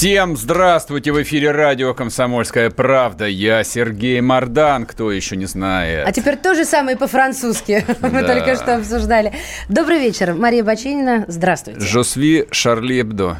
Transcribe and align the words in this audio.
Всем 0.00 0.34
здравствуйте! 0.34 1.12
В 1.12 1.22
эфире 1.22 1.50
радио 1.50 1.92
«Комсомольская 1.92 2.70
правда». 2.70 3.26
Я 3.26 3.62
Сергей 3.62 4.22
Мордан, 4.22 4.86
кто 4.86 5.12
еще 5.12 5.36
не 5.36 5.44
знает. 5.44 6.08
А 6.08 6.10
теперь 6.12 6.38
то 6.38 6.54
же 6.54 6.64
самое 6.64 6.96
по-французски. 6.96 7.84
Мы 8.00 8.22
Да. 8.22 8.34
только 8.34 8.56
что 8.56 8.76
обсуждали. 8.76 9.34
Добрый 9.68 9.98
вечер. 9.98 10.32
Мария 10.32 10.64
Баченина, 10.64 11.26
здравствуйте. 11.28 11.80
Жосви 11.80 12.48
Шарли 12.50 13.02
Эбдо. 13.02 13.36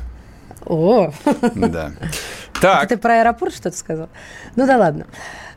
О, 0.66 1.14
Да. 1.54 1.92
Так, 2.60 2.90
ты 2.90 2.98
про 2.98 3.20
аэропорт 3.20 3.54
что-то 3.54 3.74
сказал? 3.78 4.10
Ну 4.54 4.66
да 4.66 4.76
ладно. 4.76 5.06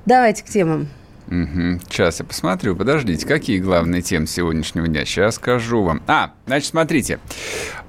Давайте 0.05 0.41
к 0.43 0.45
темам. 0.45 0.87
Мгм. 1.27 1.81
Сейчас 1.89 2.21
я 2.21 2.25
посмотрю. 2.25 2.77
Подождите, 2.77 3.27
какие 3.27 3.59
главные 3.59 4.01
темы 4.01 4.25
сегодняшнего 4.25 4.87
дня? 4.87 5.03
Сейчас 5.03 5.35
скажу 5.35 5.83
вам. 5.83 6.01
А, 6.07 6.31
значит, 6.45 6.69
смотрите. 6.69 7.19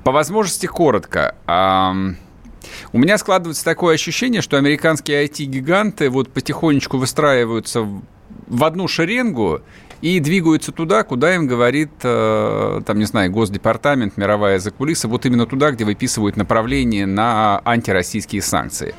По 0.02 0.10
возможности 0.10 0.66
коротко. 0.66 1.36
Ам, 1.46 2.16
У 2.92 2.98
меня 2.98 3.18
складывается 3.18 3.64
такое 3.64 3.94
ощущение, 3.94 4.40
что 4.42 4.56
американские 4.56 5.24
IT-гиганты 5.26 6.10
вот 6.10 6.30
потихонечку 6.30 6.98
выстраиваются 6.98 7.82
в- 7.82 8.64
одну 8.64 8.88
шеренгу 8.88 9.60
и 10.04 10.20
двигаются 10.20 10.70
туда, 10.70 11.02
куда 11.02 11.34
им 11.34 11.46
говорит, 11.46 11.88
э, 12.02 12.82
там, 12.84 12.98
не 12.98 13.06
знаю, 13.06 13.30
Госдепартамент, 13.30 14.18
мировая 14.18 14.58
закулиса, 14.58 15.08
вот 15.08 15.24
именно 15.24 15.46
туда, 15.46 15.70
где 15.70 15.86
выписывают 15.86 16.36
направление 16.36 17.06
на 17.06 17.62
антироссийские 17.64 18.42
санкции. 18.42 18.94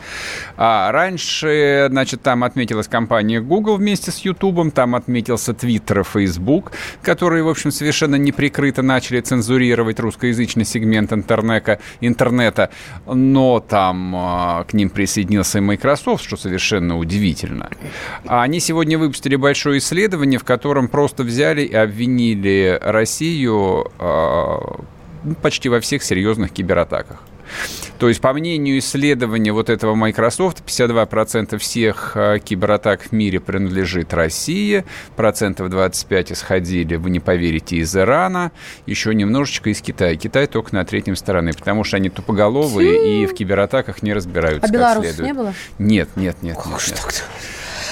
А 0.58 0.92
раньше, 0.92 1.90
значит, 1.92 2.24
там 2.24 2.44
отметилась 2.44 2.88
компания 2.88 3.40
Google 3.40 3.76
вместе 3.78 4.10
с 4.10 4.18
YouTube, 4.26 4.74
там 4.74 4.96
отметился 4.96 5.52
Twitter 5.52 6.04
Facebook, 6.04 6.72
которые, 7.04 7.44
в 7.44 7.50
общем, 7.50 7.70
совершенно 7.70 8.16
неприкрыто 8.16 8.82
начали 8.82 9.22
цензурировать 9.22 10.00
русскоязычный 10.00 10.66
сегмент 10.66 11.14
интернета, 11.14 11.80
интернета 12.02 12.72
но 13.06 13.60
там 13.60 14.16
а, 14.16 14.64
к 14.64 14.74
ним 14.74 14.90
присоединился 14.90 15.60
и 15.60 15.62
Microsoft, 15.62 16.24
что 16.24 16.36
совершенно 16.36 16.98
удивительно. 16.98 17.70
А 18.26 18.42
они 18.42 18.60
сегодня 18.60 18.98
выпустили 18.98 19.36
большое 19.36 19.78
исследование, 19.78 20.40
в 20.40 20.44
котором 20.44 20.90
просто 20.96 21.24
взяли 21.24 21.64
и 21.64 21.76
обвинили 21.76 22.80
Россию 22.82 23.92
а, 24.00 24.80
ну, 25.26 25.36
почти 25.42 25.68
во 25.68 25.82
всех 25.82 26.02
серьезных 26.02 26.52
кибератаках. 26.52 27.22
То 28.00 28.08
есть, 28.08 28.22
по 28.22 28.32
мнению 28.32 28.80
исследования 28.80 29.52
вот 29.52 29.70
этого 29.70 29.94
Microsoft, 29.96 30.64
52% 30.66 31.58
всех 31.58 32.14
э, 32.16 32.40
кибератак 32.40 33.02
в 33.02 33.12
мире 33.12 33.42
принадлежит 33.42 34.14
России, 34.14 34.86
процентов 35.18 35.70
25 35.70 36.32
исходили, 36.32 36.96
вы 36.96 37.10
не 37.10 37.20
поверите, 37.20 37.76
из 37.76 37.94
Ирана, 37.94 38.54
еще 38.86 39.14
немножечко 39.14 39.72
из 39.72 39.82
Китая. 39.82 40.16
Китай 40.16 40.48
только 40.48 40.74
на 40.74 40.86
третьем 40.86 41.18
стороны, 41.18 41.52
потому 41.52 41.84
что 41.84 41.98
они 41.98 42.10
тупоголовые 42.10 43.24
и 43.24 43.26
в 43.26 43.34
кибератаках 43.34 44.02
не 44.02 44.14
разбираются 44.14 44.66
А 44.66 44.72
как 44.72 44.74
белорусов 44.74 45.20
не 45.20 45.34
было? 45.34 45.54
Нет, 45.78 46.08
нет, 46.16 46.38
нет. 46.42 46.56
нет, 46.56 46.58
Ох, 46.58 46.88
нет. 46.88 47.26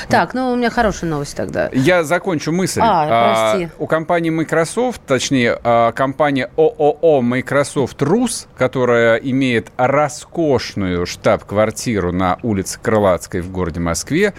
Так, 0.10 0.34
ну 0.34 0.52
у 0.52 0.56
меня 0.56 0.70
хорошая 0.70 1.10
новость 1.10 1.36
тогда. 1.36 1.70
Я 1.74 2.04
закончу 2.04 2.52
мысль. 2.52 2.82
А, 2.84 3.52
прости. 3.52 3.70
у 3.80 3.88
компании 3.88 4.30
Microsoft, 4.30 5.02
точнее, 5.06 5.60
а, 5.64 5.92
компания 5.92 6.50
ООО 6.58 7.22
Microsoft 7.22 8.02
Rus, 8.02 8.48
которая 8.58 9.18
имеет 9.18 9.72
роскошную 9.78 11.06
штаб-квартиру 11.06 12.12
на 12.12 12.38
улице 12.44 12.80
Крылатской 12.82 13.42
в 13.42 13.52
городе 13.52 13.80
Москве, 13.80 14.34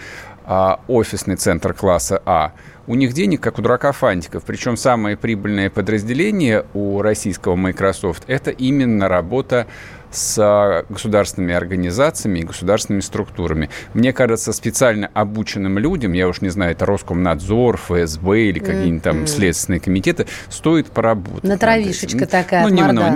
а, 0.45 0.79
офисный 0.87 1.35
центр 1.35 1.73
класса 1.73 2.21
А, 2.25 2.51
у 2.87 2.95
них 2.95 3.13
денег, 3.13 3.41
как 3.41 3.57
у 3.57 3.61
дурака 3.61 3.91
фантиков. 3.91 4.43
Причем 4.45 4.77
самое 4.77 5.17
прибыльное 5.17 5.69
подразделение 5.69 6.65
у 6.73 7.01
российского 7.01 7.55
Microsoft– 7.55 8.23
это 8.27 8.51
именно 8.51 9.07
работа 9.07 9.65
с 10.15 10.37
а, 10.39 10.85
государственными 10.89 11.53
организациями 11.53 12.39
и 12.39 12.43
государственными 12.43 13.01
структурами. 13.01 13.69
Мне 13.93 14.13
кажется, 14.13 14.53
специально 14.53 15.09
обученным 15.13 15.77
людям, 15.77 16.13
я 16.13 16.27
уж 16.27 16.41
не 16.41 16.49
знаю, 16.49 16.71
это 16.71 16.85
Роскомнадзор, 16.85 17.77
ФСБ 17.77 18.41
или 18.41 18.59
какие-нибудь 18.59 19.03
там 19.03 19.27
следственные 19.27 19.79
комитеты, 19.79 20.27
стоит 20.49 20.87
поработать. 20.87 21.43
На 21.43 21.57
травишечка 21.57 22.17
этим. 22.17 22.27
такая 22.27 22.63
Ну, 22.63 22.69
немного, 22.69 23.09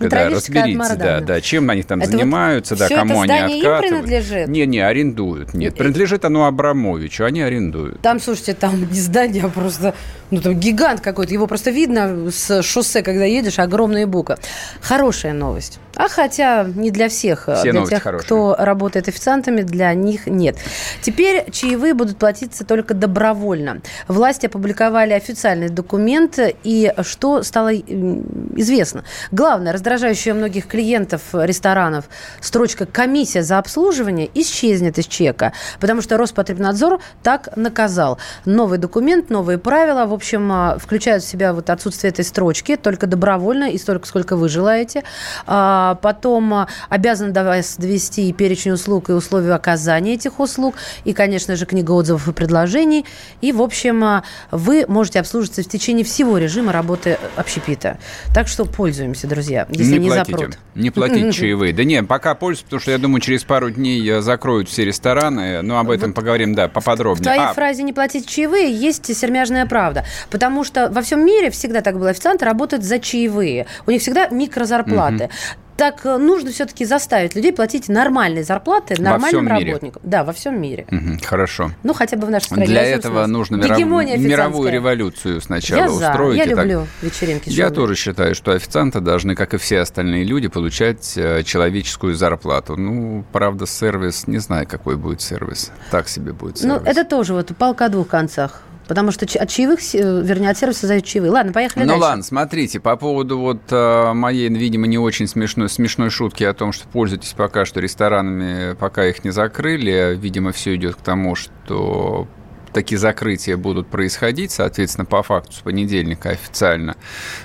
На 0.00 0.08
да, 0.08 0.28
разберитесь, 0.30 0.96
да, 0.96 1.20
да, 1.20 1.40
чем 1.40 1.70
они 1.70 1.82
там 1.82 2.00
Это 2.00 2.10
вот 2.10 2.18
занимаются, 2.18 2.76
да, 2.76 2.86
всё 2.86 2.96
кому 2.96 3.24
это 3.24 3.32
они 3.32 3.34
здание 3.34 3.58
им 3.58 3.66
откатывают. 3.66 4.04
принадлежит? 4.06 4.48
Не, 4.48 4.66
не, 4.66 4.80
арендуют, 4.80 5.54
нет, 5.54 5.74
принадлежит 5.74 6.24
оно 6.24 6.46
Абрамовичу, 6.46 7.24
они 7.24 7.42
арендуют. 7.42 8.00
Там, 8.00 8.20
слушайте, 8.20 8.54
там 8.54 8.88
не 8.90 9.00
здание, 9.00 9.44
а 9.44 9.48
просто, 9.48 9.94
ну, 10.30 10.40
там 10.40 10.54
гигант 10.58 11.00
какой-то. 11.00 11.32
Его 11.32 11.46
просто 11.46 11.70
видно 11.70 12.30
с 12.30 12.62
шоссе, 12.62 13.02
когда 13.02 13.24
едешь, 13.24 13.58
огромные 13.58 14.06
буквы. 14.06 14.36
Хорошая 14.80 15.32
новость. 15.32 15.78
А 15.96 16.08
хотя 16.08 16.64
не 16.64 16.90
для 16.90 17.08
всех. 17.08 17.48
Все 17.56 17.72
для 17.72 17.86
тех, 17.86 18.02
хорошие. 18.02 18.24
кто 18.24 18.56
работает 18.58 19.08
официантами, 19.08 19.62
для 19.62 19.92
них 19.94 20.26
нет. 20.26 20.56
Теперь 21.02 21.50
чаевые 21.50 21.94
будут 21.94 22.18
платиться 22.18 22.64
только 22.64 22.94
добровольно. 22.94 23.80
Власти 24.08 24.46
опубликовали 24.46 25.12
официальный 25.12 25.68
документ, 25.68 26.38
и 26.64 26.92
что 27.02 27.42
стало 27.42 27.74
известно. 27.74 29.04
Главное, 29.30 29.72
раздражающая 29.72 30.34
многих 30.34 30.66
клиентов 30.66 31.22
ресторанов 31.32 32.06
строчка 32.40 32.86
«комиссия 32.86 33.42
за 33.42 33.58
обслуживание» 33.58 34.28
исчезнет 34.34 34.98
из 34.98 35.06
чека, 35.06 35.52
потому 35.80 36.02
что 36.02 36.16
Роспотребнадзор 36.16 37.00
так 37.22 37.56
наказал. 37.56 38.18
Новый 38.44 38.78
документ, 38.78 39.30
новые 39.30 39.58
правила, 39.58 40.06
в 40.06 40.12
общем, 40.12 40.50
а, 40.50 40.78
включают 40.78 41.22
в 41.22 41.28
себя 41.28 41.52
вот 41.52 41.70
отсутствие 41.70 42.10
этой 42.10 42.24
строчки, 42.24 42.76
только 42.76 43.06
добровольно 43.06 43.70
и 43.70 43.78
столько, 43.78 44.06
сколько 44.06 44.36
вы 44.36 44.48
желаете. 44.48 45.04
А, 45.46 45.83
Потом 46.00 46.54
а, 46.54 46.68
обязан 46.88 47.32
до 47.32 47.44
вас 47.44 47.76
довести 47.76 48.28
и 48.28 48.32
перечень 48.32 48.72
услуг 48.72 49.10
и 49.10 49.12
условия 49.12 49.52
оказания 49.52 50.14
этих 50.14 50.40
услуг, 50.40 50.74
и, 51.04 51.12
конечно 51.12 51.56
же, 51.56 51.66
книга 51.66 51.92
отзывов 51.92 52.28
и 52.28 52.32
предложений. 52.32 53.04
И, 53.42 53.52
в 53.52 53.60
общем, 53.60 54.02
а, 54.04 54.24
вы 54.50 54.86
можете 54.88 55.20
обслуживаться 55.20 55.62
в 55.62 55.68
течение 55.68 56.04
всего 56.04 56.38
режима 56.38 56.72
работы 56.72 57.18
общепита. 57.36 57.98
Так 58.34 58.48
что 58.48 58.64
пользуемся, 58.64 59.26
друзья, 59.26 59.66
если 59.70 59.98
не, 59.98 60.08
платите, 60.08 60.38
запрут. 60.38 60.58
не 60.74 60.90
платите 60.90 61.32
чаевые. 61.32 61.74
Да 61.84 61.84
не, 61.84 62.02
пока 62.04 62.34
пользуюсь, 62.34 62.62
потому 62.62 62.80
что 62.80 62.92
я 62.92 62.98
думаю, 62.98 63.20
через 63.20 63.42
пару 63.44 63.70
дней 63.70 64.08
э, 64.08 64.20
закроют 64.20 64.68
все 64.68 64.84
рестораны. 64.84 65.60
Но 65.62 65.78
об 65.78 65.90
этом 65.90 66.12
поговорим, 66.12 66.54
да, 66.54 66.68
В 66.68 66.72
поподробнее. 66.72 67.24
твоей 67.24 67.40
А, 67.50 67.52
фразе 67.52 67.82
«не 67.82 67.92
платить 67.92 68.28
чаевые» 68.28 68.72
есть 68.72 69.14
сермяжная 69.14 69.66
правда. 69.66 70.04
Потому 70.30 70.62
что 70.62 70.88
во 70.90 71.02
всем 71.02 71.24
мире 71.26 71.50
всегда 71.50 71.80
так 71.80 71.98
было. 71.98 72.10
Официанты 72.10 72.44
работают 72.44 72.84
за 72.84 72.98
чаевые. 73.00 73.66
У 73.86 73.90
них 73.90 74.02
всегда 74.02 74.28
микрозарплаты. 74.28 75.30
Так 75.76 76.06
э, 76.06 76.16
нужно 76.18 76.52
все-таки 76.52 76.84
заставить 76.84 77.34
людей 77.34 77.52
платить 77.52 77.88
нормальные 77.88 78.44
зарплаты 78.44 78.94
нормальным 79.00 79.44
всем 79.46 79.56
мире? 79.56 79.66
работникам. 79.72 80.02
Да, 80.04 80.22
во 80.22 80.32
всем 80.32 80.60
мире. 80.60 80.86
мгм, 80.90 81.18
хорошо. 81.20 81.72
Ну, 81.82 81.92
хотя 81.94 82.16
бы 82.16 82.26
в 82.26 82.30
нашей 82.30 82.44
стране. 82.46 82.66
Для 82.66 82.80
Возьмем 82.82 82.98
этого 82.98 83.26
нужно 83.26 83.56
миров- 83.56 84.18
мировую 84.18 84.70
революцию 84.72 85.40
сначала 85.40 85.80
Я 85.80 85.88
за. 85.88 86.10
устроить. 86.10 86.36
Я 86.38 86.44
и 86.44 86.48
так. 86.54 86.58
люблю 86.64 86.86
вечеринки. 87.02 87.48
Я 87.48 87.66
шумные. 87.66 87.74
тоже 87.74 87.94
считаю, 87.96 88.34
что 88.36 88.52
официанты 88.52 89.00
должны, 89.00 89.34
как 89.34 89.54
и 89.54 89.56
все 89.56 89.80
остальные 89.80 90.24
люди, 90.24 90.46
получать 90.48 91.14
э, 91.16 91.42
человеческую 91.42 92.14
зарплату. 92.14 92.76
Ну, 92.76 93.24
правда, 93.32 93.66
сервис, 93.66 94.26
не 94.28 94.38
знаю, 94.38 94.68
какой 94.68 94.96
будет 94.96 95.20
сервис. 95.22 95.72
Так 95.90 96.08
себе 96.08 96.32
будет 96.32 96.62
Ну, 96.62 96.74
сервис. 96.76 96.86
это 96.88 97.04
тоже 97.04 97.34
вот 97.34 97.50
палка 97.58 97.86
о 97.86 97.88
двух 97.88 98.06
концах. 98.08 98.62
Потому 98.86 99.12
что 99.12 99.24
от 99.24 99.48
чаевых, 99.48 99.80
э, 99.94 100.22
вернее, 100.22 100.50
от 100.50 100.58
сервиса 100.58 100.86
дают 100.86 101.04
чаевые. 101.04 101.30
Ладно, 101.30 101.52
поехали 101.52 101.84
Ну 101.84 101.90
дальше. 101.90 102.02
ладно, 102.02 102.22
смотрите, 102.22 102.80
по 102.80 102.96
поводу 102.96 103.38
вот 103.38 103.60
э, 103.70 104.12
моей, 104.12 104.48
видимо, 104.48 104.86
не 104.86 104.98
очень 104.98 105.26
смешной, 105.26 105.68
смешной 105.68 106.10
шутки 106.10 106.44
о 106.44 106.52
том, 106.52 106.72
что 106.72 106.86
пользуйтесь 106.88 107.32
пока 107.32 107.64
что 107.64 107.80
ресторанами, 107.80 108.74
пока 108.74 109.06
их 109.06 109.24
не 109.24 109.30
закрыли, 109.30 110.16
видимо, 110.20 110.52
все 110.52 110.74
идет 110.74 110.96
к 110.96 111.00
тому, 111.00 111.34
что 111.34 112.28
такие 112.74 112.98
закрытия 112.98 113.56
будут 113.56 113.86
происходить, 113.86 114.50
соответственно, 114.50 115.06
по 115.06 115.22
факту 115.22 115.52
с 115.52 115.60
понедельника 115.60 116.30
официально 116.30 116.96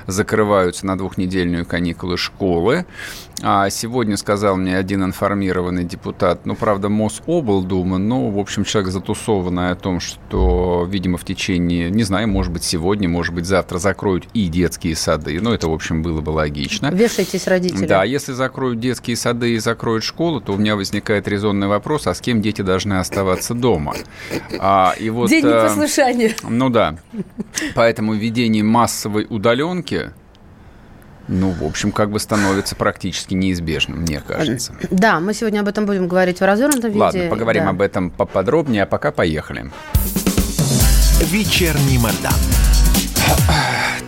закрываются 0.08 0.86
на 0.86 0.98
двухнедельную 0.98 1.66
каникулы 1.66 2.18
школы. 2.18 2.86
А 3.42 3.70
сегодня 3.70 4.18
сказал 4.18 4.58
мне 4.58 4.78
один 4.78 5.04
информированный 5.04 5.84
депутат, 5.84 6.46
ну, 6.46 6.56
правда, 6.56 6.90
Мособлдума, 6.90 7.98
но, 7.98 8.30
в 8.30 8.38
общем, 8.38 8.66
человек 8.66 8.92
затусованный 8.92 9.72
о 9.72 9.76
том, 9.76 10.00
что, 10.00 10.86
видимо, 10.90 11.18
в 11.18 11.24
течение, 11.24 11.90
не 11.90 12.04
знаю, 12.04 12.28
может 12.28 12.52
быть, 12.52 12.64
сегодня, 12.64 13.08
может 13.08 13.34
быть, 13.34 13.46
завтра 13.46 13.78
закроют 13.78 14.28
и 14.34 14.48
детские 14.48 14.96
сады. 14.96 15.40
Ну, 15.40 15.54
это, 15.54 15.70
в 15.70 15.74
общем, 15.74 16.04
было 16.04 16.22
бы 16.22 16.32
логично. 16.32 16.92
Вешайтесь, 16.92 17.48
родители. 17.48 17.86
Да, 17.86 18.04
если 18.04 18.34
закроют 18.34 18.80
детские 18.80 19.16
сады 19.16 19.54
и 19.54 19.60
закроют 19.60 20.04
школу, 20.04 20.42
то 20.42 20.54
у 20.54 20.58
меня 20.58 20.76
возникает 20.76 21.28
резонный 21.28 21.68
вопрос, 21.68 22.08
а 22.08 22.14
с 22.14 22.22
кем 22.22 22.42
дети 22.42 22.62
должны 22.62 22.96
оставаться 22.96 23.54
дома? 23.54 23.96
А, 24.60 24.94
и 25.00 25.10
вот, 25.10 25.30
День 25.30 25.46
э, 25.46 25.50
непослушания. 25.50 26.36
Ну 26.44 26.70
да. 26.70 26.98
Поэтому 27.76 28.14
введение 28.14 28.64
массовой 28.64 29.26
удаленки 29.30 30.12
ну, 31.30 31.52
в 31.52 31.64
общем, 31.64 31.92
как 31.92 32.10
бы 32.10 32.20
становится 32.20 32.76
практически 32.76 33.36
неизбежным, 33.36 34.00
мне 34.00 34.20
кажется. 34.20 34.74
Да, 34.90 35.20
мы 35.20 35.34
сегодня 35.34 35.62
об 35.62 35.68
этом 35.68 35.86
будем 35.86 36.08
говорить 36.08 36.40
в 36.40 36.44
развернутом 36.44 36.90
виде. 36.90 37.00
Ладно, 37.00 37.30
поговорим 37.30 37.64
да. 37.66 37.70
об 37.70 37.82
этом 37.82 38.10
поподробнее, 38.10 38.84
а 38.84 38.86
пока 38.88 39.12
поехали. 39.12 39.72
Вечерний 41.22 42.00
Мордан. 42.00 42.34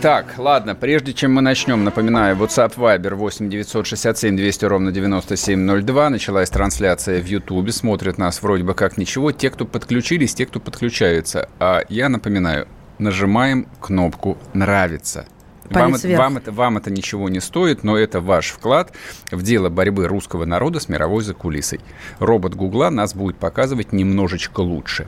Так, 0.00 0.34
ладно, 0.36 0.74
прежде 0.74 1.12
чем 1.12 1.34
мы 1.34 1.42
начнем, 1.42 1.84
напоминаю, 1.84 2.34
WhatsApp 2.34 2.74
Viber 2.76 3.14
8 3.14 3.48
967 3.48 4.36
200 4.36 4.64
ровно 4.64 4.90
9702. 4.90 6.10
Началась 6.10 6.50
трансляция 6.50 7.22
в 7.22 7.26
Ютубе. 7.26 7.70
Смотрят 7.70 8.18
нас 8.18 8.42
вроде 8.42 8.64
бы 8.64 8.74
как 8.74 8.98
ничего. 8.98 9.30
Те, 9.30 9.50
кто 9.50 9.64
подключились, 9.64 10.34
те, 10.34 10.44
кто 10.46 10.58
подключаются. 10.58 11.48
А 11.60 11.82
я 11.88 12.08
напоминаю, 12.08 12.66
нажимаем 12.98 13.68
кнопку 13.80 14.38
«Нравится». 14.54 15.26
Вам 15.72 15.94
это, 15.94 16.08
вам, 16.16 16.36
это, 16.36 16.52
вам 16.52 16.78
это 16.78 16.90
ничего 16.90 17.28
не 17.28 17.40
стоит, 17.40 17.84
но 17.84 17.96
это 17.96 18.20
ваш 18.20 18.50
вклад 18.50 18.92
в 19.30 19.42
дело 19.42 19.68
борьбы 19.68 20.06
русского 20.06 20.44
народа 20.44 20.80
с 20.80 20.88
мировой 20.88 21.22
закулисой. 21.22 21.80
Робот 22.18 22.54
Гугла 22.54 22.90
нас 22.90 23.14
будет 23.14 23.36
показывать 23.36 23.92
немножечко 23.92 24.60
лучше. 24.60 25.06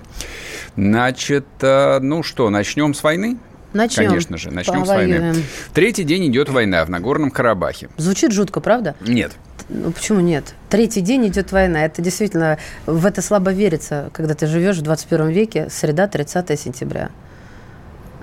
Значит, 0.77 1.47
э, 1.61 1.99
ну 2.01 2.23
что, 2.23 2.51
начнем 2.51 2.95
с 2.95 3.03
войны? 3.03 3.39
Начнем. 3.73 4.07
Конечно 4.07 4.39
же, 4.39 4.51
начнем 4.53 4.85
Повоюем. 4.85 5.17
с 5.17 5.37
войны. 5.37 5.43
Третий 5.75 6.05
день 6.05 6.29
идет 6.29 6.49
война 6.49 6.85
в 6.85 6.91
Нагорном 6.91 7.31
Карабахе. 7.31 7.89
Звучит 7.97 8.33
жутко, 8.33 8.61
правда? 8.61 8.95
Нет. 9.01 9.33
Ну 9.69 9.91
почему 9.91 10.21
нет? 10.21 10.55
Третий 10.69 11.01
день 11.01 11.27
идет 11.27 11.51
война. 11.51 11.85
Это 11.85 12.01
действительно, 12.01 12.59
в 12.87 13.05
это 13.05 13.21
слабо 13.21 13.53
верится, 13.53 14.11
когда 14.13 14.35
ты 14.35 14.47
живешь 14.47 14.77
в 14.77 14.83
21 14.83 15.29
веке, 15.31 15.69
среда, 15.71 16.07
30 16.07 16.61
сентября. 16.61 17.11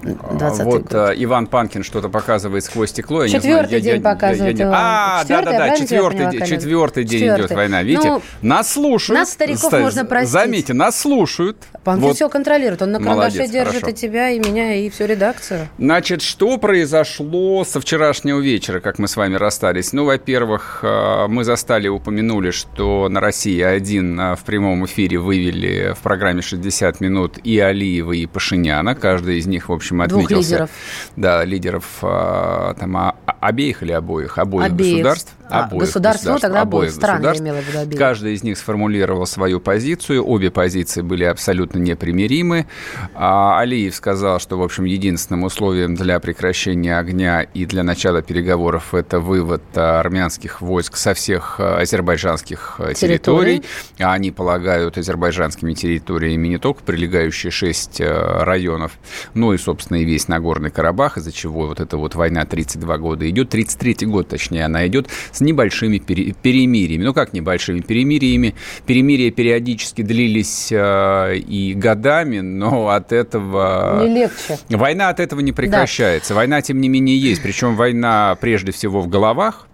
20 0.01 0.65
вот 0.65 0.81
год. 0.83 0.93
А, 0.93 1.11
Иван 1.11 1.47
Панкин 1.47 1.83
что-то 1.83 2.09
показывает 2.09 2.63
сквозь 2.63 2.89
стекло. 2.89 3.27
Четвертый 3.27 3.75
я, 3.75 3.79
день 3.81 3.95
я, 3.97 4.01
показывает 4.01 4.57
я, 4.57 4.65
я, 4.65 4.71
А, 4.73 5.23
да-да-да, 5.25 5.75
четвертый, 5.77 6.31
день, 6.31 6.45
четвертый 6.45 7.03
день 7.03 7.19
четвертый. 7.19 7.45
идет 7.45 7.51
война. 7.55 7.83
Видите, 7.83 8.09
ну, 8.09 8.21
нас 8.41 8.73
слушают. 8.73 9.19
Нас, 9.19 9.31
стариков, 9.31 9.71
Ст- 9.71 9.79
можно 9.79 10.05
простить. 10.05 10.31
Заметьте, 10.31 10.73
нас 10.73 10.99
слушают. 10.99 11.57
Панкин 11.83 12.07
вот. 12.07 12.15
все 12.15 12.29
контролирует. 12.29 12.81
Он 12.81 12.91
на 12.91 12.99
карандаше 12.99 13.37
Молодец, 13.37 13.51
держит 13.51 13.81
хорошо. 13.81 13.89
и 13.89 13.93
тебя, 13.93 14.29
и 14.29 14.39
меня, 14.39 14.75
и 14.75 14.89
всю 14.89 15.05
редакцию. 15.05 15.67
Значит, 15.77 16.21
что 16.21 16.57
произошло 16.57 17.63
со 17.63 17.79
вчерашнего 17.79 18.39
вечера, 18.39 18.79
как 18.79 18.99
мы 18.99 19.07
с 19.07 19.15
вами 19.15 19.35
расстались? 19.35 19.93
Ну, 19.93 20.05
во-первых, 20.05 20.79
а, 20.83 21.27
мы 21.27 21.43
застали, 21.43 21.87
упомянули, 21.87 22.51
что 22.51 23.07
на 23.09 23.19
России 23.19 23.61
один 23.61 24.19
а, 24.19 24.35
в 24.35 24.43
прямом 24.43 24.85
эфире 24.85 25.17
вывели 25.19 25.93
в 25.93 25.99
программе 25.99 26.41
«60 26.41 26.97
минут» 26.99 27.37
и 27.43 27.59
Алиева, 27.59 28.13
и 28.13 28.25
Пашиняна. 28.25 28.95
Каждый 28.95 29.37
из 29.37 29.47
них, 29.47 29.69
в 29.69 29.73
общем, 29.73 29.90
общем, 29.91 30.01
отметился. 30.01 30.31
Двух 30.31 30.41
лидеров. 30.41 30.69
Да, 31.15 31.45
лидеров 31.45 31.85
а, 32.01 32.73
там, 32.75 32.97
а, 32.97 33.15
обеих 33.39 33.83
или 33.83 33.91
обоих? 33.91 34.37
Обоих, 34.37 34.65
обеих. 34.65 34.97
государств. 34.97 35.33
А, 35.49 35.65
обоих 35.65 35.81
государств, 35.81 36.25
ну, 36.25 36.39
тогда 36.39 36.61
обоих 36.61 36.91
стран, 36.91 37.23
я 37.23 37.35
имела 37.37 37.57
в 37.57 37.67
виду 37.67 37.79
обеих. 37.79 37.99
Каждый 37.99 38.33
из 38.33 38.43
них 38.43 38.57
сформулировал 38.57 39.25
свою 39.25 39.59
позицию. 39.59 40.25
Обе 40.25 40.49
позиции 40.49 41.01
были 41.01 41.25
абсолютно 41.25 41.79
непримиримы. 41.79 42.67
А, 43.13 43.59
Алиев 43.59 43.93
сказал, 43.93 44.39
что, 44.39 44.57
в 44.57 44.63
общем, 44.63 44.85
единственным 44.85 45.43
условием 45.43 45.95
для 45.95 46.19
прекращения 46.19 46.97
огня 46.97 47.41
и 47.41 47.65
для 47.65 47.83
начала 47.83 48.21
переговоров 48.21 48.93
это 48.93 49.19
вывод 49.19 49.63
армянских 49.75 50.61
войск 50.61 50.95
со 50.95 51.13
всех 51.13 51.59
азербайджанских 51.59 52.79
территорий. 52.95 53.59
территорий. 53.59 53.63
Они 53.99 54.31
полагают 54.31 54.97
азербайджанскими 54.97 55.73
территориями 55.73 56.47
не 56.47 56.57
только 56.57 56.83
прилегающие 56.83 57.51
шесть 57.51 58.01
районов, 58.01 58.93
но 59.33 59.53
и, 59.53 59.57
собственно, 59.57 59.80
и 59.89 60.03
весь 60.03 60.27
Нагорный 60.27 60.69
Карабах, 60.69 61.17
из-за 61.17 61.31
чего 61.31 61.67
вот 61.67 61.79
эта 61.79 61.97
вот 61.97 62.15
война 62.15 62.45
32 62.45 62.97
года 62.97 63.29
идет, 63.29 63.49
33 63.49 64.07
год, 64.07 64.27
точнее, 64.27 64.65
она 64.65 64.85
идет 64.87 65.07
с 65.31 65.41
небольшими 65.41 65.97
пере, 65.97 66.33
перемириями. 66.33 67.03
Ну, 67.03 67.13
как 67.13 67.33
небольшими 67.33 67.79
перемириями? 67.79 68.55
Перемирия 68.85 69.31
периодически 69.31 70.01
длились 70.01 70.69
э, 70.71 71.37
и 71.37 71.73
годами, 71.73 72.39
но 72.39 72.89
от 72.89 73.11
этого... 73.11 74.03
Не 74.03 74.13
легче. 74.13 74.59
Война 74.69 75.09
от 75.09 75.19
этого 75.19 75.39
не 75.39 75.51
прекращается. 75.51 76.29
Да. 76.29 76.35
Война, 76.35 76.61
тем 76.61 76.79
не 76.81 76.89
менее, 76.89 77.17
есть. 77.17 77.41
Причем 77.41 77.75
война 77.75 78.37
прежде 78.39 78.71
всего 78.71 79.01
в 79.01 79.07
головах, 79.07 79.67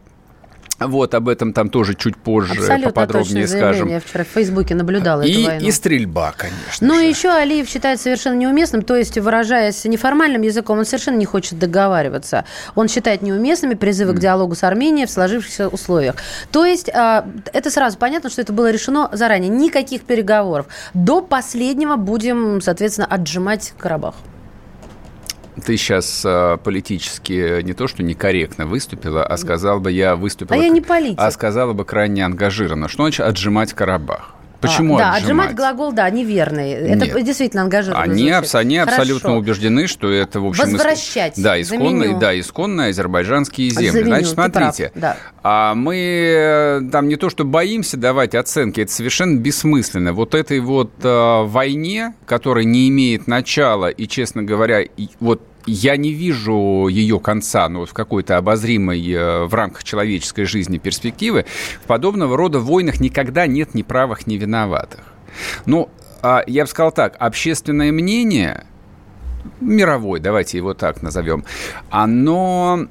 вот 0.80 1.16
об 1.16 1.28
этом 1.28 1.54
там 1.54 1.70
тоже 1.70 1.96
чуть 1.96 2.16
позже 2.18 2.54
Абсолютно 2.54 2.92
поподробнее 2.92 3.48
скажем. 3.48 3.90
Я 3.90 4.00
вчера 4.00 4.24
в 4.24 4.28
Фейсбуке 4.28 4.76
наблюдала 4.76 5.24
и, 5.24 5.32
эту 5.32 5.46
войну. 5.46 5.68
И 5.68 5.72
стрельба, 5.72 6.34
конечно. 6.38 6.88
Ну 6.88 7.00
еще 7.00 7.30
Алиев 7.30 7.68
считает 7.68 8.00
совершенно 8.00 8.36
неуместным, 8.36 8.84
то 8.84 8.96
есть, 8.96 9.18
выражаясь 9.18 9.84
неформальным 9.86 10.44
языком, 10.44 10.78
он 10.78 10.86
совершенно 10.86 11.18
не 11.18 11.26
хочет 11.26 11.58
договариваться. 11.58 12.46
Он 12.76 12.88
считает 12.88 13.22
неуместными 13.24 13.74
призывы 13.74 14.14
mm. 14.14 14.16
к 14.16 14.20
диалогу 14.20 14.56
с 14.56 14.64
Арменией 14.64 15.08
в 15.08 15.12
сложившихся 15.12 15.68
условиях. 15.68 16.16
То 16.52 16.66
есть, 16.66 16.90
а, 16.94 17.28
это 17.54 17.72
сразу 17.72 17.98
понятно, 17.98 18.30
что 18.30 18.42
это 18.42 18.54
было 18.54 18.70
решено 18.72 19.10
заранее. 19.12 19.50
Никаких 19.50 20.04
переговоров. 20.04 20.68
До 20.94 21.22
последнего 21.22 21.96
будем, 21.96 22.62
соответственно, 22.62 23.08
отжимать 23.08 23.74
Карабах 23.78 24.16
ты 25.66 25.78
сейчас 25.78 26.24
э, 26.26 26.58
политически 26.64 27.62
не 27.62 27.74
то 27.74 27.88
что 27.88 28.04
некорректно 28.04 28.66
выступила, 28.66 29.24
а 29.26 29.38
сказал 29.38 29.80
бы 29.80 29.92
я 29.92 30.16
выступила... 30.16 30.60
А 30.60 30.64
я 30.64 30.70
не 30.70 30.82
политик. 30.82 31.20
А 31.20 31.32
сказала 31.32 31.74
бы 31.74 31.86
крайне 31.86 32.26
ангажированно. 32.26 32.88
Что 32.88 33.04
значит 33.04 33.26
отжимать 33.26 33.74
Карабах? 33.74 34.34
Почему 34.60 34.96
а, 34.96 35.00
да, 35.00 35.14
отжимать? 35.14 35.52
отжимать 35.52 35.56
глагол, 35.56 35.92
да, 35.92 36.10
неверный. 36.10 36.72
Это 36.72 37.06
Нет. 37.06 37.24
действительно 37.24 37.64
ангажированно. 37.64 38.12
Они, 38.12 38.30
абс- 38.30 38.56
они 38.56 38.78
абсолютно 38.78 39.38
убеждены, 39.38 39.88
что 39.88 40.12
это, 40.12 40.40
в 40.40 40.48
общем... 40.48 40.64
Возвращать. 40.64 41.34
Да, 41.38 41.60
исконные, 41.62 42.18
да, 42.18 42.38
исконные 42.40 42.90
азербайджанские 42.90 43.70
земли. 43.70 43.90
Заменю, 43.90 44.08
Значит, 44.08 44.30
смотрите, 44.30 44.92
да. 44.96 45.18
а 45.44 45.76
мы 45.76 45.96
э, 45.96 46.82
там 46.92 47.08
не 47.08 47.16
то, 47.16 47.30
что 47.30 47.46
боимся 47.46 47.98
давать 47.98 48.36
оценки, 48.36 48.82
это 48.82 48.92
совершенно 48.92 49.38
бессмысленно. 49.38 50.14
Вот 50.14 50.34
этой 50.36 50.60
вот 50.60 50.92
э, 51.04 51.44
войне, 51.44 52.14
которая 52.26 52.64
не 52.66 52.90
имеет 52.90 53.28
начала, 53.28 53.90
и, 53.90 54.08
честно 54.08 54.44
говоря, 54.44 54.82
и, 54.82 55.10
вот 55.20 55.42
я 55.68 55.98
не 55.98 56.14
вижу 56.14 56.88
ее 56.88 57.20
конца, 57.20 57.70
ну, 57.70 57.86
в 57.86 57.94
какой-то 57.94 58.38
обозримой 58.38 59.06
э, 59.12 59.46
в 59.46 59.54
рамках 59.54 59.84
человеческой 59.84 60.46
жизни 60.46 60.78
перспективы. 60.78 61.46
В 61.84 61.88
подобного 61.88 62.36
рода 62.38 62.60
войнах 62.60 63.00
никогда 63.00 63.46
нет 63.46 63.76
ни 63.76 63.84
правых, 63.84 64.26
ни 64.26 64.38
виноватых. 64.38 65.02
Ну, 65.66 65.90
а 66.24 66.44
я 66.48 66.64
бы 66.64 66.70
сказал 66.70 66.92
так, 66.92 67.16
общественное 67.20 67.92
мнение, 67.92 68.66
мировой, 69.60 70.20
давайте 70.20 70.58
его 70.58 70.74
так 70.74 71.02
назовем, 71.02 71.46
оно 71.90 72.88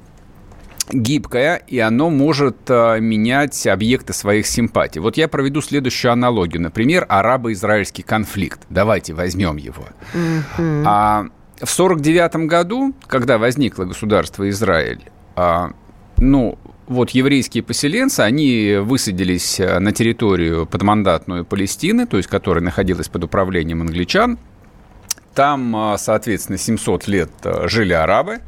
гибкое, 0.91 1.61
и 1.67 1.79
оно 1.79 2.09
может 2.09 2.57
а, 2.69 2.97
менять 2.99 3.67
объекты 3.67 4.13
своих 4.13 4.47
симпатий. 4.47 5.01
Вот 5.01 5.17
я 5.17 5.27
проведу 5.27 5.61
следующую 5.61 6.11
аналогию. 6.11 6.61
Например, 6.61 7.05
арабо-израильский 7.09 8.03
конфликт. 8.03 8.61
Давайте 8.69 9.13
возьмем 9.13 9.57
его. 9.57 9.83
Mm-hmm. 10.13 10.83
А, 10.85 11.27
в 11.59 11.73
1949 11.73 12.47
году, 12.47 12.93
когда 13.07 13.37
возникло 13.37 13.85
государство 13.85 14.47
Израиль, 14.49 15.01
а, 15.35 15.71
ну, 16.17 16.57
вот 16.87 17.09
еврейские 17.11 17.63
поселенцы, 17.63 18.21
они 18.21 18.75
высадились 18.79 19.59
а, 19.59 19.79
на 19.79 19.91
территорию 19.91 20.67
подмандатную 20.67 21.45
Палестины, 21.45 22.05
то 22.05 22.17
есть 22.17 22.29
которая 22.29 22.63
находилась 22.63 23.07
под 23.09 23.23
управлением 23.23 23.81
англичан. 23.81 24.37
Там, 25.33 25.75
а, 25.75 25.97
соответственно, 25.97 26.59
700 26.59 27.07
лет 27.07 27.31
жили 27.63 27.93
арабы. 27.93 28.41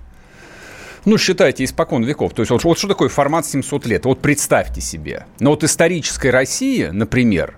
Ну, 1.05 1.17
считайте, 1.17 1.63
испокон 1.63 2.03
веков. 2.03 2.33
То 2.33 2.41
есть 2.41 2.51
вот, 2.51 2.63
вот 2.63 2.77
что 2.77 2.87
такое 2.87 3.09
формат 3.09 3.45
700 3.45 3.87
лет? 3.87 4.05
Вот 4.05 4.19
представьте 4.19 4.81
себе. 4.81 5.25
Но 5.39 5.51
вот 5.51 5.63
исторической 5.63 6.27
России, 6.27 6.89
например, 6.91 7.57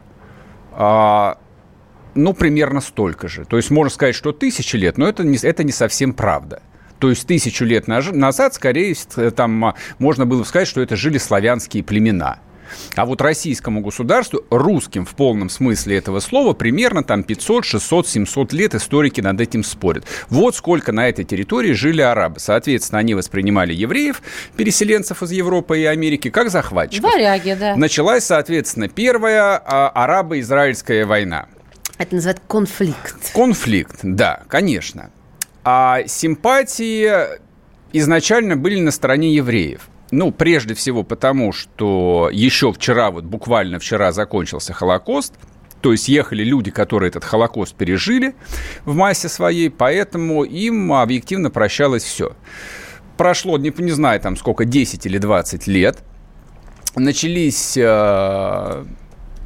ну, 2.15 2.33
примерно 2.33 2.81
столько 2.81 3.27
же. 3.27 3.45
То 3.45 3.57
есть 3.57 3.69
можно 3.69 3.91
сказать, 3.93 4.15
что 4.15 4.31
тысячи 4.31 4.75
лет, 4.75 4.97
но 4.97 5.07
это 5.07 5.23
не, 5.23 5.37
это 5.37 5.63
не 5.63 5.71
совсем 5.71 6.13
правда. 6.13 6.61
То 6.99 7.09
есть 7.09 7.25
тысячу 7.25 7.65
лет 7.65 7.87
назад, 7.87 8.53
скорее, 8.53 8.95
там 9.35 9.73
можно 9.97 10.25
было 10.25 10.43
сказать, 10.43 10.67
что 10.67 10.81
это 10.81 10.95
жили 10.95 11.17
славянские 11.17 11.83
племена. 11.83 12.39
А 12.95 13.05
вот 13.05 13.21
российскому 13.21 13.81
государству, 13.81 14.45
русским 14.49 15.05
в 15.05 15.15
полном 15.15 15.49
смысле 15.49 15.97
этого 15.97 16.19
слова, 16.19 16.53
примерно 16.53 17.03
там 17.03 17.23
500, 17.23 17.65
600, 17.65 18.07
700 18.07 18.53
лет 18.53 18.75
историки 18.75 19.21
над 19.21 19.39
этим 19.41 19.63
спорят. 19.63 20.05
Вот 20.29 20.55
сколько 20.55 20.91
на 20.91 21.09
этой 21.09 21.25
территории 21.25 21.73
жили 21.73 22.01
арабы. 22.01 22.39
Соответственно, 22.39 22.99
они 22.99 23.13
воспринимали 23.13 23.73
евреев, 23.73 24.21
переселенцев 24.55 25.23
из 25.23 25.31
Европы 25.31 25.79
и 25.79 25.85
Америки, 25.85 26.29
как 26.29 26.49
захватчиков. 26.49 27.11
Варяги, 27.11 27.55
да. 27.59 27.75
Началась, 27.75 28.25
соответственно, 28.25 28.87
первая 28.87 29.57
а, 29.57 29.89
арабо-израильская 29.89 31.05
война. 31.05 31.47
Это 32.01 32.15
называют 32.15 32.41
конфликт. 32.47 33.31
Конфликт, 33.31 33.99
да, 34.01 34.41
конечно. 34.47 35.11
А 35.63 35.99
симпатии 36.07 37.11
изначально 37.93 38.57
были 38.57 38.79
на 38.79 38.89
стороне 38.89 39.35
евреев. 39.35 39.87
Ну, 40.09 40.31
прежде 40.31 40.73
всего 40.73 41.03
потому, 41.03 41.51
что 41.51 42.31
еще 42.33 42.73
вчера, 42.73 43.11
вот 43.11 43.25
буквально 43.25 43.77
вчера 43.77 44.11
закончился 44.13 44.73
Холокост, 44.73 45.35
то 45.81 45.91
есть 45.91 46.07
ехали 46.09 46.43
люди, 46.43 46.71
которые 46.71 47.09
этот 47.09 47.23
Холокост 47.23 47.75
пережили 47.75 48.33
в 48.83 48.95
массе 48.95 49.29
своей, 49.29 49.69
поэтому 49.69 50.43
им 50.43 50.93
объективно 50.93 51.51
прощалось 51.51 52.03
все. 52.03 52.35
Прошло, 53.15 53.59
не, 53.59 53.71
не 53.77 53.91
знаю, 53.91 54.19
там 54.21 54.37
сколько, 54.37 54.65
10 54.65 55.05
или 55.05 55.19
20 55.19 55.67
лет. 55.67 55.99
Начались 56.95 57.77
э, 57.77 58.85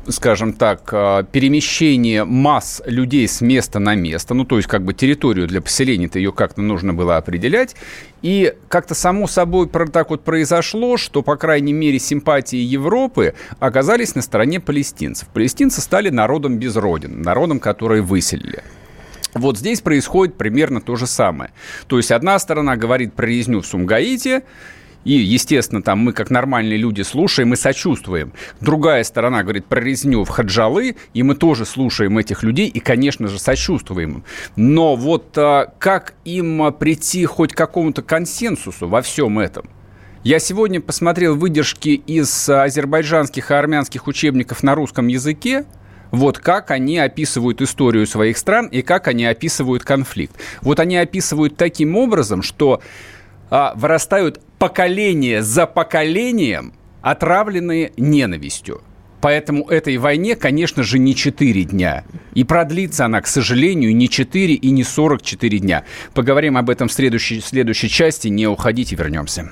скажем 0.07 0.53
так, 0.53 0.89
э, 0.91 1.23
перемещение 1.31 2.25
масс 2.25 2.81
людей 2.85 3.27
с 3.27 3.41
места 3.41 3.79
на 3.79 3.95
место, 3.95 4.33
ну, 4.33 4.45
то 4.45 4.57
есть, 4.57 4.67
как 4.67 4.83
бы 4.83 4.93
территорию 4.93 5.47
для 5.47 5.61
поселения-то 5.61 6.19
ее 6.19 6.31
как-то 6.31 6.61
нужно 6.61 6.93
было 6.93 7.17
определять, 7.17 7.75
и 8.21 8.53
как-то 8.69 8.95
само 8.95 9.27
собой 9.27 9.69
так 9.69 10.09
вот 10.09 10.23
произошло, 10.23 10.97
что, 10.97 11.21
по 11.21 11.35
крайней 11.35 11.73
мере, 11.73 11.99
симпатии 11.99 12.57
Европы 12.57 13.35
оказались 13.59 14.15
на 14.15 14.21
стороне 14.21 14.59
палестинцев. 14.59 15.27
Палестинцы 15.29 15.81
стали 15.81 16.09
народом 16.09 16.57
без 16.57 16.75
родин, 16.75 17.21
народом, 17.21 17.59
который 17.59 18.01
выселили. 18.01 18.63
Вот 19.35 19.57
здесь 19.57 19.81
происходит 19.81 20.35
примерно 20.37 20.79
то 20.79 20.95
же 20.95 21.07
самое. 21.07 21.51
То 21.87 21.97
есть 21.97 22.11
одна 22.11 22.39
сторона 22.39 22.77
говорит 22.77 23.13
про 23.13 23.25
резню 23.25 23.61
в 23.61 23.65
Сумгаите, 23.65 24.43
и, 25.05 25.13
естественно, 25.13 25.81
там 25.81 25.99
мы, 25.99 26.11
как 26.11 26.29
нормальные 26.29 26.77
люди, 26.77 27.03
слушаем 27.03 27.53
и 27.53 27.55
сочувствуем. 27.55 28.33
Другая 28.59 29.03
сторона 29.03 29.43
говорит 29.43 29.65
про 29.65 29.79
резню 29.79 30.23
в 30.23 30.29
Хаджалы, 30.29 30.97
и 31.13 31.23
мы 31.23 31.35
тоже 31.35 31.65
слушаем 31.65 32.17
этих 32.17 32.43
людей 32.43 32.67
и, 32.67 32.79
конечно 32.79 33.27
же, 33.27 33.39
сочувствуем. 33.39 34.23
Но 34.55 34.95
вот 34.95 35.37
а, 35.37 35.71
как 35.79 36.15
им 36.25 36.73
прийти 36.73 37.25
хоть 37.25 37.53
к 37.53 37.57
какому-то 37.57 38.01
консенсусу 38.01 38.87
во 38.87 39.01
всем 39.01 39.39
этом? 39.39 39.69
Я 40.23 40.39
сегодня 40.39 40.81
посмотрел 40.81 41.35
выдержки 41.35 41.89
из 41.89 42.49
азербайджанских 42.49 43.51
и 43.51 43.53
армянских 43.53 44.07
учебников 44.07 44.63
на 44.63 44.73
русском 44.73 45.05
языке, 45.05 45.65
вот 46.09 46.39
как 46.39 46.71
они 46.71 46.97
описывают 46.97 47.61
историю 47.61 48.07
своих 48.07 48.39
стран 48.39 48.67
и 48.67 48.81
как 48.81 49.07
они 49.07 49.25
описывают 49.25 49.83
конфликт. 49.83 50.35
Вот 50.61 50.79
они 50.79 50.97
описывают 50.97 51.57
таким 51.57 51.95
образом, 51.95 52.41
что 52.41 52.81
а, 53.49 53.73
вырастают 53.75 54.41
поколение 54.57 55.41
за 55.41 55.65
поколением, 55.67 56.73
отравленные 57.01 57.91
ненавистью. 57.97 58.81
Поэтому 59.21 59.67
этой 59.69 59.97
войне, 59.97 60.35
конечно 60.35 60.83
же, 60.83 60.99
не 60.99 61.15
4 61.15 61.63
дня. 61.63 62.03
И 62.35 62.43
продлится 62.43 63.05
она, 63.05 63.21
к 63.21 63.27
сожалению, 63.27 63.95
не 63.95 64.07
4 64.07 64.53
и 64.53 64.69
не 64.69 64.83
44 64.83 65.59
дня. 65.59 65.83
Поговорим 66.13 66.57
об 66.57 66.69
этом 66.69 66.87
в 66.87 66.93
следующей, 66.93 67.41
следующей 67.41 67.89
части. 67.89 68.27
Не 68.27 68.45
уходите, 68.45 68.95
вернемся. 68.95 69.51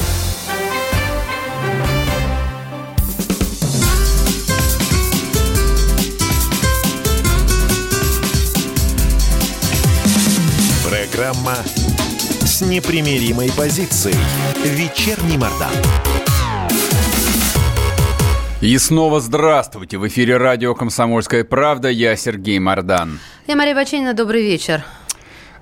Программа 11.21 11.53
с 11.53 12.61
непримиримой 12.61 13.51
позицией. 13.55 14.17
Вечерний 14.65 15.37
Мордан. 15.37 15.69
И 18.59 18.75
снова 18.79 19.19
здравствуйте. 19.19 19.99
В 19.99 20.07
эфире 20.07 20.37
радио 20.37 20.73
«Комсомольская 20.73 21.43
правда». 21.43 21.89
Я 21.89 22.15
Сергей 22.15 22.57
Мордан. 22.57 23.19
Я 23.45 23.55
Мария 23.55 23.75
Баченина. 23.75 24.15
Добрый 24.15 24.41
вечер. 24.41 24.83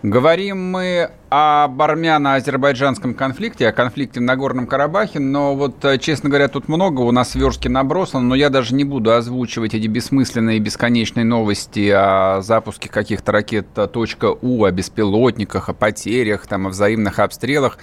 Говорим 0.01 0.71
мы 0.71 1.11
об 1.29 1.79
армяно-азербайджанском 1.79 3.13
конфликте, 3.13 3.67
о 3.67 3.71
конфликте 3.71 4.19
в 4.19 4.23
Нагорном 4.23 4.65
Карабахе, 4.65 5.19
но 5.19 5.55
вот, 5.55 5.85
э, 5.85 5.99
честно 5.99 6.29
говоря, 6.29 6.47
тут 6.47 6.67
много 6.67 7.01
у 7.01 7.11
нас 7.11 7.35
верстки 7.35 7.67
набросано, 7.67 8.23
но 8.23 8.35
я 8.35 8.49
даже 8.49 8.73
не 8.73 8.83
буду 8.83 9.13
озвучивать 9.13 9.75
эти 9.75 9.85
бессмысленные 9.85 10.57
бесконечные 10.59 11.25
новости 11.25 11.91
о 11.93 12.41
запуске 12.41 12.89
каких-то 12.89 13.31
ракет 13.31 13.67
.у, 14.41 14.63
о 14.63 14.71
беспилотниках, 14.71 15.69
о 15.69 15.73
потерях, 15.73 16.47
там, 16.47 16.65
о 16.65 16.69
взаимных 16.71 17.19
обстрелах. 17.19 17.77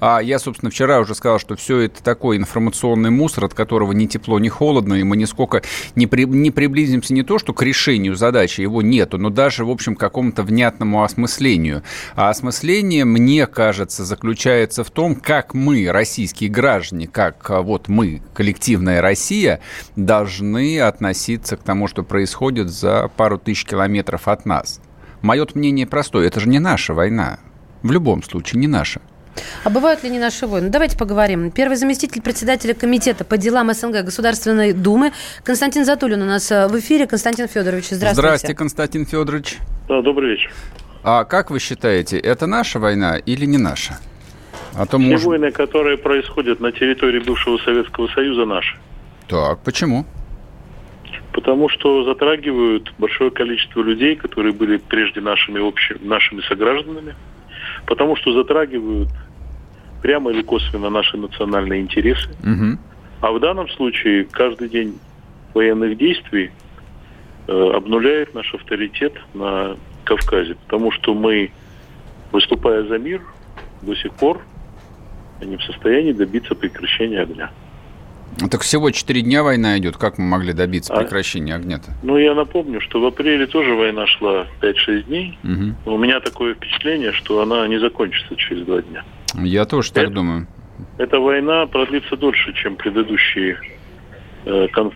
А 0.00 0.20
я, 0.20 0.38
собственно, 0.38 0.70
вчера 0.70 0.98
уже 1.00 1.14
сказал, 1.14 1.38
что 1.38 1.54
все 1.54 1.80
это 1.80 2.02
такой 2.02 2.38
информационный 2.38 3.10
мусор, 3.10 3.44
от 3.44 3.54
которого 3.54 3.92
ни 3.92 4.06
тепло, 4.06 4.38
ни 4.38 4.48
холодно, 4.48 4.94
и 4.94 5.02
мы 5.02 5.18
нисколько 5.18 5.62
не, 5.96 6.06
при, 6.06 6.24
не 6.24 6.50
приблизимся 6.50 7.12
не 7.12 7.22
то, 7.22 7.38
что 7.38 7.52
к 7.52 7.60
решению 7.62 8.16
задачи, 8.16 8.62
его 8.62 8.80
нету, 8.80 9.18
но 9.18 9.28
даже, 9.28 9.66
в 9.66 9.70
общем, 9.70 9.96
к 9.96 10.00
какому-то 10.00 10.42
внятному 10.42 11.02
осмыслению. 11.02 11.82
А 12.14 12.30
осмысление 12.30 12.85
решение, 12.86 13.04
мне 13.04 13.46
кажется, 13.46 14.04
заключается 14.04 14.84
в 14.84 14.90
том, 14.90 15.16
как 15.16 15.54
мы, 15.54 15.88
российские 15.90 16.50
граждане, 16.50 17.08
как 17.08 17.50
а, 17.50 17.62
вот 17.62 17.88
мы, 17.88 18.22
коллективная 18.32 19.00
Россия, 19.00 19.60
должны 19.96 20.80
относиться 20.80 21.56
к 21.56 21.62
тому, 21.62 21.88
что 21.88 22.04
происходит 22.04 22.68
за 22.68 23.10
пару 23.16 23.38
тысяч 23.38 23.64
километров 23.64 24.28
от 24.28 24.46
нас. 24.46 24.80
Мое 25.20 25.46
мнение 25.54 25.86
простое. 25.86 26.28
Это 26.28 26.38
же 26.40 26.48
не 26.48 26.60
наша 26.60 26.94
война. 26.94 27.38
В 27.82 27.90
любом 27.90 28.22
случае, 28.22 28.60
не 28.60 28.68
наша. 28.68 29.00
А 29.64 29.70
бывают 29.70 30.04
ли 30.04 30.10
не 30.10 30.18
наши 30.18 30.46
войны? 30.46 30.68
Давайте 30.68 30.96
поговорим. 30.96 31.50
Первый 31.50 31.76
заместитель 31.76 32.22
председателя 32.22 32.72
комитета 32.72 33.24
по 33.24 33.36
делам 33.36 33.72
СНГ 33.74 34.04
Государственной 34.04 34.72
Думы 34.72 35.12
Константин 35.44 35.84
Затулин 35.84 36.22
у 36.22 36.26
нас 36.26 36.50
э, 36.50 36.68
в 36.68 36.78
эфире. 36.78 37.06
Константин 37.06 37.48
Федорович, 37.48 37.86
здравствуйте. 37.90 38.14
Здравствуйте, 38.14 38.54
Константин 38.54 39.04
Федорович. 39.04 39.58
Да, 39.88 40.00
добрый 40.02 40.30
вечер. 40.30 40.52
А 41.08 41.24
как 41.24 41.52
вы 41.52 41.60
считаете, 41.60 42.18
это 42.18 42.48
наша 42.48 42.80
война 42.80 43.16
или 43.16 43.44
не 43.46 43.58
наша? 43.58 44.00
А 44.74 44.86
то 44.86 44.98
Все 44.98 45.06
может... 45.06 45.26
войны, 45.26 45.52
которые 45.52 45.98
происходят 45.98 46.58
на 46.58 46.72
территории 46.72 47.20
бывшего 47.20 47.58
Советского 47.58 48.08
Союза, 48.08 48.44
наши. 48.44 48.76
Так, 49.28 49.60
почему? 49.62 50.04
Потому 51.32 51.68
что 51.68 52.02
затрагивают 52.02 52.92
большое 52.98 53.30
количество 53.30 53.82
людей, 53.82 54.16
которые 54.16 54.52
были 54.52 54.78
прежде 54.78 55.20
нашими, 55.20 55.60
общими, 55.60 56.04
нашими 56.04 56.40
согражданами. 56.40 57.14
Потому 57.86 58.16
что 58.16 58.32
затрагивают 58.32 59.10
прямо 60.02 60.32
или 60.32 60.42
косвенно 60.42 60.90
наши 60.90 61.16
национальные 61.16 61.82
интересы. 61.82 62.30
Угу. 62.42 62.78
А 63.20 63.30
в 63.30 63.38
данном 63.38 63.68
случае 63.68 64.24
каждый 64.24 64.68
день 64.68 64.98
военных 65.54 65.98
действий 65.98 66.50
э, 67.46 67.70
обнуляет 67.76 68.34
наш 68.34 68.52
авторитет 68.52 69.14
на 69.34 69.76
Кавказе, 70.06 70.54
потому 70.54 70.92
что 70.92 71.14
мы, 71.14 71.50
выступая 72.32 72.84
за 72.84 72.98
мир, 72.98 73.22
до 73.82 73.94
сих 73.94 74.12
пор 74.12 74.40
не 75.42 75.56
в 75.56 75.62
состоянии 75.64 76.12
добиться 76.12 76.54
прекращения 76.54 77.20
огня. 77.20 77.50
Так 78.50 78.62
всего 78.62 78.90
четыре 78.90 79.22
дня 79.22 79.42
война 79.42 79.78
идет. 79.78 79.96
Как 79.96 80.18
мы 80.18 80.24
могли 80.26 80.52
добиться 80.52 80.92
а, 80.92 81.00
прекращения 81.00 81.54
огня-то? 81.54 81.92
Ну, 82.02 82.18
я 82.18 82.34
напомню, 82.34 82.80
что 82.80 83.00
в 83.00 83.06
апреле 83.06 83.46
тоже 83.46 83.74
война 83.74 84.06
шла 84.06 84.46
5-6 84.60 85.02
дней. 85.04 85.38
Угу. 85.42 85.94
У 85.94 85.98
меня 85.98 86.20
такое 86.20 86.54
впечатление, 86.54 87.12
что 87.12 87.40
она 87.40 87.66
не 87.66 87.78
закончится 87.78 88.36
через 88.36 88.64
два 88.66 88.82
дня. 88.82 89.04
Я 89.34 89.64
тоже 89.64 89.92
так 89.92 90.12
думаю. 90.12 90.46
Эта 90.98 91.18
война 91.18 91.66
продлится 91.66 92.16
дольше, 92.16 92.52
чем 92.52 92.76
предыдущие 92.76 93.58
э, 94.44 94.68
кон, 94.68 94.92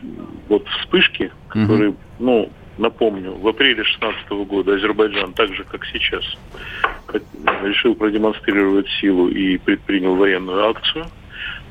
вот 0.49 0.67
вспышки, 0.81 1.31
которые, 1.49 1.91
угу. 1.91 1.99
ну, 2.19 2.51
Напомню, 2.81 3.35
в 3.35 3.47
апреле 3.47 3.75
2016 3.75 4.31
года 4.49 4.75
Азербайджан, 4.75 5.35
так 5.35 5.55
же 5.55 5.65
как 5.65 5.85
сейчас, 5.85 6.25
решил 7.63 7.95
продемонстрировать 7.95 8.89
силу 9.01 9.29
и 9.29 9.59
предпринял 9.59 10.17
военную 10.17 10.71
акцию. 10.71 11.05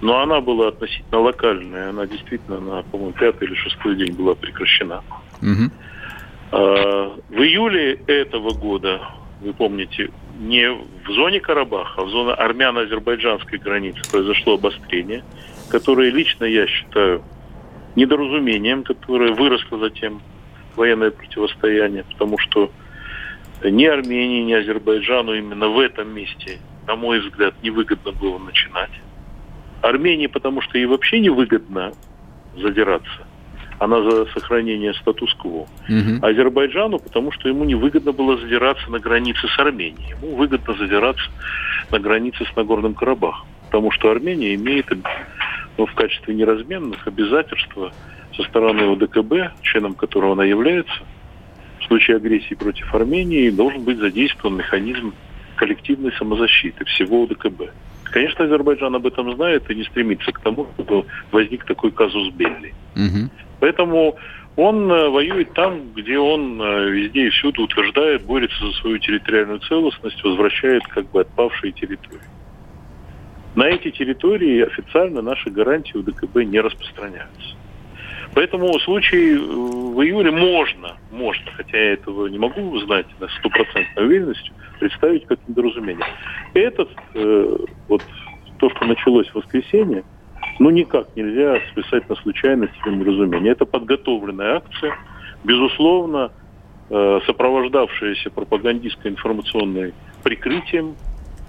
Но 0.01 0.19
она 0.19 0.39
была 0.39 0.67
относительно 0.67 1.19
локальная. 1.21 1.89
Она 1.89 2.05
действительно 2.05 2.59
на, 2.59 2.83
по-моему, 2.83 3.13
пятый 3.13 3.47
или 3.47 3.55
шестой 3.55 3.95
день 3.95 4.13
была 4.13 4.35
прекращена. 4.35 5.03
Угу. 5.41 5.71
в 6.51 7.41
июле 7.41 7.93
этого 8.07 8.53
года 8.53 9.01
вы 9.41 9.53
помните, 9.53 10.11
не 10.37 10.69
в 10.69 11.11
зоне 11.11 11.39
Карабаха, 11.39 12.01
а 12.01 12.03
в 12.03 12.09
зоне 12.09 12.33
армяно-азербайджанской 12.33 13.57
границы 13.57 14.01
произошло 14.11 14.55
обострение, 14.55 15.23
которое 15.69 16.11
лично 16.11 16.43
я 16.43 16.67
считаю 16.67 17.23
недоразумением, 17.95 18.83
которое 18.83 19.33
выросло 19.33 19.79
затем 19.79 20.21
военное 20.79 21.11
противостояние, 21.11 22.03
потому 22.05 22.37
что 22.39 22.71
ни 23.63 23.85
Армении, 23.85 24.41
ни 24.43 24.53
Азербайджану 24.53 25.33
именно 25.33 25.67
в 25.67 25.77
этом 25.77 26.15
месте, 26.15 26.57
на 26.87 26.95
мой 26.95 27.19
взгляд, 27.19 27.53
невыгодно 27.61 28.13
было 28.13 28.39
начинать. 28.39 28.89
Армении, 29.81 30.27
потому 30.27 30.61
что 30.61 30.77
ей 30.77 30.85
вообще 30.85 31.19
невыгодно 31.19 31.91
задираться. 32.55 33.27
Она 33.79 34.01
за 34.01 34.25
сохранение 34.27 34.93
статус-кво. 34.93 35.67
Мгм. 35.87 36.19
Азербайджану, 36.23 36.99
потому 36.99 37.31
что 37.31 37.47
ему 37.47 37.63
невыгодно 37.63 38.11
было 38.11 38.37
задираться 38.37 38.89
на 38.91 38.99
границе 38.99 39.47
с 39.47 39.59
Арменией. 39.59 40.15
Ему 40.21 40.35
выгодно 40.35 40.73
задираться 40.73 41.29
на 41.91 41.99
границе 41.99 42.45
с 42.45 42.55
Нагорным 42.55 42.93
Карабахом. 42.93 43.47
Потому 43.67 43.91
что 43.91 44.11
Армения 44.11 44.55
имеет 44.55 44.87
ну, 45.77 45.85
в 45.85 45.93
качестве 45.93 46.33
неразменных 46.35 47.07
обязательства 47.07 47.93
со 48.39 48.47
стороны 48.49 48.93
ОДКБ, 48.93 49.61
членом 49.61 49.93
которого 49.95 50.33
она 50.33 50.45
является, 50.45 51.03
в 51.79 51.85
случае 51.85 52.17
агрессии 52.17 52.53
против 52.53 52.93
Армении 52.95 53.49
должен 53.49 53.83
быть 53.83 53.97
задействован 53.97 54.57
механизм 54.57 55.13
коллективной 55.55 56.13
самозащиты 56.13 56.85
всего 56.85 57.23
ОДКБ. 57.23 57.71
Конечно, 58.05 58.45
Азербайджан 58.45 58.95
об 58.95 59.05
этом 59.05 59.35
знает 59.35 59.69
и 59.69 59.75
не 59.75 59.83
стремится 59.83 60.31
к 60.31 60.39
тому, 60.39 60.67
чтобы 60.73 61.05
возник 61.31 61.65
такой 61.65 61.91
казус 61.91 62.33
Белли. 62.33 62.73
Мгм. 62.95 63.29
Поэтому 63.59 64.15
он 64.55 64.89
э, 64.89 65.09
воюет 65.09 65.53
там, 65.53 65.91
где 65.93 66.17
он 66.17 66.61
э, 66.61 66.89
везде 66.89 67.27
и 67.27 67.29
всюду 67.29 67.63
утверждает, 67.63 68.23
борется 68.23 68.65
за 68.65 68.71
свою 68.73 68.97
территориальную 68.99 69.59
целостность, 69.59 70.23
возвращает 70.23 70.83
как 70.87 71.09
бы 71.11 71.21
отпавшие 71.21 71.71
территории. 71.73 72.21
На 73.55 73.67
эти 73.67 73.91
территории 73.91 74.61
официально 74.61 75.21
наши 75.21 75.49
гарантии 75.49 75.97
у 75.97 76.01
ДКБ 76.01 76.43
не 76.45 76.61
распространяются. 76.61 77.55
Поэтому 78.35 78.77
случай 78.79 79.33
э, 79.33 79.37
в 79.37 80.01
июле 80.01 80.31
можно, 80.31 80.97
можно, 81.11 81.51
хотя 81.51 81.77
я 81.77 81.93
этого 81.93 82.27
не 82.27 82.37
могу 82.37 82.77
знать 82.79 83.07
на 83.19 83.27
стопроцентной 83.27 84.05
уверенностью, 84.05 84.53
представить 84.79 85.25
как 85.25 85.39
недоразумение. 85.47 86.05
Этот, 86.53 86.89
э, 87.15 87.57
вот 87.87 88.03
то, 88.59 88.69
что 88.69 88.85
началось 88.85 89.27
в 89.29 89.35
воскресенье, 89.35 90.03
ну 90.59 90.69
никак 90.69 91.15
нельзя 91.15 91.59
списать 91.71 92.07
на 92.09 92.15
случайность 92.17 92.73
или 92.85 92.95
недоразумение. 92.95 93.51
Это 93.53 93.65
подготовленная 93.65 94.57
акция, 94.57 94.95
безусловно, 95.43 96.31
э, 96.89 97.19
сопровождавшаяся 97.25 98.29
пропагандистско-информационной 98.29 99.93
прикрытием 100.23 100.95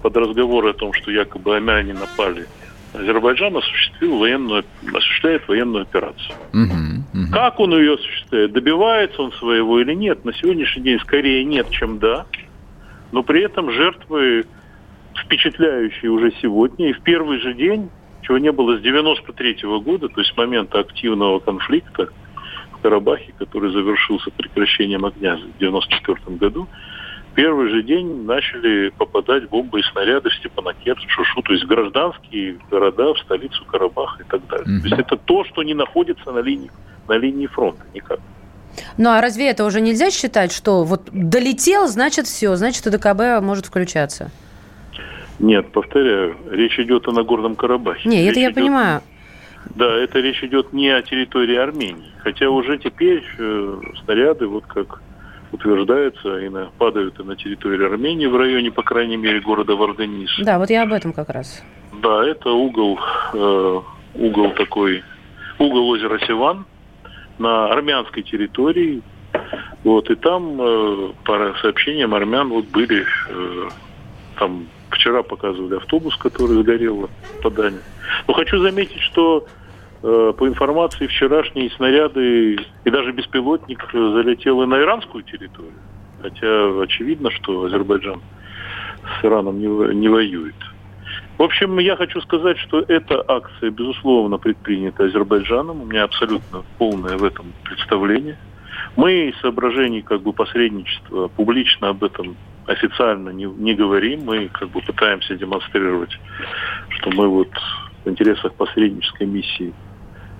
под 0.01 0.17
разговоры 0.17 0.71
о 0.71 0.73
том, 0.73 0.93
что 0.93 1.11
якобы 1.11 1.55
армяне 1.55 1.93
напали. 1.93 2.47
Азербайджан 2.93 3.55
осуществил 3.55 4.17
военную, 4.17 4.65
осуществляет 4.93 5.47
военную 5.47 5.83
операцию. 5.83 6.35
Мгм. 6.51 7.05
Мгм. 7.13 7.31
Как 7.31 7.59
он 7.59 7.73
ее 7.73 7.93
осуществляет? 7.95 8.51
Добивается 8.51 9.21
он 9.21 9.31
своего 9.33 9.79
или 9.79 9.93
нет? 9.93 10.25
На 10.25 10.33
сегодняшний 10.33 10.83
день 10.83 10.99
скорее 10.99 11.43
нет, 11.45 11.69
чем 11.69 11.99
да. 11.99 12.25
Но 13.11 13.23
при 13.23 13.43
этом 13.43 13.71
жертвы 13.71 14.45
впечатляющие 15.17 16.11
уже 16.11 16.31
сегодня. 16.41 16.89
И 16.89 16.93
в 16.93 17.01
первый 17.01 17.39
же 17.39 17.53
день, 17.53 17.89
чего 18.21 18.37
не 18.37 18.51
было 18.51 18.77
с 18.77 18.81
93 18.81 19.59
года, 19.79 20.09
то 20.09 20.19
есть 20.21 20.33
с 20.33 20.37
момента 20.37 20.79
активного 20.79 21.39
конфликта 21.39 22.09
в 22.73 22.81
Карабахе, 22.81 23.33
который 23.37 23.71
завершился 23.71 24.31
прекращением 24.31 25.05
огня 25.05 25.37
в 25.37 25.59
94 25.59 26.37
году, 26.37 26.67
в 27.31 27.33
первый 27.33 27.69
же 27.69 27.81
день 27.83 28.25
начали 28.25 28.89
попадать 28.89 29.47
бомбы 29.49 29.79
и 29.79 29.83
снаряды 29.83 30.29
в 30.29 30.35
Степанакерт, 30.35 30.99
в 30.99 31.09
Шушу, 31.09 31.41
то 31.41 31.53
есть 31.53 31.65
гражданские 31.65 32.57
города, 32.69 33.13
в 33.13 33.19
столицу 33.19 33.63
Карабаха 33.65 34.21
и 34.23 34.25
так 34.29 34.45
далее. 34.47 34.65
Мгм. 34.67 34.81
То 34.81 34.87
есть 34.87 34.99
это 34.99 35.15
то, 35.17 35.43
что 35.45 35.63
не 35.63 35.73
находится 35.73 36.31
на 36.31 36.39
линии, 36.39 36.71
на 37.07 37.13
линии 37.17 37.47
фронта 37.47 37.83
никак. 37.93 38.19
Ну 38.97 39.09
а 39.09 39.21
разве 39.21 39.49
это 39.49 39.65
уже 39.65 39.81
нельзя 39.81 40.11
считать, 40.11 40.51
что 40.51 40.83
вот 40.83 41.09
долетел, 41.11 41.87
значит 41.87 42.25
все, 42.27 42.55
значит 42.55 42.85
УДКБ 42.87 43.41
может 43.41 43.65
включаться? 43.65 44.31
Нет, 45.39 45.71
повторяю, 45.71 46.35
речь 46.51 46.77
идет 46.79 47.07
о 47.07 47.11
Нагорном 47.11 47.55
Карабахе. 47.55 48.07
Не, 48.07 48.21
Речь 48.23 48.31
это 48.31 48.39
я 48.41 48.45
идет- 48.47 48.55
понимаю. 48.55 49.01
Да, 49.75 49.95
это 49.95 50.19
речь 50.19 50.43
идет 50.43 50.73
не 50.73 50.89
о 50.89 51.01
территории 51.01 51.55
Армении. 51.55 52.11
Хотя 52.23 52.49
уже 52.49 52.77
теперь 52.77 53.23
э, 53.37 53.77
снаряды, 54.03 54.47
вот 54.47 54.65
как 54.65 55.01
утверждается, 55.51 56.37
и 56.39 56.49
на, 56.49 56.69
падают 56.77 57.19
и 57.19 57.23
на 57.23 57.35
территории 57.35 57.85
Армении 57.85 58.25
в 58.25 58.35
районе, 58.35 58.71
по 58.71 58.83
крайней 58.83 59.17
мере, 59.17 59.41
города 59.41 59.75
Варданис. 59.75 60.31
Да, 60.39 60.57
вот 60.57 60.69
я 60.69 60.83
об 60.83 60.93
этом 60.93 61.13
как 61.13 61.29
раз. 61.29 61.63
Да, 62.01 62.25
это 62.25 62.49
угол, 62.51 62.99
э, 63.33 63.81
угол 64.15 64.51
такой, 64.51 65.03
угол 65.59 65.89
озера 65.89 66.19
Севан 66.25 66.65
на 67.37 67.67
армянской 67.71 68.23
территории. 68.23 69.01
Вот, 69.83 70.09
и 70.09 70.15
там, 70.15 70.61
э, 70.61 71.11
по 71.25 71.55
сообщениям 71.61 72.13
армян, 72.13 72.49
вот 72.49 72.65
были, 72.65 73.05
э, 73.29 73.69
там 74.37 74.67
вчера 74.89 75.23
показывали 75.23 75.75
автобус, 75.75 76.15
который 76.17 76.61
сгорел 76.61 77.07
в 77.07 77.41
Падане. 77.41 77.79
Но 78.27 78.33
хочу 78.33 78.59
заметить, 78.59 78.99
что 79.01 79.45
по 80.01 80.47
информации 80.47 81.05
вчерашние 81.07 81.69
снаряды 81.71 82.57
и 82.85 82.89
даже 82.89 83.11
беспилотник 83.11 83.87
э, 83.93 83.97
залетел 83.97 84.63
и 84.63 84.65
на 84.65 84.79
иранскую 84.79 85.23
территорию. 85.23 85.73
Хотя 86.21 86.81
очевидно, 86.81 87.29
что 87.31 87.65
Азербайджан 87.65 88.21
с 89.03 89.25
Ираном 89.25 89.59
не, 89.59 89.95
не 89.95 90.09
воюет. 90.09 90.55
В 91.37 91.43
общем, 91.43 91.79
я 91.79 91.95
хочу 91.95 92.21
сказать, 92.21 92.57
что 92.57 92.79
эта 92.87 93.23
акция, 93.27 93.69
безусловно, 93.69 94.37
предпринята 94.37 95.05
Азербайджаном. 95.05 95.81
У 95.81 95.85
меня 95.85 96.03
абсолютно 96.03 96.63
полное 96.77 97.17
в 97.17 97.23
этом 97.23 97.53
представление. 97.63 98.37
Мы 98.95 99.29
из 99.29 99.39
соображений 99.39 100.01
как 100.01 100.21
бы 100.21 100.33
посредничества 100.33 101.27
публично 101.27 101.89
об 101.89 102.03
этом 102.03 102.35
официально 102.65 103.29
не, 103.29 103.45
не 103.45 103.73
говорим. 103.73 104.25
Мы 104.25 104.49
как 104.49 104.69
бы 104.69 104.81
пытаемся 104.81 105.35
демонстрировать, 105.35 106.17
что 106.89 107.11
мы 107.11 107.27
вот 107.27 107.49
в 108.03 108.09
интересах 108.09 108.53
посреднической 108.55 109.27
миссии 109.27 109.73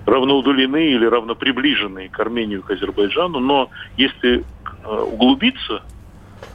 равноудалены 0.06 0.90
или 0.92 1.06
равноприближены 1.06 2.08
к 2.08 2.18
Армении 2.20 2.58
и 2.58 2.60
к 2.60 2.70
Азербайджану. 2.70 3.40
Но 3.40 3.70
если 3.96 4.44
э, 4.84 4.88
углубиться, 4.88 5.82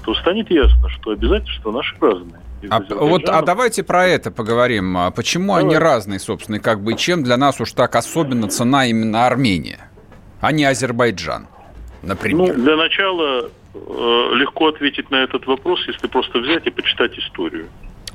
то 0.06 0.14
станет 0.16 0.50
ясно, 0.52 0.90
что 0.90 1.12
обязательства 1.12 1.72
наши 1.72 1.96
разные. 2.00 2.42
А, 2.70 2.82
вот, 2.90 3.30
а 3.30 3.42
давайте 3.44 3.84
про 3.84 4.06
это 4.08 4.32
поговорим. 4.32 4.98
А 4.98 5.12
Почему 5.12 5.54
они 5.54 5.76
Давай. 5.76 5.90
разные, 5.90 6.20
собственно, 6.20 6.56
и 6.56 6.60
как 6.60 6.82
бы 6.82 6.96
чем 6.96 7.24
для 7.24 7.38
нас 7.38 7.62
уж 7.62 7.72
так 7.74 7.96
особенно 7.96 8.48
цена 8.50 8.88
именно 8.88 9.28
Армения, 9.28 9.92
а 10.42 10.52
не 10.52 10.66
Азербайджан, 10.66 11.48
Ну, 12.02 12.10
например? 12.10 12.56
для 12.56 12.76
начала 12.76 13.50
э, 13.74 14.32
легко 14.34 14.70
ответить 14.70 15.12
на 15.12 15.18
этот 15.18 15.46
вопрос, 15.46 15.80
если 15.88 16.08
просто 16.08 16.40
взять 16.40 16.66
и 16.66 16.72
почитать 16.72 17.18
историю. 17.20 17.68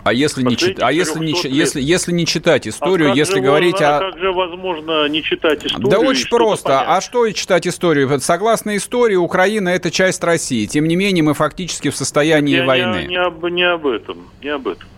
А 0.04 0.12
если 0.12 0.42
не, 0.42 0.54
последних 0.54 0.76
чит- 0.78 0.82
а 0.82 0.92
если 0.92 1.18
не, 1.20 1.32
300 1.32 1.48
чи- 1.48 1.54
если, 1.54 1.80
если 1.80 2.12
не 2.12 2.26
читать 2.26 2.66
историю, 2.66 3.12
А 3.12 3.14
если 3.14 3.40
говорить 3.40 3.74
можно- 3.74 3.88
о... 3.88 3.96
а 3.98 4.10
как 4.10 4.18
же 4.20 4.32
возможно 4.32 5.08
не 5.08 5.22
читать 5.22 5.64
историю? 5.64 5.88
Да 5.90 5.98
очень 6.00 6.28
просто. 6.28 6.68
понять? 6.68 6.84
А 6.88 7.00
что 7.00 7.26
и 7.26 7.34
читать 7.34 7.66
историю? 7.66 8.18
Согласно 8.20 8.76
истории, 8.76 9.16
Украина 9.16 9.68
это 9.68 9.90
часть 9.90 10.22
России. 10.24 10.66
Тем 10.66 10.86
не 10.88 10.96
менее, 10.96 11.22
мы 11.22 11.34
фактически 11.34 11.90
в 11.90 11.96
состоянии 11.96 12.56
Я 12.56 12.64
войны. 12.64 13.06
Не, 13.08 13.16
об, 13.16 13.44
не 13.48 13.62
об 13.62 13.86
этом, 13.86 14.28
не 14.42 14.48
об 14.48 14.68
этом. 14.68 14.88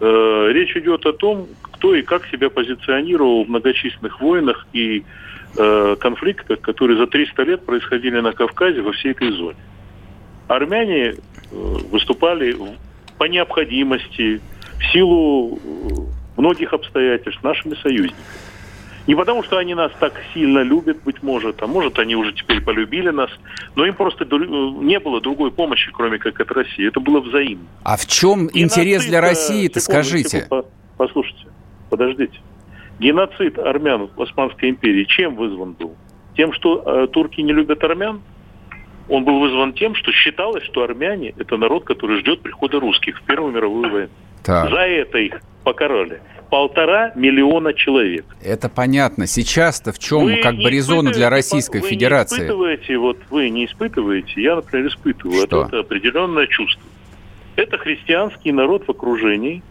Э, 0.00 0.48
речь 0.52 0.74
идет 0.76 1.04
о 1.06 1.12
том, 1.12 1.46
кто 1.62 1.94
и 1.94 2.02
как 2.02 2.26
себя 2.26 2.48
позиционировал 2.50 3.44
в 3.44 3.48
многочисленных 3.48 4.20
войнах 4.20 4.66
и 4.72 5.04
э, 5.56 5.96
конфликтах, 6.00 6.60
которые 6.60 6.96
за 6.98 7.06
300 7.06 7.42
лет 7.42 7.66
происходили 7.66 8.20
на 8.20 8.32
Кавказе 8.32 8.80
во 8.82 8.92
всей 8.92 9.12
этой 9.12 9.30
зоне. 9.32 9.56
Армяне 10.48 11.10
э, 11.10 11.14
выступали 11.90 12.56
по 13.22 13.26
необходимости, 13.26 14.40
в 14.80 14.92
силу 14.92 15.56
э, 15.56 16.40
многих 16.40 16.72
обстоятельств 16.72 17.40
нашими 17.44 17.76
союзниками. 17.76 18.24
Не 19.06 19.14
потому, 19.14 19.44
что 19.44 19.58
они 19.58 19.76
нас 19.76 19.92
так 20.00 20.14
сильно 20.34 20.58
любят, 20.64 21.04
быть 21.04 21.22
может, 21.22 21.62
а 21.62 21.68
может, 21.68 22.00
они 22.00 22.16
уже 22.16 22.32
теперь 22.32 22.60
полюбили 22.60 23.10
нас, 23.10 23.30
но 23.76 23.86
им 23.86 23.94
просто 23.94 24.24
э, 24.24 24.26
не 24.28 24.98
было 24.98 25.20
другой 25.20 25.52
помощи, 25.52 25.88
кроме 25.92 26.18
как 26.18 26.40
от 26.40 26.50
России. 26.50 26.88
Это 26.88 26.98
было 26.98 27.20
взаимно. 27.20 27.64
А 27.84 27.96
в 27.96 28.06
чем 28.06 28.50
интерес 28.52 29.04
Геноцид, 29.04 29.08
для 29.08 29.18
э, 29.18 29.20
России-то, 29.20 29.78
скажите? 29.78 30.48
Послушайте, 30.96 31.46
подождите. 31.90 32.40
Геноцид 32.98 33.56
армян 33.56 34.08
в 34.16 34.20
Османской 34.20 34.68
империи 34.70 35.04
чем 35.04 35.36
вызван 35.36 35.74
был? 35.74 35.94
Тем, 36.36 36.52
что 36.52 36.82
э, 36.84 37.06
турки 37.06 37.40
не 37.40 37.52
любят 37.52 37.84
армян? 37.84 38.20
Он 39.12 39.24
был 39.24 39.40
вызван 39.40 39.74
тем, 39.74 39.94
что 39.94 40.10
считалось, 40.10 40.64
что 40.64 40.84
армяне– 40.84 41.34
это 41.38 41.58
народ, 41.58 41.84
который 41.84 42.18
ждет 42.20 42.40
прихода 42.40 42.80
русских 42.80 43.18
в 43.18 43.22
Первую 43.24 43.52
мировую 43.52 43.92
войну. 43.92 44.08
Так. 44.42 44.70
За 44.70 44.78
это 44.78 45.18
их 45.18 45.42
покарали. 45.64 46.22
Полтора 46.48 47.12
миллиона 47.14 47.74
человек. 47.74 48.24
Это 48.42 48.70
понятно. 48.70 49.26
Сейчас-то 49.26 49.92
в 49.92 49.98
чем 49.98 50.24
Вы 50.24 50.36
как 50.36 50.54
бы 50.54 50.62
не 50.62 50.70
резону 50.70 51.12
для 51.12 51.28
Российской 51.28 51.82
вы 51.82 51.88
Федерации? 51.88 52.36
Не 52.36 52.40
испытываете, 52.44 52.96
вот 52.96 53.18
вы 53.28 53.50
не 53.50 53.66
испытываете, 53.66 54.32
я, 54.40 54.56
например, 54.56 54.86
испытываю. 54.86 55.46
Что? 55.46 55.66
Это 55.66 55.80
определенное 55.80 56.46
чувство. 56.46 56.82
Это 57.56 57.76
христианский 57.76 58.50
народ 58.50 58.86
в 58.86 58.90
окружении 58.92 59.62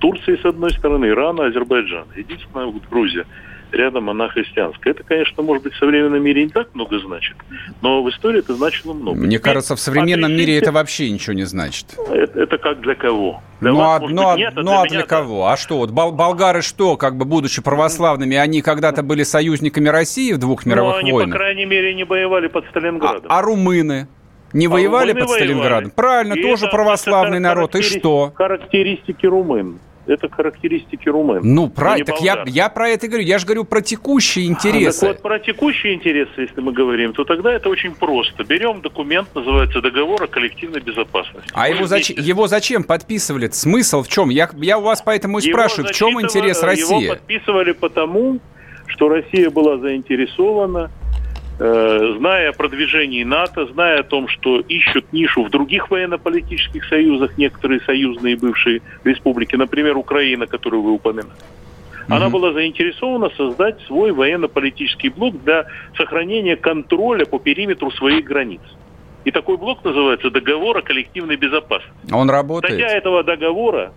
Турции, 0.00 0.36
с 0.36 0.44
одной 0.44 0.70
стороны, 0.72 1.06
Ирана, 1.06 1.46
Азербайджан. 1.46 2.08
Единственная 2.14 2.66
вот 2.66 2.82
Грузия 2.90 3.24
рядом 3.72 4.10
она 4.10 4.28
христианская. 4.28 4.90
Это, 4.90 5.02
конечно, 5.02 5.42
может 5.42 5.64
быть, 5.64 5.72
в 5.72 5.78
современном 5.78 6.22
мире 6.22 6.44
не 6.44 6.50
так 6.50 6.74
много 6.74 6.98
значит, 6.98 7.36
но 7.80 8.02
в 8.02 8.10
истории 8.10 8.38
это 8.40 8.54
значило 8.54 8.92
много. 8.92 9.18
Мне 9.18 9.38
кажется, 9.38 9.74
в 9.76 9.80
современном 9.80 10.32
мире 10.32 10.58
это 10.58 10.72
вообще 10.72 11.10
ничего 11.10 11.32
не 11.34 11.44
значит. 11.44 11.86
Это, 12.10 12.40
это 12.40 12.58
как 12.58 12.80
для 12.80 12.94
кого? 12.94 13.42
Для 13.60 13.70
ну, 13.72 13.78
вас, 13.78 14.02
а, 14.02 14.06
ну, 14.06 14.08
быть, 14.08 14.18
а- 14.26 14.36
нет, 14.36 14.52
а 14.56 14.60
ну, 14.62 14.70
для 14.70 14.80
а 14.80 14.86
для 14.86 15.00
да. 15.00 15.06
кого? 15.06 15.46
А 15.46 15.56
что? 15.56 15.78
Вот 15.78 15.90
бол- 15.90 16.12
болгары 16.12 16.62
что, 16.62 16.96
как 16.96 17.16
бы 17.16 17.24
будучи 17.24 17.62
православными, 17.62 18.36
они 18.36 18.60
когда-то 18.62 19.02
были 19.02 19.22
союзниками 19.22 19.88
России 19.88 20.32
в 20.32 20.38
двух 20.38 20.66
Ну, 20.66 20.72
мировых 20.72 20.98
они, 20.98 21.10
по 21.10 21.16
войнах? 21.16 21.36
крайней 21.36 21.64
мере, 21.64 21.94
не 21.94 22.04
воевали 22.04 22.48
под 22.48 22.64
А, 22.66 22.70
Сталинградом. 22.70 23.26
а 23.28 23.42
румыны? 23.42 24.08
Не 24.52 24.66
А 24.66 24.70
воевали 24.70 25.12
под 25.12 25.30
Сталинградом? 25.30 25.68
воевали. 25.68 25.90
Правильно, 25.94 26.34
И 26.34 26.42
тоже 26.42 26.66
православный 26.68 27.38
народ. 27.38 27.74
И 27.76 27.82
что? 27.82 28.32
Характеристики 28.34 29.24
румын. 29.26 29.78
Это 30.06 30.28
характеристики 30.28 31.08
румын. 31.08 31.40
Ну, 31.44 31.72
а 31.76 31.96
не 31.96 32.04
Так 32.04 32.20
я, 32.20 32.42
я 32.46 32.68
про 32.68 32.88
это 32.88 33.06
говорю. 33.06 33.24
Я 33.24 33.38
же 33.38 33.46
говорю 33.46 33.64
про 33.64 33.80
текущие 33.80 34.46
А, 34.46 34.48
интересы. 34.48 35.00
так 35.00 35.08
вот, 35.10 35.22
про 35.22 35.38
текущие 35.38 35.94
интересы, 35.94 36.32
если 36.42 36.60
мы 36.60 36.72
говорим, 36.72 37.12
то 37.12 37.24
тогда 37.24 37.52
это 37.52 37.68
очень 37.68 37.94
просто. 37.94 38.42
Берем 38.42 38.80
документ, 38.80 39.28
называется 39.34 39.80
договор 39.80 40.22
о 40.24 40.26
коллективной 40.26 40.80
безопасности. 40.80 41.48
А 41.52 41.68
его, 41.68 41.84
вместе- 41.84 42.14
его 42.16 42.48
зачем 42.48 42.82
подписывали? 42.82 43.48
Смысл 43.50 44.02
в 44.02 44.08
чем? 44.08 44.30
Я, 44.30 44.50
я 44.56 44.78
у 44.78 44.82
вас 44.82 45.02
поэтому 45.02 45.38
и 45.38 45.46
Его 45.46 45.52
спрашиваю, 45.56 45.92
в 45.92 45.96
чем 45.96 46.20
интерес 46.20 46.62
России? 46.62 47.02
Его 47.04 47.14
подписывали 47.14 47.72
потому, 47.72 48.40
что 48.86 49.08
Россия 49.08 49.50
была 49.50 49.78
заинтересована, 49.78 50.90
зная 51.62 52.50
о 52.50 52.52
продвижении 52.52 53.22
НАТО, 53.22 53.66
зная 53.66 54.00
о 54.00 54.02
том, 54.02 54.26
что 54.28 54.60
ищут 54.60 55.12
нишу 55.12 55.44
в 55.44 55.50
других 55.50 55.90
военно-политических 55.90 56.84
союзах, 56.86 57.38
некоторые 57.38 57.80
союзные 57.80 58.36
бывшие 58.36 58.80
республики, 59.04 59.54
например, 59.54 59.96
Украина, 59.96 60.46
которую 60.46 60.82
вы 60.82 60.92
упоминали. 60.92 61.30
Она 62.08 62.24
Мгм. 62.26 62.32
была 62.32 62.52
заинтересована 62.52 63.30
создать 63.36 63.80
свой 63.82 64.10
военно-политический 64.10 65.08
блок 65.08 65.40
для 65.44 65.66
сохранения 65.96 66.56
контроля 66.56 67.26
по 67.26 67.38
периметру 67.38 67.92
своих 67.92 68.24
границ. 68.24 68.60
И 69.24 69.30
такой 69.30 69.56
блок 69.56 69.84
называется 69.84 70.30
договор 70.30 70.78
о 70.78 70.82
коллективной 70.82 71.36
безопасности. 71.36 72.12
Он 72.12 72.26
Статья 72.26 72.38
работает? 72.38 72.80
этого 72.80 73.22
договора, 73.22 73.92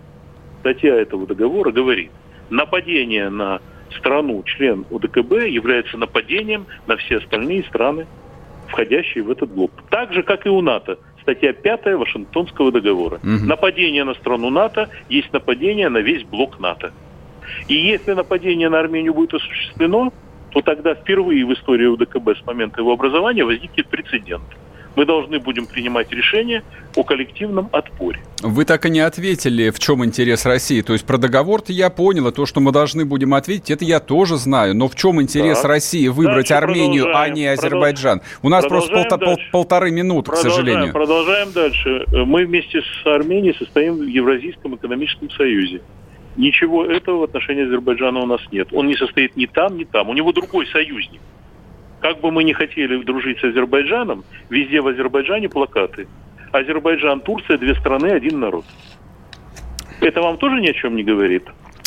статья 0.60 0.94
этого 0.94 1.26
договора 1.26 1.72
говорит, 1.72 2.12
нападение 2.48 3.28
на 3.28 3.60
страну, 3.92 4.42
член 4.44 4.84
УДКБ, 4.90 5.48
является 5.48 5.96
нападением 5.96 6.66
на 6.86 6.96
все 6.96 7.18
остальные 7.18 7.64
страны, 7.64 8.06
входящие 8.68 9.24
в 9.24 9.30
этот 9.30 9.50
блок. 9.50 9.70
Так 9.90 10.12
же, 10.12 10.22
как 10.22 10.46
и 10.46 10.48
у 10.48 10.60
НАТО. 10.60 10.98
Статья 11.22 11.52
5 11.52 11.96
Вашингтонского 11.96 12.70
договора. 12.70 13.18
Мгм. 13.22 13.48
Нападение 13.48 14.04
на 14.04 14.14
страну 14.14 14.50
НАТО 14.50 14.88
есть 15.08 15.32
нападение 15.32 15.88
на 15.88 15.98
весь 15.98 16.22
блок 16.24 16.60
НАТО. 16.60 16.92
И 17.68 17.74
если 17.74 18.12
нападение 18.12 18.68
на 18.68 18.80
Армению 18.80 19.14
будет 19.14 19.34
осуществлено, 19.34 20.12
то 20.50 20.60
тогда 20.62 20.94
впервые 20.94 21.44
в 21.44 21.52
истории 21.52 21.86
УДКБ 21.86 22.38
с 22.40 22.46
момента 22.46 22.80
его 22.80 22.92
образования 22.92 23.44
возникнет 23.44 23.88
прецедент. 23.88 24.44
Мы 24.96 25.04
должны 25.04 25.38
будем 25.38 25.66
принимать 25.66 26.10
решение 26.10 26.62
о 26.96 27.04
коллективном 27.04 27.68
отпоре. 27.70 28.18
Вы 28.42 28.64
так 28.64 28.86
и 28.86 28.90
не 28.90 29.00
ответили, 29.00 29.68
в 29.70 29.78
чем 29.78 30.04
интерес 30.04 30.46
России. 30.46 30.80
То 30.80 30.94
есть 30.94 31.04
про 31.04 31.18
договор-то 31.18 31.72
я 31.72 31.90
понял, 31.90 32.28
и 32.28 32.32
то, 32.32 32.46
что 32.46 32.60
мы 32.60 32.72
должны 32.72 33.04
будем 33.04 33.34
ответить, 33.34 33.70
это 33.70 33.84
я 33.84 34.00
тоже 34.00 34.36
знаю. 34.36 34.74
Но 34.74 34.88
в 34.88 34.94
чем 34.96 35.20
интерес 35.20 35.60
Так. 35.60 35.68
России 35.70 36.08
выбрать 36.08 36.48
Дальше 36.48 36.54
Армению, 36.64 37.14
а 37.16 37.28
не 37.28 37.46
Азербайджан? 37.46 38.22
У 38.42 38.48
нас 38.48 38.66
просто 38.66 38.94
полта- 38.94 39.18
пол- 39.18 39.38
полторы 39.52 39.90
минуты, 39.90 40.30
к 40.30 40.34
Продолжаем, 40.34 40.56
сожалению. 40.66 40.92
продолжаем 40.92 41.52
дальше. 41.52 42.04
Мы 42.24 42.46
вместе 42.46 42.80
с 42.80 43.06
Арменией 43.06 43.54
состоим 43.58 43.96
в 43.98 44.02
Евразийском 44.06 44.74
экономическом 44.76 45.30
союзе. 45.30 45.82
Ничего 46.36 46.84
этого 46.86 47.18
в 47.18 47.22
отношении 47.24 47.64
Азербайджана 47.66 48.20
у 48.20 48.26
нас 48.26 48.40
нет. 48.52 48.68
Он 48.72 48.86
не 48.86 48.96
состоит 48.96 49.36
ни 49.36 49.46
там, 49.46 49.76
ни 49.76 49.84
там. 49.84 50.08
У 50.08 50.14
него 50.14 50.32
другой 50.32 50.66
союзник. 50.68 51.20
Как 52.00 52.20
бы 52.20 52.30
мы 52.30 52.44
ни 52.44 52.52
хотели 52.52 53.02
дружить 53.02 53.40
с 53.40 53.44
Азербайджаном, 53.44 54.24
везде 54.50 54.80
в 54.80 54.88
Азербайджане 54.88 55.48
плакаты. 55.48 56.06
Азербайджан, 56.52 57.20
Турция, 57.20 57.58
две 57.58 57.74
страны, 57.74 58.06
один 58.08 58.40
народ. 58.40 58.64
Это 60.00 60.20
вам 60.20 60.36
тоже 60.36 60.60
ни 60.60 60.68
о 60.68 60.72
чем 60.74 60.94
не 60.96 61.02
говорит? 61.02 61.44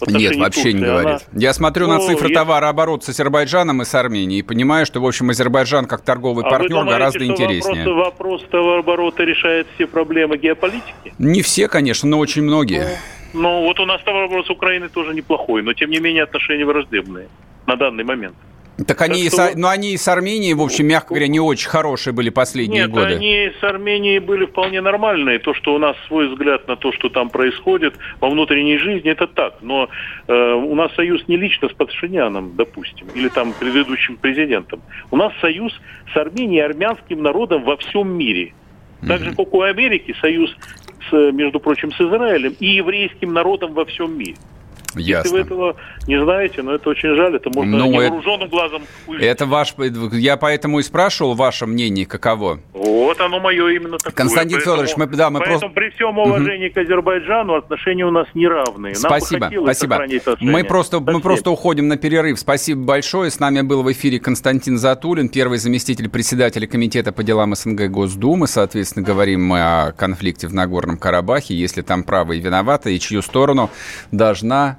Нет, 0.08 0.36
вообще 0.38 0.74
не 0.74 0.80
Турции 0.80 0.86
говорит. 0.86 1.08
она- 1.08 1.19
Я 1.41 1.54
смотрю 1.54 1.88
на 1.88 1.95
Ну, 1.98 2.02
цифры 2.08 2.28
если- 2.30 2.34
товарооборота 2.34 3.06
с 3.06 3.10
Азербайджаном 3.10 3.82
и 3.82 3.86
с 3.86 3.93
Арменией 3.93 4.39
и 4.39 4.43
понимаю, 4.43 4.86
что, 4.86 5.02
в 5.02 5.06
общем, 5.06 5.30
Азербайджан 5.30 5.86
как 5.86 6.02
торговый 6.02 6.43
А 6.45 6.48
вы 6.48 6.52
партнер 6.52 6.69
думаете, 6.69 6.91
гораздо 6.91 7.19
что 7.19 7.28
интереснее. 7.34 7.86
Вопрос, 7.93 8.06
вопрос 8.06 8.43
товарооборота 8.50 9.24
решает 9.26 9.67
все 9.76 9.88
проблемы 9.88 10.38
геополитики? 10.38 11.13
Не 11.19 11.41
все, 11.41 11.67
конечно, 11.67 12.08
но 12.10 12.17
очень 12.19 12.43
многие. 12.43 12.88
Ну, 13.34 13.63
вот 13.65 13.80
у 13.80 13.86
нас 13.86 14.02
товарооборот 14.04 14.48
с 14.48 14.50
Украиной 14.50 14.88
тоже 14.89 15.13
неплохой, 15.13 15.62
но 15.63 15.74
тем 15.74 15.89
не 15.91 16.00
менее 16.00 16.24
отношения 16.24 16.65
враждебные 16.65 17.28
на 17.67 17.76
данный 17.76 18.04
момент. 18.06 18.36
Так 18.88 19.02
они, 19.02 19.15
Так 19.15 19.24
и 19.24 19.28
что 19.28 19.36
с, 19.38 19.50
вот- 19.50 19.58
ну, 19.58 19.68
они 19.68 19.94
и 19.94 19.98
с 19.98 20.08
Арменией, 20.08 20.54
в 20.54 20.62
общем, 20.62 20.88
мягко 20.88 21.10
говоря, 21.10 21.28
не 21.28 21.39
очень 21.39 21.70
хорошие 21.70 22.13
были 22.13 22.30
последние 22.30 22.84
Нет, 22.84 22.92
годы. 22.92 23.15
они 23.15 23.52
с 23.60 23.63
Арменией 23.63 24.20
были 24.20 24.46
вполне 24.46 24.82
нормальные. 24.82 25.39
То, 25.39 25.54
что 25.54 25.74
у 25.74 25.78
нас 25.78 25.96
свой 26.08 26.30
взгляд 26.30 26.68
на 26.68 26.76
то, 26.76 26.92
что 26.94 27.10
там 27.10 27.30
происходит 27.30 27.96
во 28.20 28.30
внутренней 28.30 28.78
жизни, 28.78 29.12
это 29.12 29.28
так. 29.28 29.56
Но 29.62 29.89
э, 30.28 30.54
у 30.54 30.76
нас 30.76 30.94
союз 30.96 31.28
не 31.28 31.38
лично 31.38 31.68
с 31.70 31.74
Пашиняном, 31.74 32.56
допустим, 32.56 33.08
или 33.15 33.28
там 33.30 33.54
предыдущим 33.60 34.18
президентом. 34.18 34.82
У 35.12 35.18
нас 35.18 35.34
союз 35.42 35.74
с 36.13 36.18
Арменией 36.18 36.60
и 36.60 36.62
армянским 36.62 37.22
народом 37.22 37.63
во 37.63 37.78
всем 37.78 38.10
мире. 38.10 38.54
Так 39.08 39.22
же, 39.22 39.34
как 39.34 39.54
у 39.54 39.62
Америки 39.62 40.13
союз, 40.20 40.54
с, 41.10 41.32
между 41.32 41.60
прочим, 41.60 41.92
с 41.92 42.02
Израилем 42.02 42.56
и 42.60 42.68
еврейским 42.68 43.34
народом 43.34 43.74
во 43.74 43.86
всем 43.86 44.18
мире. 44.18 44.36
Если 44.95 45.12
Ясно. 45.12 45.32
вы 45.32 45.39
этого 45.39 45.75
не 46.08 46.19
знаете, 46.23 46.62
но 46.63 46.73
это 46.73 46.89
очень 46.89 47.15
жаль, 47.15 47.36
это 47.36 47.49
можно 47.54 47.78
Ну, 47.78 47.86
это- 48.02 48.06
невооруженным 48.15 48.49
глазом 48.49 48.82
увидеть. 49.08 49.28
Это 49.28 49.45
ваш... 49.45 49.75
Я 50.13 50.36
поэтому 50.38 50.80
и 50.80 50.84
спрашивал 50.84 51.36
ваше 51.36 51.65
мнение, 51.67 52.06
каково. 52.08 52.60
Вот 52.73 53.19
оно 53.21 53.39
мое 53.39 53.67
именно 53.69 53.97
такое. 53.97 54.13
Константин 54.13 54.58
Поэтому- 54.58 54.75
Федорович, 54.78 54.97
мы- 54.97 55.06
да, 55.17 55.30
мы 55.30 55.39
поэтому 55.39 55.60
просто- 55.60 55.75
при 55.75 55.89
всем 55.91 56.17
уважении 56.17 56.69
к 56.69 56.78
Азербайджану 56.78 57.56
отношения 57.56 58.06
у 58.06 58.12
нас 58.12 58.28
неравные. 58.34 58.93
Нам 58.93 58.99
спасибо, 59.19 59.52
спасибо. 59.63 59.99
Мы 60.39 60.63
просто, 60.63 60.99
мы 60.99 61.04
Спасибо. 61.04 61.21
просто 61.21 61.52
уходим 61.52 61.88
на 61.88 61.97
перерыв. 61.97 62.39
Спасибо 62.39 62.82
большое. 62.84 63.30
С 63.30 63.39
нами 63.39 63.62
был 63.62 63.84
в 63.84 63.91
эфире 63.91 64.19
Константин 64.19 64.78
Затулин, 64.80 65.30
первый 65.30 65.60
заместитель 65.60 66.10
председателя 66.10 66.65
Комитета 66.67 67.12
по 67.12 67.23
делам 67.23 67.54
СНГ 67.56 67.89
Госдумы. 67.89 68.47
Соответственно, 68.47 69.06
говорим 69.06 69.45
мы 69.45 69.60
о 69.62 69.91
конфликте 69.91 70.47
в 70.47 70.54
Нагорном 70.54 70.97
Карабахе, 70.97 71.54
если 71.54 71.82
там 71.84 72.04
правые 72.04 72.41
виноваты, 72.41 72.95
и 72.95 72.99
чью 72.99 73.21
сторону 73.21 73.69
должна 74.12 74.79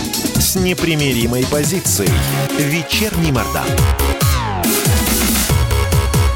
с 0.51 0.55
непримиримой 0.57 1.45
позицией. 1.49 2.11
Вечерний 2.59 3.31
Мордан. 3.31 3.63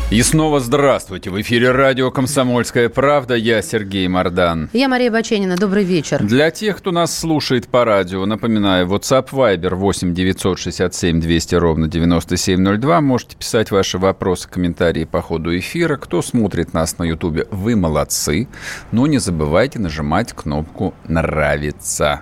И 0.10 0.22
снова 0.22 0.62
здравствуйте. 0.62 1.30
В 1.30 1.42
эфире 1.42 1.72
радио 1.72 2.12
«Комсомольская 2.12 2.88
правда». 2.88 3.36
Я 3.36 3.62
Сергей 3.62 4.08
Мордан. 4.08 4.70
Я 4.72 4.88
Мария 4.88 5.12
Баченина. 5.12 5.58
Добрый 5.58 5.84
вечер. 5.84 6.24
Для 6.24 6.50
тех, 6.50 6.78
кто 6.78 6.92
нас 6.92 7.14
слушает 7.14 7.68
по 7.68 7.84
радио, 7.84 8.26
напоминаю, 8.26 8.88
WhatsApp 8.88 9.32
Viber 9.32 9.76
8 9.76 10.14
967 10.14 11.20
200 11.20 11.56
ровно 11.56 11.90
9702. 11.90 13.02
Можете 13.02 13.36
писать 13.36 13.72
ваши 13.72 13.98
вопросы, 13.98 14.48
комментарии 14.48 15.04
по 15.04 15.22
ходу 15.22 15.58
эфира. 15.58 15.98
Кто 15.98 16.22
смотрит 16.22 16.74
нас 16.74 16.98
на 17.00 17.04
YouTube, 17.04 17.50
вы 17.52 17.76
молодцы. 17.76 18.48
Но 18.94 19.08
не 19.08 19.18
забывайте 19.18 19.80
нажимать 19.80 20.32
кнопку 20.32 20.94
«Нравится». 21.06 22.22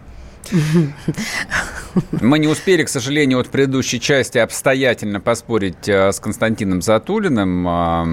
Мы 2.21 2.39
не 2.39 2.47
успели, 2.47 2.83
к 2.83 2.89
сожалению, 2.89 3.37
вот 3.39 3.47
в 3.47 3.49
предыдущей 3.49 3.99
части 3.99 4.37
обстоятельно 4.37 5.19
поспорить 5.19 5.87
э, 5.87 6.11
с 6.11 6.19
Константином 6.19 6.81
Затулиным. 6.81 7.67
А, 7.67 8.07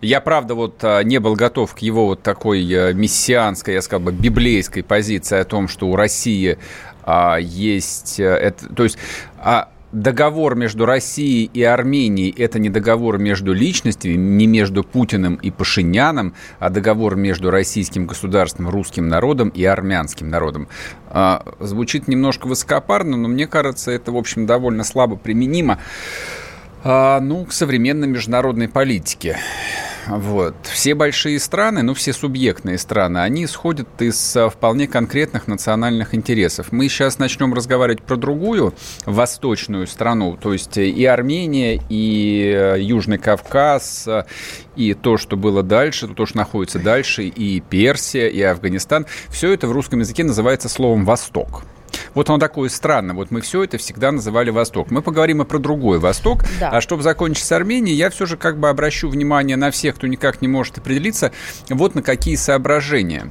Я, 0.00 0.20
правда, 0.20 0.54
вот 0.54 0.82
а, 0.82 1.02
не 1.02 1.18
был 1.18 1.34
готов 1.34 1.74
к 1.74 1.78
его 1.78 2.06
вот 2.06 2.22
такой 2.22 2.70
э, 2.70 2.92
мессианской, 2.92 3.74
я 3.74 3.82
сказал 3.82 4.04
бы, 4.04 4.12
библейской 4.12 4.82
позиции 4.82 5.38
о 5.38 5.44
том, 5.44 5.68
что 5.68 5.88
у 5.88 5.96
России 5.96 6.58
а, 7.02 7.36
есть... 7.38 8.20
Э, 8.20 8.24
это, 8.24 8.68
то 8.68 8.84
есть... 8.84 8.98
А, 9.38 9.68
договор 9.94 10.56
между 10.56 10.84
Россией 10.84 11.50
и 11.54 11.62
Арменией– 11.62 12.34
это 12.38 12.58
не 12.58 12.68
договор 12.68 13.18
между 13.18 13.52
личностями, 13.52 14.14
не 14.14 14.46
между 14.46 14.82
Путиным 14.82 15.36
и 15.36 15.50
Пашиняном, 15.50 16.34
а 16.58 16.68
договор 16.68 17.14
между 17.16 17.50
российским 17.50 18.06
государством, 18.06 18.68
русским 18.68 19.08
народом 19.08 19.48
и 19.50 19.64
армянским 19.64 20.28
народом. 20.28 20.68
А, 21.06 21.44
звучит 21.60 22.08
немножко 22.08 22.46
высокопарно, 22.46 23.16
но 23.16 23.28
мне 23.28 23.46
кажется, 23.46 23.92
это, 23.92 24.10
в 24.12 24.16
общем, 24.16 24.46
довольно 24.46 24.84
слабо 24.84 25.16
применимо 25.16 25.78
а, 26.84 27.18
ну, 27.20 27.46
к 27.46 27.52
современной 27.52 28.06
международной 28.06 28.68
политике. 28.68 29.38
Вот. 30.06 30.54
Все 30.64 30.94
большие 30.94 31.40
страны, 31.40 31.82
ну, 31.82 31.94
все 31.94 32.12
субъектные 32.12 32.76
страны, 32.76 33.18
они 33.18 33.46
исходят 33.46 33.88
из 34.02 34.36
а, 34.36 34.50
вполне 34.50 34.86
конкретных 34.86 35.48
национальных 35.48 36.14
интересов. 36.14 36.72
Мы 36.72 36.88
сейчас 36.88 37.18
начнем 37.18 37.54
разговаривать 37.54 38.02
про 38.02 38.16
другую 38.16 38.74
восточную 39.06 39.86
страну, 39.86 40.36
то 40.36 40.52
есть 40.52 40.76
и 40.76 41.04
Армения, 41.06 41.80
и 41.88 42.52
э, 42.54 42.80
Южный 42.80 43.16
Кавказ, 43.16 44.06
и 44.76 44.92
то, 44.92 45.16
что 45.16 45.36
было 45.36 45.62
дальше, 45.62 46.06
то, 46.08 46.26
что 46.26 46.36
находится 46.36 46.78
дальше, 46.78 47.24
и 47.24 47.60
Персия, 47.60 48.28
и 48.28 48.42
Афганистан. 48.42 49.06
Все 49.30 49.52
это 49.52 49.66
в 49.66 49.72
русском 49.72 50.00
языке 50.00 50.22
называется 50.22 50.68
словом 50.68 51.06
«Восток». 51.06 51.64
Вот 52.14 52.30
он 52.30 52.40
такой 52.40 52.70
странный. 52.70 53.14
Вот 53.14 53.30
мы 53.30 53.40
все 53.40 53.64
это 53.64 53.76
всегда 53.78 54.12
называли 54.12 54.50
Восток. 54.50 54.90
Мы 54.90 55.02
поговорим 55.02 55.42
и 55.42 55.44
про 55.44 55.58
другой 55.58 55.98
Восток. 55.98 56.44
Да. 56.60 56.70
А 56.70 56.80
чтобы 56.80 57.02
закончить 57.02 57.44
с 57.44 57.52
Арменией, 57.52 57.96
я 57.96 58.10
все 58.10 58.26
же 58.26 58.36
как 58.36 58.58
бы 58.58 58.68
обращу 58.68 59.08
внимание 59.08 59.56
на 59.56 59.70
всех, 59.70 59.96
кто 59.96 60.06
никак 60.06 60.40
не 60.40 60.48
может 60.48 60.78
определиться, 60.78 61.32
вот 61.68 61.94
на 61.94 62.02
какие 62.02 62.36
соображения. 62.36 63.30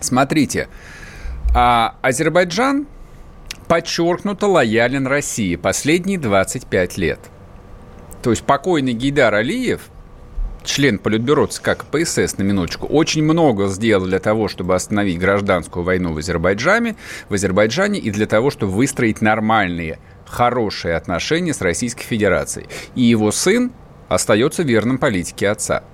Смотрите, 0.00 0.68
а 1.54 1.96
Азербайджан 2.02 2.86
подчеркнуто 3.66 4.46
лоялен 4.46 5.06
России 5.06 5.56
последние 5.56 6.18
25 6.18 6.98
лет. 6.98 7.20
То 8.22 8.30
есть 8.30 8.42
покойный 8.42 8.92
Гейдар 8.92 9.34
Алиев– 9.34 9.82
член 10.66 10.98
Политбюро 10.98 11.46
ЦК 11.46 11.78
КПСС, 11.78 12.36
на 12.36 12.42
минуточку, 12.42 12.86
очень 12.86 13.22
много 13.22 13.68
сделал 13.68 14.04
для 14.04 14.18
того, 14.18 14.48
чтобы 14.48 14.74
остановить 14.74 15.18
гражданскую 15.18 15.84
войну 15.84 16.12
в 16.12 16.18
Азербайджане, 16.18 16.96
в 17.28 17.34
Азербайджане 17.34 17.98
и 17.98 18.10
для 18.10 18.26
того, 18.26 18.50
чтобы 18.50 18.72
выстроить 18.72 19.22
нормальные, 19.22 19.98
хорошие 20.26 20.96
отношения 20.96 21.54
с 21.54 21.60
Российской 21.60 22.04
Федерацией. 22.04 22.66
И 22.94 23.02
его 23.02 23.32
сын 23.32 23.72
остается 24.08 24.62
верным 24.62 24.98
политике 24.98 25.48
отца. 25.48 25.84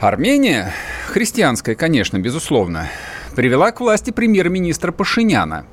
Армения, 0.00 0.72
христианская, 1.06 1.74
конечно, 1.74 2.18
безусловно, 2.18 2.88
привела 3.36 3.70
к 3.70 3.80
власти 3.80 4.10
премьер-министра 4.10 4.90
Пашиняна, 4.90 5.66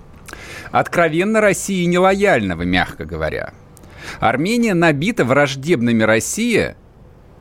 откровенно 0.71 1.41
России 1.41 1.85
нелояльного, 1.85 2.61
мягко 2.61 3.05
говоря. 3.05 3.53
Армения 4.19 4.73
набита 4.73 5.25
враждебными 5.25 6.03
России 6.03 6.75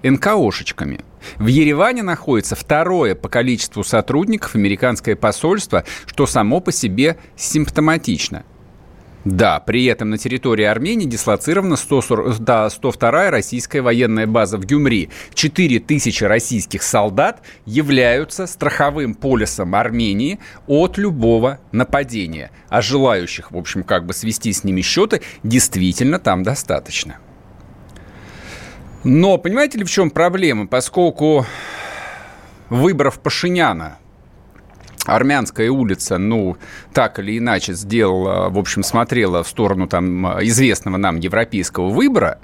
НКОшечками. 0.02 1.00
В 1.36 1.46
Ереване 1.46 2.02
находится 2.02 2.56
второе 2.56 3.14
по 3.14 3.28
количеству 3.28 3.84
сотрудников 3.84 4.54
американское 4.54 5.16
посольство, 5.16 5.84
что 6.06 6.26
само 6.26 6.60
по 6.60 6.72
себе 6.72 7.16
симптоматично. 7.36 8.44
Да, 9.24 9.60
при 9.60 9.84
этом 9.84 10.08
на 10.10 10.16
территории 10.16 10.64
Армении 10.64 11.04
дислоцирована 11.04 11.76
140, 11.76 12.38
да, 12.38 12.68
102-я 12.68 13.30
российская 13.30 13.82
военная 13.82 14.26
база 14.26 14.56
в 14.56 14.64
Гюмри. 14.64 15.10
4000 15.34 16.24
российских 16.24 16.82
солдат 16.82 17.42
являются 17.66 18.46
страховым 18.46 19.14
полисом 19.14 19.74
Армении 19.74 20.38
от 20.66 20.96
любого 20.96 21.60
нападения. 21.70 22.50
А 22.70 22.80
желающих, 22.80 23.52
в 23.52 23.58
общем, 23.58 23.82
как 23.82 24.06
бы 24.06 24.14
свести 24.14 24.54
с 24.54 24.64
ними 24.64 24.80
счеты, 24.80 25.20
действительно 25.42 26.18
там 26.18 26.42
достаточно. 26.42 27.18
Но 29.04 29.38
понимаете 29.38 29.78
ли, 29.78 29.84
в 29.84 29.90
чем 29.90 30.10
проблема? 30.10 30.66
Поскольку 30.66 31.46
выборов 32.68 33.18
Пашиняна 33.20 33.98
Армянская 35.06 35.70
улица, 35.70 36.18
ну, 36.18 36.56
так 36.92 37.18
или 37.18 37.38
иначе 37.38 37.72
сделала, 37.72 38.50
в 38.50 38.58
общем, 38.58 38.82
смотрела 38.82 39.42
в 39.42 39.48
сторону 39.48 39.86
там 39.86 40.26
известного 40.44 40.98
нам 40.98 41.18
европейского 41.18 41.88
выбора, 41.88 42.38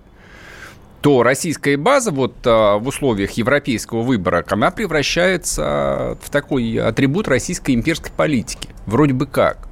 то 1.02 1.22
российская 1.22 1.76
база 1.76 2.10
вот 2.10 2.34
а, 2.46 2.78
в 2.78 2.88
условиях 2.88 3.32
европейского 3.32 4.00
выбора, 4.00 4.44
она 4.48 4.70
превращается 4.70 6.18
в 6.20 6.30
такой 6.30 6.76
атрибут 6.78 7.28
российской 7.28 7.74
имперской 7.74 8.10
политики. 8.16 8.70
Вроде 8.86 9.12
бы 9.12 9.26
как. 9.26 9.68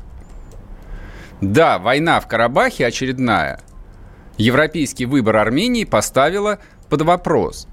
Да, 1.40 1.78
война 1.78 2.20
в 2.20 2.28
Карабахе 2.28 2.86
очередная. 2.86 3.60
Европейский 4.36 5.06
выбор 5.06 5.36
Армении 5.36 5.84
поставила 5.84 6.58
под 6.94 7.02
вопрос. 7.02 7.66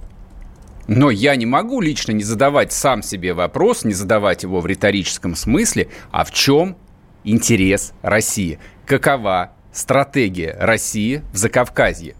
Но 0.88 1.12
я 1.12 1.36
не 1.36 1.46
могу 1.46 1.80
лично 1.80 2.12
не 2.12 2.24
задавать 2.24 2.74
сам 2.74 3.04
себе 3.04 3.36
вопрос, 3.36 3.84
не 3.84 3.94
задавать 3.94 4.42
его 4.42 4.62
в 4.62 4.66
риторическом 4.66 5.36
смысле, 5.36 5.90
а 6.10 6.24
в 6.24 6.32
чем 6.32 6.76
интерес 7.24 7.94
России? 8.02 8.58
Какова 8.88 9.52
стратегия 9.72 10.58
России 10.60 11.22
в 11.32 11.38
Закавказье? 11.38 12.16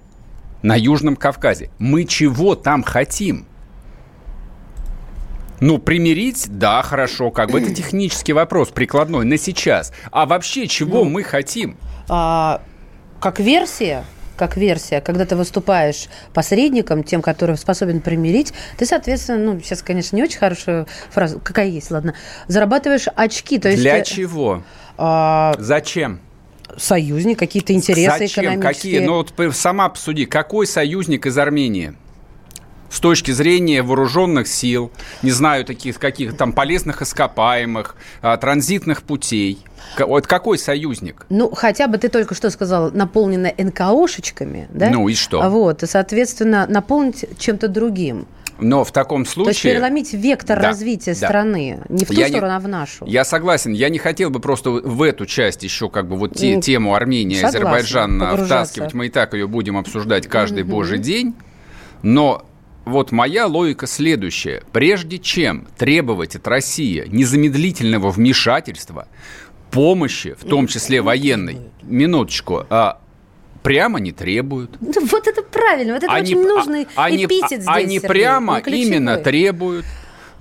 На 0.62 0.76
Южном 0.76 1.16
Кавказе. 1.16 1.72
Мы 1.80 2.06
чего 2.06 2.54
там 2.54 2.84
хотим? 2.84 3.48
Ну, 5.60 5.80
примирить, 5.80 6.46
да, 6.50 6.84
хорошо, 6.84 7.32
как 7.32 7.50
бы 7.50 7.62
это 7.62 7.74
технический 7.74 8.34
вопрос, 8.34 8.70
прикладной, 8.70 9.26
на 9.26 9.40
сейчас. 9.40 9.92
А 10.12 10.28
вообще, 10.28 10.68
чего 10.68 11.04
ну, 11.04 11.10
мы 11.10 11.24
хотим? 11.24 11.78
А, 12.08 12.62
как 13.20 13.40
версия, 13.40 14.06
как 14.42 14.58
версия, 14.58 15.02
когда 15.02 15.28
ты 15.28 15.36
выступаешь 15.36 16.08
посредником, 16.34 17.04
тем, 17.04 17.22
который 17.22 17.56
способен 17.58 18.02
примирить, 18.02 18.54
ты, 18.76 18.88
соответственно, 18.88 19.54
ну, 19.54 19.60
сейчас, 19.60 19.84
конечно, 19.84 20.16
не 20.16 20.24
очень 20.24 20.40
хорошая 20.40 20.88
фраза, 21.12 21.38
какая 21.38 21.68
есть, 21.68 21.92
ладно, 21.92 22.16
зарабатываешь 22.48 23.06
очки. 23.16 23.60
То 23.60 23.70
есть, 23.70 23.84
Для 23.84 24.00
ты, 24.00 24.10
чего? 24.16 24.64
А, 24.98 25.54
Зачем? 25.60 26.22
Союзник, 26.76 27.38
какие-то 27.38 27.74
интересы 27.74 28.18
Зачем? 28.18 28.46
экономические. 28.46 28.94
Какие? 28.94 29.06
Ну, 29.06 29.24
вот 29.38 29.56
сама 29.56 29.90
посуди, 29.90 30.26
какой 30.26 30.66
союзник 30.66 31.28
из 31.28 31.38
Армении? 31.38 31.94
С 32.92 33.00
точки 33.00 33.32
зрения 33.32 33.82
вооруженных 33.82 34.48
сил, 34.48 34.92
не 35.24 35.32
знаю, 35.32 35.66
таких 35.66 35.98
каких 35.98 36.36
там 36.36 36.54
полезных 36.54 37.02
ископаемых, 37.02 37.96
а, 38.22 38.38
транзитных 38.38 39.04
путей. 39.04 39.60
Вот 39.98 40.28
какой 40.28 40.60
союзник? 40.60 41.26
Ну, 41.30 41.50
хотя 41.52 41.88
бы 41.88 41.98
ты 41.98 42.10
только 42.10 42.36
что 42.36 42.50
сказал, 42.50 42.92
наполнено 42.92 43.52
НКОшечками, 43.58 44.68
да? 44.70 44.90
Ну 44.90 45.08
и 45.08 45.16
что? 45.16 45.50
Вот, 45.50 45.84
и, 45.84 45.88
соответственно, 45.88 46.68
наполнить 46.68 47.26
чем-то 47.40 47.70
другим. 47.70 48.28
Но 48.60 48.84
в 48.84 48.92
таком 48.92 49.26
случае... 49.26 49.46
То 49.46 49.50
есть 49.50 49.64
переломить 49.64 50.14
вектор 50.14 50.60
да, 50.62 50.68
развития 50.68 51.16
да. 51.20 51.28
страны. 51.28 51.80
Не 51.90 52.06
в 52.06 52.10
ту 52.10 52.14
я 52.14 52.28
сторону, 52.28 52.52
не, 52.52 52.56
а 52.58 52.60
в 52.60 52.68
нашу. 52.68 53.06
Я 53.08 53.26
согласен. 53.26 53.74
Я 53.74 53.90
не 53.90 53.98
хотел 53.98 54.30
бы 54.30 54.40
просто 54.40 54.70
в 54.70 55.02
эту 55.02 55.26
часть 55.26 55.64
еще 55.64 55.90
как 55.90 56.08
бы 56.08 56.16
вот 56.16 56.36
те, 56.36 56.56
ну, 56.56 56.62
тему 56.62 56.94
Армении, 56.94 57.42
Азербайджан 57.42 58.22
втаскивать. 58.46 58.94
Мы 58.94 59.08
и 59.08 59.10
так 59.10 59.34
ее 59.34 59.48
будем 59.48 59.78
обсуждать 59.78 60.28
каждый 60.28 60.62
угу. 60.62 60.72
божий 60.72 61.00
день. 61.00 61.34
Но 62.04 62.46
вот 62.86 63.12
моя 63.12 63.46
логика 63.48 63.88
следующая. 63.88 64.64
Прежде 64.72 65.20
чем 65.20 65.68
требовать 65.78 66.36
от 66.36 66.48
России 66.48 67.06
незамедлительного 67.08 68.12
вмешательства, 68.12 69.08
помощи, 69.70 70.36
в 70.40 70.46
том 70.46 70.68
числе 70.68 71.02
военной, 71.02 71.60
минуточку, 71.84 72.66
а 72.70 73.00
прямо 73.64 74.00
не 74.00 74.12
требуют. 74.12 74.78
Вот 74.82 75.28
это 75.28 75.44
правильно, 75.44 75.94
вот 75.94 76.04
это 76.04 76.12
они, 76.12 76.36
очень 76.36 76.48
нужный 76.48 76.88
а, 76.96 77.06
они, 77.06 77.26
эпитет 77.26 77.62
здесь, 77.62 77.68
Они 77.68 78.00
Сергей, 78.00 78.10
прямо 78.10 78.60
именно 78.60 79.18
требуют. 79.18 79.86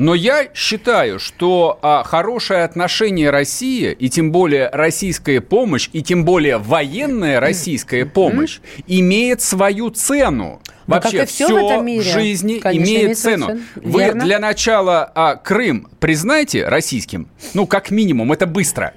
Но 0.01 0.15
я 0.15 0.49
считаю, 0.55 1.19
что 1.19 1.79
а, 1.83 2.03
хорошее 2.05 2.65
отношение 2.65 3.29
России, 3.29 3.93
и 3.93 4.09
тем 4.09 4.33
более 4.33 4.71
российская 4.71 5.43
помощь, 5.43 5.91
и 5.93 6.03
тем 6.03 6.25
более 6.25 6.57
военная 6.57 7.39
российская 7.39 8.07
помощь, 8.07 8.61
имеет 8.87 9.43
свою 9.43 9.91
цену. 9.91 10.63
Вообще 10.87 11.19
как 11.19 11.29
и 11.29 11.31
все, 11.31 11.45
все 11.45 11.55
в, 11.55 11.67
этом 11.67 11.85
мире, 11.85 12.03
жизни 12.03 12.59
конечно, 12.61 12.83
имеет 12.83 13.19
цену. 13.19 13.61
Вы 13.77 14.13
для 14.15 14.39
начала 14.39 15.05
а, 15.15 15.37
Крым 15.37 15.87
признайте 16.01 16.67
российским, 16.67 17.29
ну, 17.53 17.67
как 17.67 17.91
минимум, 17.91 18.33
это 18.33 18.47
быстро. 18.47 18.95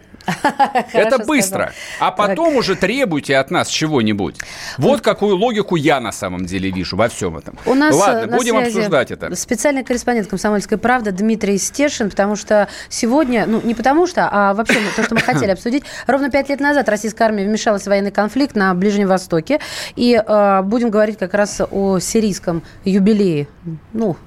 Это 0.94 1.26
быстро. 1.26 1.74
А 2.00 2.12
потом 2.12 2.56
уже 2.56 2.76
требуйте 2.76 3.38
от 3.38 3.52
нас 3.52 3.68
чего-нибудь. 3.68 4.38
Вот 4.78 5.02
какую 5.02 5.38
логику 5.38 5.76
я 5.76 6.00
на 6.00 6.12
самом 6.12 6.46
деле 6.46 6.72
вижу 6.72 6.96
во 6.96 7.10
всем 7.10 7.38
этом. 7.38 7.58
У 7.66 7.74
нас 7.74 7.96
Ладно, 7.96 8.36
будем 8.36 8.58
обсуждать 8.58 9.12
это. 9.12 9.36
Специальный 9.36 9.84
корреспондент 9.84 10.28
«Комсомольской 10.28 10.78
правды» 10.78 11.12
Дмитрий 11.12 11.58
Стешин, 11.58 12.10
потому 12.10 12.36
что 12.36 12.68
сегодня, 12.90 13.46
ну 13.48 13.62
не 13.62 13.76
потому 13.76 14.08
что, 14.08 14.30
а 14.32 14.54
вообще 14.54 14.80
то, 14.96 15.04
что 15.04 15.16
мы 15.16 15.22
хотели 15.26 15.52
обсудить, 15.52 15.84
ровно 16.08 16.30
пять 16.30 16.50
лет 16.50 16.60
назад 16.60 16.88
российская 16.90 17.26
армия 17.26 17.46
вмешалась 17.46 17.84
в 17.84 17.88
военный 17.88 18.12
конфликт 18.12 18.56
на 18.56 18.74
Ближнем 18.74 19.08
Востоке. 19.08 19.60
И 19.96 20.22
э, 20.26 20.62
будем 20.64 20.90
говорить 20.90 21.18
как 21.18 21.34
раз 21.34 21.62
о 21.70 22.00
сирийском 22.00 22.64
юбилее, 22.86 23.48
ну, 23.94 24.18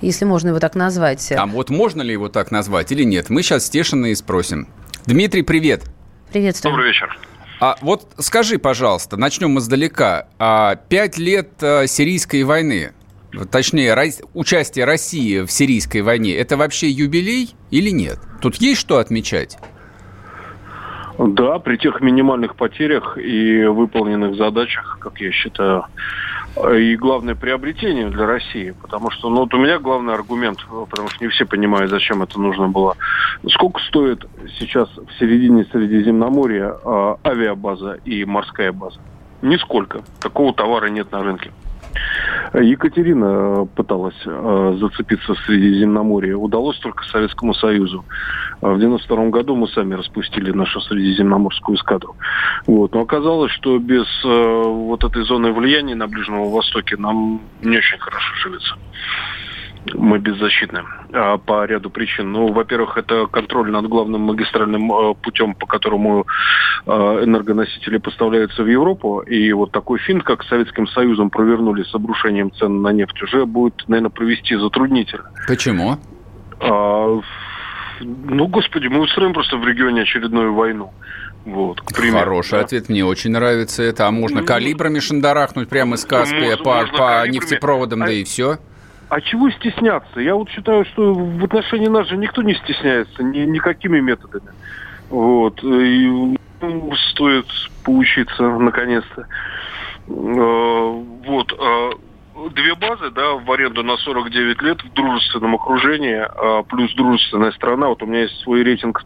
если 0.00 0.24
можно 0.24 0.48
его 0.48 0.60
так 0.60 0.74
назвать. 0.74 1.32
А 1.32 1.46
вот 1.46 1.70
можно 1.70 2.02
ли 2.02 2.12
его 2.12 2.28
так 2.28 2.50
назвать 2.50 2.92
или 2.92 3.04
нет? 3.04 3.30
Мы 3.30 3.42
сейчас 3.42 3.66
Стешина 3.66 4.06
и 4.06 4.14
спросим. 4.14 4.68
Дмитрий, 5.06 5.42
привет. 5.42 5.84
Приветствую. 6.32 6.72
Добрый 6.72 6.88
вечер. 6.88 7.16
А 7.60 7.76
вот 7.80 8.08
скажи, 8.18 8.58
пожалуйста, 8.58 9.16
начнем 9.16 9.50
мы 9.50 9.60
издалека. 9.60 10.26
А, 10.38 10.74
пять 10.74 11.16
лет 11.16 11.62
а, 11.62 11.86
сирийской 11.86 12.42
войны, 12.42 12.92
точнее, 13.52 13.94
участие 14.34 14.84
России 14.84 15.42
в 15.42 15.50
сирийской 15.52 16.02
войне, 16.02 16.34
это 16.34 16.56
вообще 16.56 16.88
юбилей 16.90 17.54
или 17.70 17.90
нет? 17.90 18.18
Тут 18.42 18.56
есть 18.56 18.80
что 18.80 18.98
отмечать? 18.98 19.56
Да, 21.18 21.60
при 21.60 21.76
тех 21.76 22.00
минимальных 22.00 22.56
потерях 22.56 23.16
и 23.16 23.64
выполненных 23.64 24.34
задачах, 24.34 24.98
как 25.00 25.20
я 25.20 25.30
считаю, 25.30 25.84
и 26.56 26.96
главное 26.96 27.34
приобретение 27.34 28.08
для 28.08 28.26
России, 28.26 28.74
потому 28.82 29.10
что, 29.10 29.28
ну, 29.28 29.40
вот 29.40 29.54
у 29.54 29.58
меня 29.58 29.78
главный 29.78 30.14
аргумент, 30.14 30.58
потому 30.90 31.08
что 31.08 31.24
не 31.24 31.30
все 31.30 31.44
понимают, 31.44 31.90
зачем 31.90 32.22
это 32.22 32.40
нужно 32.40 32.68
было. 32.68 32.96
Сколько 33.48 33.80
стоит 33.80 34.24
сейчас 34.58 34.88
в 34.96 35.18
середине 35.18 35.64
Средиземноморья 35.66 36.74
э, 36.82 37.16
авиабаза 37.24 37.98
и 38.04 38.24
морская 38.24 38.72
база? 38.72 39.00
Нисколько. 39.42 40.02
Такого 40.20 40.54
товара 40.54 40.86
нет 40.86 41.12
на 41.12 41.22
рынке. 41.22 41.52
Екатерина 42.54 43.66
пыталась 43.74 44.16
э, 44.24 44.76
зацепиться 44.80 45.34
в 45.34 45.38
Средиземноморье. 45.40 46.36
Удалось 46.36 46.78
только 46.78 47.04
Советскому 47.04 47.54
Союзу. 47.54 48.04
А 48.60 48.72
в 48.72 48.78
92 48.78 49.28
году 49.28 49.56
мы 49.56 49.68
сами 49.68 49.94
распустили 49.94 50.52
нашу 50.52 50.80
Средиземноморскую 50.80 51.76
эскадру. 51.76 52.16
Вот. 52.66 52.94
Но 52.94 53.00
оказалось, 53.00 53.52
что 53.52 53.78
без 53.78 54.06
э, 54.24 54.28
вот 54.28 55.04
этой 55.04 55.24
зоны 55.24 55.52
влияния 55.52 55.94
на 55.94 56.06
Ближнем 56.06 56.50
Востоке 56.50 56.96
нам 56.96 57.40
не 57.62 57.76
очень 57.76 57.98
хорошо 57.98 58.34
живется 58.36 58.76
мы 59.94 60.18
беззащитны 60.18 60.82
а, 61.12 61.38
по 61.38 61.64
ряду 61.64 61.90
причин. 61.90 62.32
Ну, 62.32 62.52
во-первых, 62.52 62.96
это 62.96 63.26
контроль 63.26 63.70
над 63.70 63.86
главным 63.88 64.22
магистральным 64.22 64.92
а, 64.92 65.14
путем, 65.14 65.54
по 65.54 65.66
которому 65.66 66.26
а, 66.86 67.24
энергоносители 67.24 67.98
поставляются 67.98 68.62
в 68.62 68.66
Европу. 68.66 69.20
И 69.20 69.52
вот 69.52 69.72
такой 69.72 69.98
финт, 69.98 70.22
как 70.24 70.44
Советским 70.44 70.86
Союзом 70.88 71.30
провернули 71.30 71.82
с 71.82 71.94
обрушением 71.94 72.52
цен 72.52 72.82
на 72.82 72.92
нефть, 72.92 73.22
уже 73.22 73.46
будет, 73.46 73.84
наверное, 73.88 74.10
провести 74.10 74.56
затруднительно. 74.56 75.30
Почему? 75.46 75.98
А, 76.60 77.20
ну, 78.00 78.46
господи, 78.48 78.88
мы 78.88 79.00
устроим 79.00 79.32
просто 79.32 79.56
в 79.56 79.66
регионе 79.66 80.02
очередную 80.02 80.54
войну. 80.54 80.92
Вот, 81.44 81.80
к 81.80 81.94
примеру, 81.94 82.18
Хороший 82.18 82.58
да. 82.58 82.60
ответ, 82.62 82.88
мне 82.88 83.04
очень 83.04 83.30
нравится 83.30 83.84
это. 83.84 84.08
А 84.08 84.10
можно 84.10 84.40
ну, 84.40 84.46
калибрами 84.46 84.98
шандарахнуть 84.98 85.68
прямо 85.68 85.94
из 85.94 86.04
Каспия 86.04 86.56
можно, 86.56 86.64
по, 86.64 86.74
можно 86.74 86.98
по 86.98 87.28
нефтепроводам, 87.28 88.02
а, 88.02 88.06
да 88.06 88.12
и 88.12 88.24
все? 88.24 88.58
А 89.08 89.20
чего 89.20 89.50
стесняться? 89.50 90.20
Я 90.20 90.34
вот 90.34 90.50
считаю, 90.50 90.84
что 90.84 91.14
в 91.14 91.44
отношении 91.44 91.86
нас 91.86 92.08
же 92.08 92.16
никто 92.16 92.42
не 92.42 92.54
стесняется 92.54 93.22
ни, 93.22 93.38
никакими 93.40 94.00
методами. 94.00 94.50
Вот. 95.10 95.62
И 95.62 96.36
ну, 96.60 96.92
стоит 97.10 97.46
поучиться 97.84 98.42
наконец-то. 98.42 99.26
А, 100.08 101.04
вот. 101.26 101.52
Две 102.36 102.74
базы, 102.74 103.10
да, 103.10 103.32
в 103.32 103.50
аренду 103.50 103.82
на 103.82 103.96
49 103.96 104.60
лет 104.60 104.82
в 104.82 104.92
дружественном 104.92 105.54
окружении, 105.54 106.16
а, 106.18 106.62
плюс 106.64 106.94
дружественная 106.94 107.50
страна. 107.52 107.88
Вот 107.88 108.02
у 108.02 108.06
меня 108.06 108.22
есть 108.22 108.38
свой 108.40 108.62
рейтинг 108.62 109.04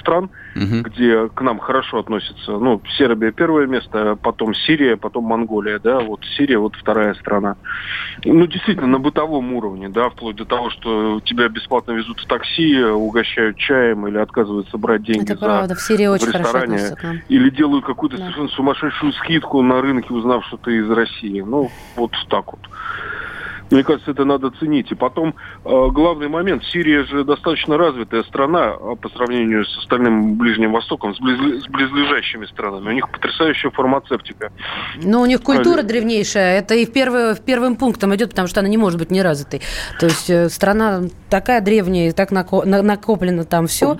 стран, 0.00 0.30
угу. 0.56 0.82
где 0.82 1.28
к 1.28 1.40
нам 1.40 1.60
хорошо 1.60 2.00
относятся. 2.00 2.52
Ну, 2.58 2.82
Сербия 2.96 3.30
первое 3.30 3.68
место, 3.68 4.18
потом 4.20 4.54
Сирия, 4.54 4.96
потом 4.96 5.24
Монголия, 5.24 5.78
да, 5.78 6.00
вот 6.00 6.24
Сирия 6.36 6.58
вот 6.58 6.74
вторая 6.74 7.14
страна. 7.14 7.54
Ну, 8.24 8.46
действительно, 8.48 8.88
на 8.88 8.98
бытовом 8.98 9.52
уровне, 9.52 9.88
да, 9.88 10.10
вплоть 10.10 10.36
до 10.36 10.44
того, 10.44 10.70
что 10.70 11.20
тебя 11.24 11.48
бесплатно 11.48 11.92
везут 11.92 12.18
в 12.18 12.26
такси, 12.26 12.82
угощают 12.82 13.56
чаем 13.56 14.08
или 14.08 14.18
отказываются 14.18 14.76
брать 14.78 15.04
деньги 15.04 15.22
Это 15.22 15.36
за, 15.36 15.46
правда, 15.46 15.74
в 15.76 15.80
Сирии 15.80 16.06
очень 16.06 16.26
в 16.26 16.34
ресторане, 16.34 16.78
хорошо 16.78 17.18
или 17.28 17.50
делают 17.50 17.84
какую-то 17.84 18.16
да. 18.16 18.24
совершенно 18.24 18.48
сумасшедшую 18.48 19.12
скидку 19.12 19.62
на 19.62 19.80
рынке, 19.80 20.12
узнав, 20.12 20.44
что 20.46 20.56
ты 20.56 20.78
из 20.78 20.90
России. 20.90 21.40
Ну, 21.40 21.70
вот 21.94 22.10
так 22.28 22.47
вот. 22.52 22.60
Мне 23.70 23.84
кажется, 23.84 24.10
это 24.10 24.24
надо 24.24 24.50
ценить. 24.50 24.90
И 24.90 24.94
потом, 24.94 25.34
э, 25.64 25.88
главный 25.92 26.28
момент, 26.28 26.64
Сирия 26.64 27.04
же 27.04 27.24
достаточно 27.24 27.76
развитая 27.76 28.22
страна 28.22 28.74
а 28.80 28.96
по 28.96 29.08
сравнению 29.10 29.64
с 29.64 29.78
остальным 29.78 30.36
Ближним 30.36 30.72
Востоком, 30.72 31.14
с, 31.14 31.20
близ, 31.20 31.64
с 31.64 31.68
близлежащими 31.68 32.46
странами. 32.46 32.88
У 32.88 32.92
них 32.92 33.10
потрясающая 33.10 33.70
фармацевтика. 33.70 34.52
Но 35.02 35.20
у 35.20 35.26
них 35.26 35.42
культура 35.42 35.80
а, 35.80 35.82
древнейшая. 35.82 36.58
Это 36.58 36.74
и 36.74 36.86
в, 36.86 36.92
первый, 36.92 37.34
в 37.34 37.40
первым 37.40 37.76
пунктом 37.76 38.14
идет, 38.14 38.30
потому 38.30 38.48
что 38.48 38.60
она 38.60 38.68
не 38.68 38.78
может 38.78 38.98
быть 38.98 39.10
неразвитой. 39.10 39.60
То 40.00 40.06
есть 40.06 40.30
э, 40.30 40.48
страна 40.48 41.02
такая 41.28 41.60
древняя, 41.60 42.12
так 42.12 42.30
накоплено 42.30 43.44
там 43.44 43.66
все. 43.66 43.98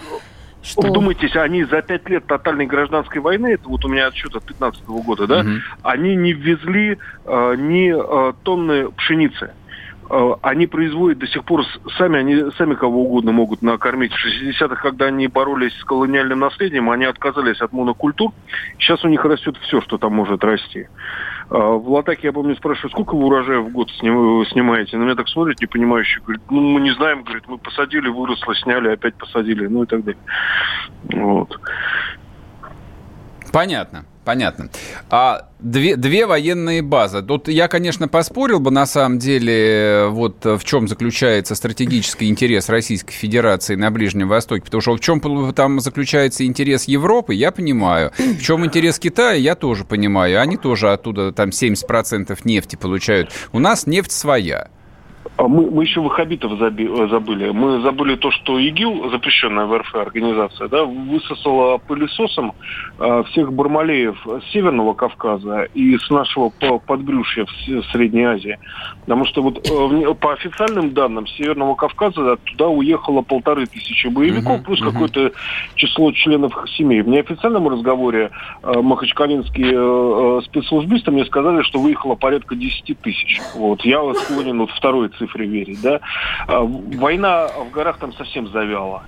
Что? 0.69 0.83
Вдумайтесь, 0.83 1.35
они 1.35 1.65
за 1.65 1.81
пять 1.81 2.09
лет 2.11 2.27
тотальной 2.27 2.67
гражданской 2.67 3.23
войны, 3.23 3.55
это 3.55 3.69
вот 3.69 3.85
у 3.85 3.89
меня 3.89 4.09
отчет 4.09 4.37
от 4.37 4.45
15 4.45 4.85
года, 4.87 5.27
да, 5.27 5.41
угу. 5.41 5.49
они 5.83 6.15
не 6.15 6.35
ввезли 6.35 6.99
э, 7.25 7.55
ни 7.57 7.93
э, 7.95 8.33
тонны 8.43 8.91
пшеницы. 8.91 9.53
Э, 10.11 10.35
они 10.43 10.67
производят 10.67 11.19
до 11.19 11.27
сих 11.27 11.45
пор 11.45 11.65
сами, 11.97 12.19
они 12.19 12.51
сами 12.59 12.75
кого 12.75 13.05
угодно 13.05 13.33
могут 13.33 13.63
накормить. 13.63 14.13
В 14.13 14.27
60-х, 14.27 14.77
когда 14.77 15.07
они 15.07 15.27
боролись 15.27 15.75
с 15.79 15.85
колониальным 15.85 16.41
наследием, 16.41 16.91
они 16.91 17.07
отказались 17.07 17.61
от 17.63 17.73
монокультур. 17.73 18.33
Сейчас 18.79 19.05
у 19.05 19.09
них 19.09 19.25
растет 19.25 19.57
все, 19.63 19.81
что 19.81 19.97
там 19.97 20.15
может 20.15 20.45
расти. 20.45 20.87
Э, 21.51 21.57
в 21.57 21.91
Латаке, 21.91 22.29
я 22.29 22.33
помню, 22.33 22.55
спрашиваю, 22.57 22.91
сколько 22.91 23.15
вы 23.15 23.25
урожая 23.25 23.61
в 23.61 23.71
год 23.71 23.91
снимаете? 23.91 24.97
На 24.97 25.05
меня 25.05 25.15
так 25.15 25.29
смотрят, 25.29 25.61
непонимающие. 25.61 26.23
Говорят, 26.23 26.43
ну, 26.51 26.61
мы 26.61 26.81
не 26.81 26.91
знаем, 26.93 27.23
говорит, 27.23 27.45
мы 27.49 27.59
посадили, 27.59 28.09
выросло, 28.09 28.55
сняли, 28.55 28.89
опять 28.89 29.15
посадили, 29.15 29.67
ну 29.67 29.85
и 29.85 29.87
так 29.87 30.05
далее. 30.05 30.21
Вот. 31.15 31.59
Понятно. 33.59 34.05
Понятно. 34.25 34.69
А 35.11 35.49
две, 35.59 35.97
две 35.97 36.27
военные 36.27 36.81
базы. 36.81 37.23
Тут 37.23 37.49
я, 37.49 37.67
конечно, 37.67 38.07
поспорил 38.07 38.61
бы 38.61 38.71
на 38.71 38.87
самом 38.87 39.19
деле, 39.19 40.07
вот 40.11 40.45
в 40.45 40.63
чем 40.63 40.87
заключается 40.87 41.57
стратегический 41.57 42.29
интерес 42.29 42.69
Российской 42.69 43.15
Федерации 43.15 43.75
на 43.75 43.91
Ближнем 43.91 44.29
Востоке. 44.29 44.63
Потому 44.63 44.81
что 44.81 44.95
в 44.95 45.01
чем 45.01 45.21
там 45.55 45.81
заключается 45.81 46.47
интерес 46.47 46.85
Европы, 46.85 47.35
я 47.35 47.51
понимаю. 47.51 48.13
В 48.17 48.41
чем 48.41 48.65
интерес 48.65 49.01
Китая, 49.01 49.33
я 49.33 49.57
тоже 49.57 49.85
понимаю. 49.85 50.41
Они 50.41 50.57
тоже 50.57 50.93
оттуда 50.93 51.33
там 51.33 51.49
70% 51.49 52.39
нефти 52.45 52.77
получают. 52.77 53.33
У 53.51 53.59
нас 53.59 53.89
нефть 53.89 54.13
своя. 54.13 54.69
А 55.39 55.47
мы, 55.47 55.71
мы 55.71 55.85
еще 55.85 56.01
ваххабитов 56.01 56.59
забыли. 56.59 57.51
Мы 57.51 57.81
забыли 57.81 58.17
то, 58.17 58.33
что 58.33 58.59
ИГИЛ, 58.59 59.11
запрещенная 59.11 59.67
в 59.67 59.79
РФ 59.79 59.95
организация, 59.95 60.67
да, 60.67 60.85
высосала 60.85 61.79
пылесосом 61.79 62.55
э, 62.99 63.23
всех 63.29 63.53
бармалеев 63.53 64.19
с 64.27 64.53
Северного 64.53 64.95
Кавказа 64.95 65.69
и 65.75 65.97
с 65.97 66.11
нашего 66.11 66.49
подбрюшья 66.49 67.47
в 67.47 67.83
Средней 67.93 68.25
Азии. 68.25 68.59
Потому 69.03 69.27
что 69.27 69.43
вот 69.43 69.65
э, 69.65 70.15
по 70.15 70.33
официальным 70.33 70.93
данным 70.93 71.29
Северного 71.29 71.77
Кавказа 71.77 72.37
туда 72.39 72.67
уехало 72.67 73.23
полторы 73.23 73.67
тысячи 73.67 74.09
боевиков, 74.09 74.59
uh-huh, 74.59 74.65
плюс 74.65 74.83
uh-huh. 74.83 74.91
какое-то 74.91 75.33
число 75.77 76.11
членов 76.11 76.53
семей. 76.77 77.03
В 77.03 77.09
неофициальном 77.09 77.69
разговоре 77.69 78.33
э, 78.65 78.81
махачкалинские 78.81 79.73
э, 79.73 80.41
спецслужбисты 80.47 81.13
мне 81.13 81.25
сказали, 81.27 81.63
что 81.63 81.79
выехало 81.79 82.17
порядка 82.17 82.57
10 82.57 82.99
тысяч. 82.99 83.41
Вот. 83.55 83.85
Я 83.85 84.03
склонен 84.15 84.59
вот 84.59 84.71
второй 84.73 85.11
цифре 85.11 85.28
цифре 85.29 85.47
верить, 85.47 85.81
да. 85.83 86.01
А, 86.47 86.61
война 86.61 87.49
в 87.49 87.71
горах 87.71 87.99
там 87.99 88.13
совсем 88.15 88.49
завяла 88.49 89.03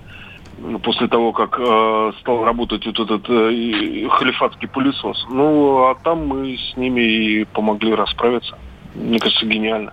после 0.83 1.09
того, 1.09 1.33
как 1.33 1.59
э, 1.59 2.13
стал 2.21 2.45
работать 2.45 2.85
вот 2.87 2.99
этот 2.99 3.25
э, 3.31 4.09
халифатский 4.11 4.69
пылесос. 4.69 5.27
Ну, 5.31 5.87
а 5.87 5.95
там 5.95 6.27
мы 6.27 6.55
с 6.57 6.77
ними 6.77 7.01
и 7.01 7.45
помогли 7.45 7.95
расправиться. 7.95 8.59
Мне 8.95 9.19
кажется, 9.19 9.47
гениально. 9.47 9.93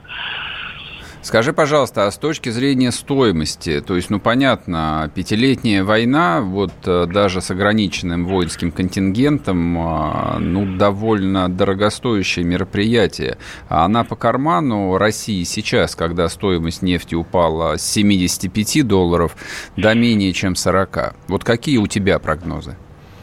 Скажи, 1.27 1.51
пожалуйста, 1.51 2.07
а 2.07 2.11
с 2.11 2.17
точки 2.17 2.47
зрения 2.47 2.89
стоимости, 2.89 3.81
то 3.81 3.97
есть, 3.97 4.09
ну, 4.09 4.17
понятно, 4.17 5.11
пятилетняя 5.13 5.83
война, 5.83 6.39
вот 6.39 6.71
э, 6.85 7.05
даже 7.05 7.41
с 7.41 7.51
ограниченным 7.51 8.25
воинским 8.25 8.71
контингентом, 8.71 9.77
а, 9.77 10.37
ну, 10.39 10.77
довольно 10.77 11.49
дорогостоящее 11.49 12.45
мероприятие. 12.45 13.37
Она 13.67 14.05
по 14.05 14.15
карману 14.15 14.97
России 14.97 15.43
сейчас, 15.43 15.97
когда 15.97 16.29
стоимость 16.29 16.81
нефти 16.81 17.15
упала 17.15 17.75
с 17.75 17.81
75 17.81 18.87
долларов 18.87 19.35
до 19.75 19.93
менее 19.95 20.31
чем 20.31 20.55
40. 20.55 21.13
Вот 21.27 21.43
какие 21.43 21.77
у 21.77 21.87
тебя 21.87 22.19
прогнозы? 22.19 22.77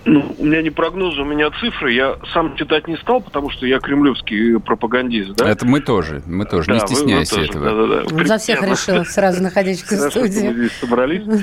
Ну, 0.06 0.34
у 0.38 0.44
меня 0.44 0.62
не 0.62 0.70
прогнозы, 0.70 1.22
у 1.22 1.24
меня 1.24 1.50
цифры. 1.60 1.92
Я 1.92 2.16
сам 2.32 2.56
читать 2.56 2.86
не 2.88 2.96
стал, 2.96 3.20
потому 3.20 3.50
что 3.50 3.66
я 3.66 3.78
кремлевский 3.78 4.60
пропагандист. 4.60 5.32
Да? 5.36 5.48
Это 5.48 5.66
мы 5.66 5.80
тоже, 5.80 6.22
мы 6.26 6.44
тоже, 6.44 6.68
да, 6.68 6.74
не 6.74 6.80
стесняйся 6.80 7.36
вы, 7.36 7.44
этого. 7.44 7.64
Да, 7.64 8.02
да, 8.02 8.04
да. 8.10 8.24
За 8.26 8.38
всех 8.38 8.62
решил 8.62 9.04
сразу 9.06 9.42
находящихся 9.42 10.08
в 10.08 10.10
студии. 10.10 10.52
здесь 10.52 10.72
собрались. 10.72 11.22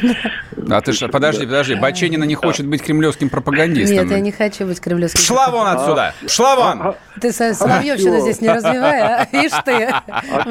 А 0.70 0.80
ты 0.80 0.94
что, 0.94 1.10
подожди, 1.10 1.46
подожди, 1.46 1.76
Баченина 1.76 2.24
не 2.24 2.36
хочет 2.36 2.66
быть 2.68 2.82
кремлевским 2.82 3.30
пропагандистом. 3.30 3.98
Нет, 3.98 4.12
я 4.12 4.20
не 4.20 4.32
хочу 4.32 4.66
быть 4.66 4.80
кремлевским. 4.80 5.20
Шла 5.20 5.50
вон 5.50 5.68
отсюда! 5.68 6.14
Шла 6.28 6.56
вон! 6.56 6.96
Ты 7.20 7.32
Соловьевщину 7.32 8.20
здесь 8.20 8.42
не 8.42 8.50
развивай, 8.50 9.02
а? 9.02 9.28
Ишь 9.32 9.52
ты, 9.66 9.94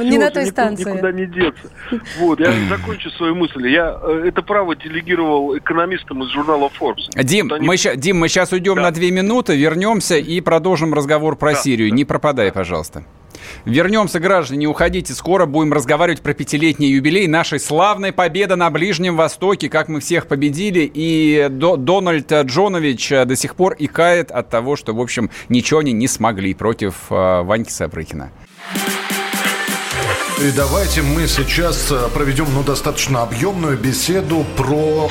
не 0.02 0.18
на 0.18 0.30
той 0.30 0.46
станции. 0.46 0.90
Никуда 0.90 1.12
не 1.12 1.26
деться. 1.26 1.70
Вот, 2.18 2.40
я 2.40 2.52
закончу 2.68 3.10
свою 3.10 3.34
мысль. 3.34 3.68
Я 3.68 3.98
э, 4.02 4.24
это 4.26 4.42
право 4.42 4.76
делегировал 4.76 5.56
экономистам 5.56 6.22
из 6.24 6.30
журнала 6.30 6.70
Forbes. 6.78 7.08
Дим, 7.22 7.50
мы 7.60 7.76
сейчас 7.76 7.96
Дим, 8.00 8.18
мы 8.18 8.28
сейчас 8.28 8.50
уйдем 8.52 8.76
да. 8.76 8.82
на 8.82 8.90
две 8.92 9.10
минуты, 9.10 9.54
вернемся 9.56 10.16
и 10.16 10.40
продолжим 10.40 10.94
разговор 10.94 11.36
про 11.36 11.52
да, 11.52 11.58
Сирию. 11.58 11.90
Да. 11.90 11.96
Не 11.96 12.04
пропадай, 12.06 12.50
пожалуйста. 12.50 13.04
Вернемся, 13.66 14.20
граждане, 14.20 14.60
не 14.60 14.66
уходите. 14.66 15.12
Скоро 15.12 15.44
будем 15.44 15.72
разговаривать 15.72 16.22
про 16.22 16.32
пятилетний 16.32 16.88
юбилей 16.88 17.26
нашей 17.26 17.60
славной 17.60 18.12
победы 18.12 18.56
на 18.56 18.70
Ближнем 18.70 19.16
Востоке, 19.16 19.68
как 19.68 19.88
мы 19.88 20.00
всех 20.00 20.26
победили. 20.28 20.90
И 20.92 21.48
До 21.50 21.76
Дональд 21.76 22.32
Джонович 22.32 23.10
до 23.26 23.36
сих 23.36 23.54
пор 23.54 23.76
икает 23.78 24.30
от 24.30 24.48
того, 24.48 24.76
что, 24.76 24.94
в 24.94 25.00
общем, 25.00 25.30
ничего 25.50 25.80
они 25.80 25.92
не 25.92 26.08
смогли 26.08 26.54
против 26.54 26.94
э, 27.10 27.42
Ваньки 27.42 27.70
Сапрыкина. 27.70 28.30
И 30.40 30.50
давайте 30.56 31.02
мы 31.02 31.26
сейчас 31.26 31.90
э, 31.90 32.08
проведем 32.14 32.46
ну, 32.54 32.62
достаточно 32.62 33.22
объемную 33.22 33.76
беседу 33.76 34.46
про 34.56 35.10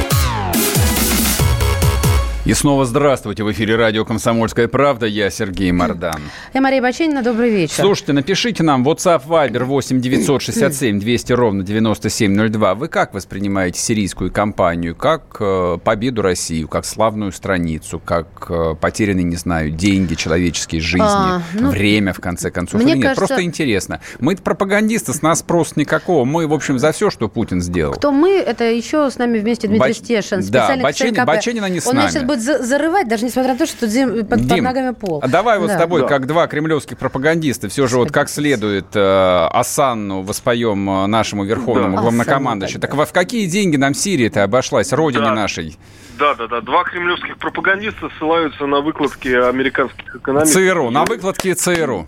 И 2.51 2.53
снова 2.53 2.83
здравствуйте. 2.83 3.45
В 3.45 3.51
эфире 3.53 3.77
радио 3.77 4.03
«Комсомольская 4.03 4.67
правда». 4.67 5.05
Я 5.05 5.29
Сергей 5.29 5.71
Мордан. 5.71 6.21
Я 6.53 6.59
Мария 6.59 6.81
Баченина. 6.81 7.23
Добрый 7.23 7.49
вечер. 7.49 7.75
Слушайте, 7.75 8.11
напишите 8.11 8.61
нам 8.61 8.85
WhatsApp 8.85 9.25
Viber 9.25 9.63
8 9.63 10.01
967 10.01 10.99
200 10.99 11.31
ровно 11.31 11.63
9702. 11.63 12.75
Вы 12.75 12.89
как 12.89 13.13
воспринимаете 13.13 13.79
сирийскую 13.79 14.33
кампанию? 14.33 14.97
Как 14.97 15.37
э, 15.39 15.77
победу 15.81 16.23
России? 16.23 16.65
Как 16.65 16.83
славную 16.83 17.31
страницу? 17.31 18.01
Как 18.03 18.27
э, 18.49 18.75
потерянные, 18.75 19.23
не 19.23 19.37
знаю, 19.37 19.71
деньги, 19.71 20.15
человеческие 20.15 20.81
жизни? 20.81 21.05
А, 21.05 21.41
ну, 21.53 21.69
время, 21.69 22.11
в 22.11 22.19
конце 22.19 22.51
концов? 22.51 22.81
Мне 22.81 22.91
или 22.91 22.97
нет? 22.97 23.03
Кажется... 23.03 23.27
Просто 23.27 23.45
интересно. 23.45 24.01
Мы 24.19 24.35
пропагандисты, 24.35 25.13
с 25.13 25.21
нас 25.21 25.39
спроса 25.39 25.75
никакого. 25.77 26.25
Мы, 26.25 26.47
в 26.47 26.53
общем, 26.53 26.79
за 26.79 26.91
все, 26.91 27.09
что 27.11 27.29
Путин 27.29 27.61
сделал. 27.61 27.93
Кто 27.93 28.11
мы? 28.11 28.31
Это 28.31 28.65
еще 28.65 29.09
с 29.09 29.17
нами 29.17 29.39
вместе 29.39 29.69
Дмитрий 29.69 29.87
Бач... 29.87 29.97
Стешин. 29.99 30.41
Да, 30.49 30.75
Баченина, 30.75 31.23
Баченина 31.23 31.69
не 31.69 31.79
с 31.79 31.87
Он 31.87 31.95
нами 31.95 32.25
будет 32.25 32.40
зарывать, 32.41 33.07
даже 33.07 33.25
несмотря 33.25 33.53
на 33.53 33.59
то, 33.59 33.65
что 33.65 33.87
под, 34.23 34.47
под 34.49 34.61
ногами 34.61 34.93
пол. 34.93 35.19
А 35.23 35.27
давай 35.27 35.59
вот 35.59 35.67
да. 35.67 35.75
с 35.75 35.79
тобой, 35.79 36.01
да. 36.01 36.07
как 36.07 36.27
два 36.27 36.47
кремлевских 36.47 36.97
пропагандиста, 36.97 37.69
все 37.69 37.87
же 37.87 37.97
вот 37.97 38.11
как 38.11 38.29
следует 38.29 38.95
э, 38.95 39.47
Асанну 39.51 40.21
воспоем 40.21 40.89
э, 40.89 41.07
нашему 41.07 41.45
верховному 41.45 41.95
да. 41.95 42.01
главнокомандующему. 42.01 42.81
Так 42.81 42.93
в 42.95 43.11
какие 43.11 43.45
деньги 43.47 43.77
нам 43.77 43.93
Сирия-то 43.93 44.43
обошлась, 44.43 44.91
родине 44.93 45.25
да. 45.25 45.35
нашей? 45.35 45.77
Да, 46.17 46.35
да, 46.35 46.47
да. 46.47 46.61
Два 46.61 46.83
кремлевских 46.83 47.37
пропагандиста 47.37 48.09
ссылаются 48.17 48.65
на 48.65 48.81
выкладки 48.81 49.29
американских 49.29 50.15
экономистов. 50.15 50.61
ЦРУ, 50.61 50.89
на 50.91 51.05
выкладки 51.05 51.53
ЦРУ 51.53 52.07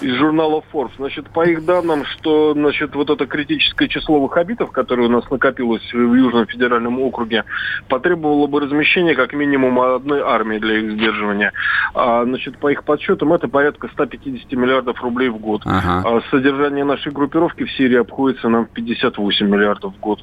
из 0.00 0.14
журнала 0.14 0.62
Forbes. 0.72 0.92
Значит, 0.96 1.28
по 1.30 1.44
их 1.46 1.64
данным, 1.64 2.04
что 2.04 2.52
значит, 2.54 2.94
вот 2.94 3.10
это 3.10 3.26
критическое 3.26 3.88
число 3.88 4.20
ваххабитов, 4.20 4.70
которое 4.70 5.08
у 5.08 5.10
нас 5.10 5.28
накопилось 5.30 5.82
в 5.92 6.14
Южном 6.14 6.46
федеральном 6.46 7.00
округе, 7.00 7.44
потребовало 7.88 8.46
бы 8.46 8.60
размещения 8.60 9.14
как 9.14 9.32
минимум 9.32 9.80
одной 9.80 10.20
армии 10.20 10.58
для 10.58 10.78
их 10.78 10.92
сдерживания. 10.92 11.52
А, 11.94 12.24
значит, 12.24 12.58
по 12.58 12.70
их 12.70 12.84
подсчетам, 12.84 13.32
это 13.32 13.48
порядка 13.48 13.88
150 13.88 14.52
миллиардов 14.52 15.02
рублей 15.02 15.28
в 15.28 15.38
год. 15.38 15.62
Ага. 15.64 16.02
А 16.04 16.20
содержание 16.30 16.84
нашей 16.84 17.12
группировки 17.12 17.64
в 17.64 17.72
Сирии 17.72 17.96
обходится 17.96 18.48
нам 18.48 18.66
в 18.66 18.70
58 18.70 19.46
миллиардов 19.46 19.94
в 19.94 20.00
год. 20.00 20.20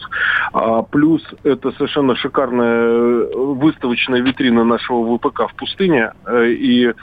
А, 0.54 0.82
плюс 0.84 1.22
это 1.44 1.72
совершенно 1.72 2.16
шикарная 2.16 3.26
выставочная 3.36 4.22
витрина 4.22 4.64
нашего 4.64 5.18
ВПК 5.18 5.50
в 5.50 5.56
пустыне. 5.56 6.14
Э, 6.26 6.48
и 6.48 6.94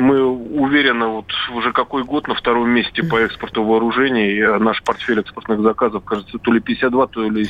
мы 0.00 0.22
уверены, 0.22 1.06
вот 1.06 1.26
уже 1.54 1.72
какой 1.72 2.04
год 2.04 2.28
на 2.28 2.34
втором 2.34 2.68
месте 2.70 3.02
по 3.02 3.16
экспорту 3.16 3.64
вооружений. 3.64 4.58
Наш 4.58 4.82
портфель 4.82 5.20
экспортных 5.20 5.60
заказов, 5.60 6.04
кажется, 6.04 6.38
то 6.38 6.52
ли 6.52 6.60
52, 6.60 7.06
то 7.06 7.22
ли 7.28 7.48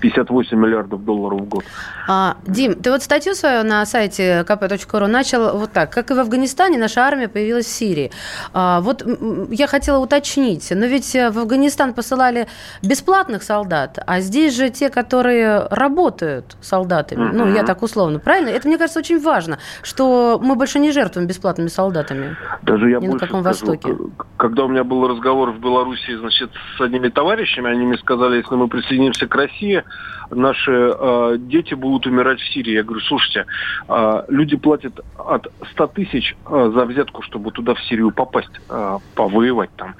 58 0.00 0.58
миллиардов 0.58 1.04
долларов 1.04 1.40
в 1.40 1.44
год. 1.44 1.64
А, 2.08 2.36
Дим, 2.46 2.74
ты 2.74 2.90
вот 2.90 3.02
статью 3.02 3.34
свою 3.34 3.64
на 3.64 3.86
сайте 3.86 4.44
kp.ru 4.46 5.06
начал 5.06 5.56
вот 5.56 5.72
так. 5.72 5.92
Как 5.92 6.10
и 6.10 6.14
в 6.14 6.18
Афганистане, 6.18 6.78
наша 6.78 7.02
армия 7.02 7.28
появилась 7.28 7.66
в 7.66 7.70
Сирии. 7.70 8.10
А, 8.52 8.80
вот 8.80 9.06
я 9.50 9.66
хотела 9.66 9.98
уточнить, 9.98 10.70
но 10.70 10.86
ведь 10.86 11.12
в 11.14 11.38
Афганистан 11.38 11.94
посылали 11.94 12.48
бесплатных 12.82 13.42
солдат, 13.42 13.98
а 14.06 14.20
здесь 14.20 14.56
же 14.56 14.70
те, 14.70 14.90
которые 14.90 15.66
работают 15.70 16.56
солдатами. 16.60 17.24
Mm-hmm. 17.24 17.32
Ну, 17.32 17.54
я 17.54 17.62
так 17.62 17.82
условно, 17.82 18.18
правильно? 18.18 18.48
Это, 18.48 18.66
мне 18.66 18.78
кажется, 18.78 18.98
очень 18.98 19.20
важно, 19.20 19.58
что 19.82 20.40
мы 20.42 20.56
больше 20.56 20.78
не 20.78 20.90
жертвуем 20.90 21.28
бесплатными 21.28 21.68
солдатами 21.68 21.83
солдатами? 21.84 22.36
Даже 22.62 22.90
я 22.90 22.98
Ни 22.98 23.08
больше 23.08 23.12
на 23.12 23.26
каком 23.26 23.40
скажу, 23.42 23.66
Востоке. 23.66 23.96
Когда 24.36 24.64
у 24.64 24.68
меня 24.68 24.84
был 24.84 25.06
разговор 25.06 25.50
в 25.50 25.60
Беларуси, 25.60 26.16
значит, 26.16 26.50
с 26.76 26.80
одними 26.80 27.08
товарищами, 27.08 27.70
они 27.70 27.84
мне 27.84 27.98
сказали, 27.98 28.36
если 28.36 28.54
мы 28.54 28.68
присоединимся 28.68 29.26
к 29.26 29.34
России, 29.34 29.82
наши 30.30 30.72
э, 30.72 31.36
дети 31.38 31.74
будут 31.74 32.06
умирать 32.06 32.40
в 32.40 32.52
Сирии. 32.52 32.72
Я 32.72 32.82
говорю, 32.82 33.00
слушайте, 33.00 33.46
э, 33.88 34.24
люди 34.28 34.56
платят 34.56 35.00
от 35.18 35.46
100 35.72 35.86
тысяч 35.88 36.36
э, 36.46 36.72
за 36.74 36.84
взятку, 36.84 37.22
чтобы 37.22 37.50
туда 37.50 37.74
в 37.74 37.80
Сирию 37.84 38.10
попасть, 38.10 38.60
э, 38.68 38.98
повоевать 39.14 39.70
там, 39.76 39.94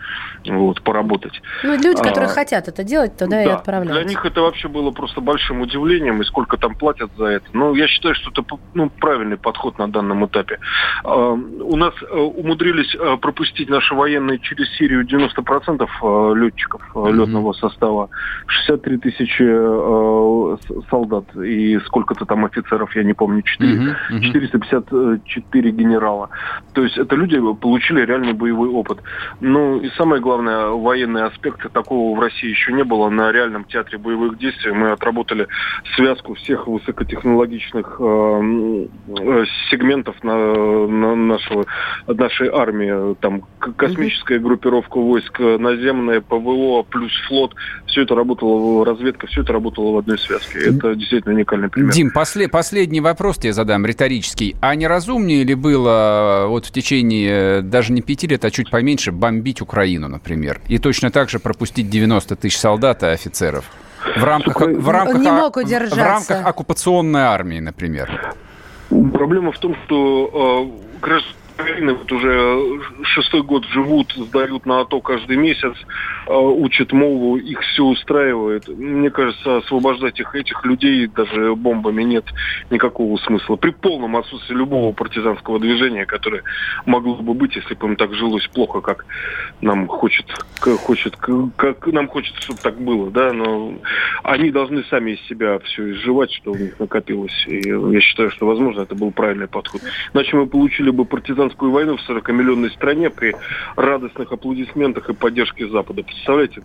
вот, 0.47 0.82
поработать. 0.82 1.41
Ну, 1.62 1.74
люди, 1.74 2.03
которые 2.03 2.30
а, 2.30 2.35
хотят 2.35 2.68
это 2.68 2.85
делать, 2.85 3.16
туда 3.16 3.37
да, 3.37 3.43
и 3.43 3.49
отправляются. 3.49 4.03
Для 4.03 4.09
них 4.09 4.24
это 4.24 4.41
вообще 4.41 4.68
было 4.68 4.91
просто 4.91 5.20
большим 5.20 5.61
удивлением, 5.61 6.22
и 6.22 6.24
сколько 6.24 6.57
там 6.57 6.74
платят 6.74 7.11
за 7.16 7.26
это. 7.26 7.47
Ну, 7.53 7.74
я 7.74 7.87
считаю, 7.87 8.14
что 8.14 8.30
это 8.30 8.45
ну, 8.74 8.91
правильный 8.91 9.37
подход 9.37 9.78
на 9.78 9.89
данном 9.89 10.26
этапе. 10.26 10.59
Э, 11.05 11.37
у 11.75 11.77
нас 11.77 11.93
э, 12.03 12.14
умудрились 12.14 12.95
э, 12.95 13.16
пропустить 13.16 13.68
наши 13.68 13.97
военные 13.97 14.39
через 14.39 14.68
Сирию 14.77 15.05
90% 15.05 15.83
э, 15.83 16.39
летчиков 16.39 16.81
mm-hmm. 16.95 17.12
летного 17.12 17.53
состава, 17.53 18.11
63 18.47 18.99
тысячи 18.99 19.45
солдат 20.89 21.25
и 21.37 21.81
сколько-то 21.87 22.27
там 22.27 22.45
офицеров, 22.45 22.95
я 22.95 23.03
не 23.03 23.12
помню, 23.12 23.43
4, 23.43 23.72
mm-hmm. 23.72 24.20
454 24.20 25.70
генерала. 25.72 26.31
То 26.75 26.85
есть 26.85 26.97
это 26.97 27.16
люди 27.16 27.41
получили 27.61 28.03
реальный 28.03 28.35
боевой 28.35 28.68
опыт. 28.68 28.99
Ну 29.41 29.81
и 29.81 29.91
самое 29.97 30.22
главное, 30.22 30.68
военный 30.68 31.25
аспект, 31.25 31.72
такого 31.72 32.16
в 32.16 32.20
России 32.20 32.51
еще 32.51 32.72
не 32.72 32.85
было. 32.85 33.11
На 33.11 33.33
реальном 33.33 33.64
театре 33.64 33.99
боевых 33.99 34.39
действий 34.39 34.70
мы 34.70 34.93
отработали 34.93 35.49
связку 35.97 36.35
всех 36.35 36.68
высокотехнологичных 36.68 37.97
э, 37.99 39.47
сегментов 39.70 40.22
на, 40.22 40.37
на 40.87 41.14
нашего 41.16 41.54
нашего, 41.55 41.67
нашей 42.07 42.49
армии. 42.49 43.15
Там 43.21 43.43
космическая 43.77 44.39
группировка 44.39 44.99
войск, 44.99 45.39
наземная, 45.39 46.21
ПВО, 46.21 46.83
плюс 46.83 47.13
флот. 47.29 47.55
Все 47.87 48.03
это 48.03 48.15
работало, 48.15 48.85
разведка, 48.85 49.27
все 49.27 49.43
это 49.43 49.53
работало 49.53 49.93
в 49.93 49.99
одной 49.99 50.19
связке. 50.19 50.59
Это 50.59 50.95
действительно 50.95 51.35
уникальный 51.35 51.69
пример. 51.69 51.93
Дим, 51.93 52.11
после, 52.11 52.49
последний 52.49 53.01
вопрос 53.01 53.39
я 53.43 53.53
задам, 53.53 53.87
риторический. 53.87 54.57
А 54.61 54.75
не 54.75 54.87
разумнее 54.87 55.45
ли 55.45 55.55
было 55.55 56.47
вот 56.49 56.67
в 56.67 56.71
течение 56.71 57.63
даже 57.63 57.93
не 57.93 58.03
пяти 58.03 58.27
лет, 58.27 58.45
а 58.45 58.51
чуть 58.51 58.71
поменьше 58.71 59.13
бомбить 59.13 59.61
Украину, 59.61 60.09
например? 60.09 60.61
И 60.69 60.79
точно 60.79 61.11
так 61.11 61.31
же 61.31 61.39
пропустить 61.39 61.89
90 61.89 62.37
тысяч 62.37 62.59
солдат 62.59 63.03
и 63.03 63.07
офицеров? 63.07 63.65
В 64.17 64.23
рамках, 64.23 64.57
в 64.61 64.89
рамках, 64.91 65.21
не 65.21 65.31
мог 65.31 65.57
удержаться. 65.57 65.97
в 65.97 65.99
рамках 65.99 66.47
оккупационной 66.47 67.23
армии, 67.23 67.59
например. 67.59 68.35
Проблема 68.91 69.51
в 69.53 69.59
том, 69.59 69.75
что 69.85 70.71
э, 70.71 71.01
граждане 71.01 71.35
Украины 71.55 71.95
вот 71.95 72.11
уже 72.11 72.81
шестой 73.05 73.43
год 73.43 73.65
живут, 73.67 74.13
сдают 74.13 74.67
на 74.67 74.81
АТО 74.81 75.01
каждый 75.01 75.37
месяц, 75.37 75.75
э, 76.27 76.35
учат 76.35 76.93
мову, 76.93 77.37
их 77.37 77.61
все 77.61 77.85
устраивает. 77.85 78.67
Мне 78.67 79.09
кажется, 79.11 79.59
освобождать 79.59 80.19
их, 80.19 80.35
этих 80.35 80.65
людей 80.65 81.07
даже 81.07 81.55
бомбами 81.55 82.03
нет 82.03 82.25
никакого 82.71 83.17
смысла. 83.19 83.55
При 83.55 83.71
полном 83.71 84.17
отсутствии 84.17 84.55
любого 84.55 84.93
партизанского 84.93 85.61
движения, 85.61 86.07
которое 86.07 86.43
могло 86.87 87.15
бы 87.17 87.35
быть, 87.35 87.55
если 87.55 87.75
бы 87.75 87.87
им 87.87 87.97
так 87.97 88.13
жилось 88.15 88.47
плохо, 88.49 88.81
как 88.81 89.07
нам 89.61 89.87
хочет, 89.87 90.27
хочет 90.59 91.17
как 91.57 91.87
нам 91.87 92.09
хочется, 92.09 92.43
чтобы 92.43 92.61
так 92.61 92.81
было, 92.81 93.13
да, 93.13 93.33
но 93.33 93.75
они 94.25 94.51
должны 94.51 94.83
сами 94.85 95.13
из 95.13 95.21
себя 95.29 95.61
все 95.61 95.93
изживать, 95.93 96.33
что 96.33 96.51
у 96.51 96.57
них 96.57 96.81
накопилось. 96.81 97.45
И 97.47 97.69
я 97.69 98.01
считаю, 98.01 98.31
что, 98.33 98.47
возможно, 98.47 98.81
это 98.81 98.97
был 98.97 99.13
правильный 99.13 99.47
подход. 99.47 99.83
Иначе 100.13 100.37
мы 100.37 100.47
получили 100.47 100.91
бы 100.91 101.05
партизан 101.05 101.44
гражданскую 101.45 101.71
войну 101.71 101.97
в 101.97 102.11
40-миллионной 102.11 102.71
стране 102.71 103.11
при 103.11 103.35
радостных 103.77 104.33
аплодисментах 104.33 105.09
и 105.11 105.15
поддержке 105.15 105.69
Запада. 105.69 106.03
Представляете, 106.03 106.63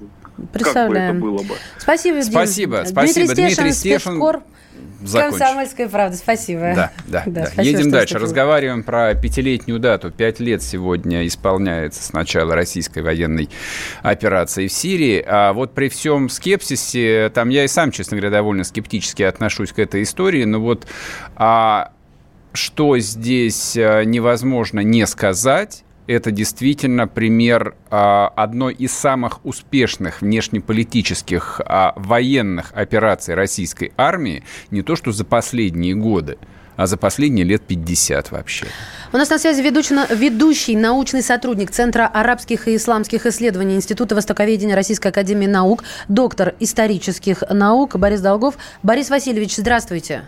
как 0.51 0.89
бы 0.89 0.95
это 0.95 1.13
было 1.13 1.43
бы? 1.43 1.55
Спасибо, 1.77 2.21
Дим. 2.21 2.31
Спасибо, 2.31 2.83
спасибо. 2.85 3.25
Дмитрий, 3.25 3.47
Дмитрий 3.47 3.71
Стешин. 3.71 4.21
Закончим. 5.01 5.39
Комсомольская 5.39 5.89
правда, 5.89 6.17
спасибо. 6.17 6.61
Да, 6.75 6.91
да, 7.07 7.23
да. 7.25 7.31
да. 7.31 7.45
Спасибо, 7.47 7.77
Едем 7.77 7.91
дальше. 7.91 8.07
Вступил. 8.07 8.25
Разговариваем 8.25 8.83
про 8.83 9.13
пятилетнюю 9.15 9.79
дату. 9.79 10.11
Пять 10.11 10.41
лет 10.41 10.61
сегодня 10.61 11.25
исполняется 11.25 12.03
с 12.03 12.11
начала 12.11 12.53
российской 12.53 12.99
военной 13.01 13.49
операции 14.01 14.67
в 14.67 14.73
Сирии. 14.73 15.23
А 15.25 15.53
вот 15.53 15.73
при 15.73 15.87
всем 15.87 16.27
скепсисе, 16.27 17.29
там 17.33 17.47
я 17.49 17.63
и 17.63 17.67
сам, 17.67 17.91
честно 17.91 18.17
говоря, 18.17 18.29
довольно 18.29 18.65
скептически 18.65 19.23
отношусь 19.23 19.71
к 19.71 19.79
этой 19.79 20.03
истории, 20.03 20.43
но 20.43 20.59
вот 20.59 20.85
а, 21.35 21.91
что 22.53 22.97
здесь 22.99 23.75
э, 23.77 24.03
невозможно 24.05 24.79
не 24.79 25.05
сказать, 25.07 25.83
это 26.09 26.31
действительно 26.31 27.07
пример 27.07 27.75
а, 27.91 28.29
одной 28.35 28.73
из 28.73 28.93
самых 28.93 29.45
успешных 29.45 30.21
внешнеполитических 30.21 31.61
а, 31.63 31.93
военных 31.97 32.71
операций 32.73 33.35
российской 33.35 33.93
армии, 33.95 34.43
не 34.71 34.81
то 34.81 34.95
что 34.95 35.11
за 35.11 35.23
последние 35.23 35.93
годы, 35.93 36.39
а 36.77 36.87
за 36.87 36.97
последние 36.97 37.45
лет 37.45 37.61
50 37.61 38.31
вообще. 38.31 38.65
У 39.13 39.17
нас 39.17 39.29
на 39.29 39.37
связи 39.37 39.61
ведущий, 39.61 39.95
ведущий 40.15 40.75
научный 40.75 41.21
сотрудник 41.21 41.69
Центра 41.69 42.07
арабских 42.07 42.67
и 42.67 42.75
исламских 42.75 43.27
исследований 43.27 43.75
Института 43.75 44.15
Востоковедения 44.15 44.75
Российской 44.75 45.09
Академии 45.09 45.45
Наук, 45.45 45.83
доктор 46.07 46.55
исторических 46.59 47.43
наук 47.51 47.97
Борис 47.97 48.21
Долгов. 48.21 48.55
Борис 48.81 49.11
Васильевич, 49.11 49.57
здравствуйте. 49.57 50.23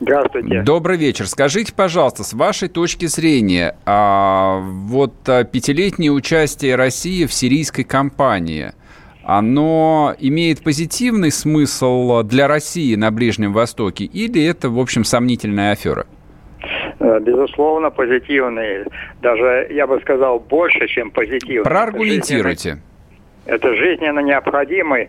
Здравствуйте. 0.00 0.62
Добрый 0.62 0.98
вечер. 0.98 1.26
Скажите, 1.26 1.72
пожалуйста, 1.74 2.22
с 2.22 2.34
вашей 2.34 2.68
точки 2.68 3.06
зрения, 3.06 3.76
а, 3.86 4.60
вот 4.60 5.14
а, 5.26 5.44
пятилетнее 5.44 6.12
участие 6.12 6.76
России 6.76 7.24
в 7.24 7.32
сирийской 7.32 7.84
кампании, 7.84 8.72
оно 9.24 10.14
имеет 10.18 10.62
позитивный 10.62 11.32
смысл 11.32 12.22
для 12.22 12.46
России 12.46 12.94
на 12.94 13.10
Ближнем 13.10 13.52
Востоке 13.52 14.04
или 14.04 14.44
это, 14.44 14.68
в 14.68 14.78
общем, 14.78 15.02
сомнительная 15.02 15.72
афера? 15.72 16.06
Э, 17.00 17.18
безусловно, 17.20 17.90
позитивный. 17.90 18.84
Даже, 19.22 19.66
я 19.70 19.86
бы 19.86 20.00
сказал, 20.00 20.38
больше, 20.40 20.86
чем 20.88 21.10
позитивный. 21.10 21.64
Проаргументируйте. 21.64 22.78
Это 23.46 23.74
жизненно 23.74 24.20
необходимый 24.20 25.08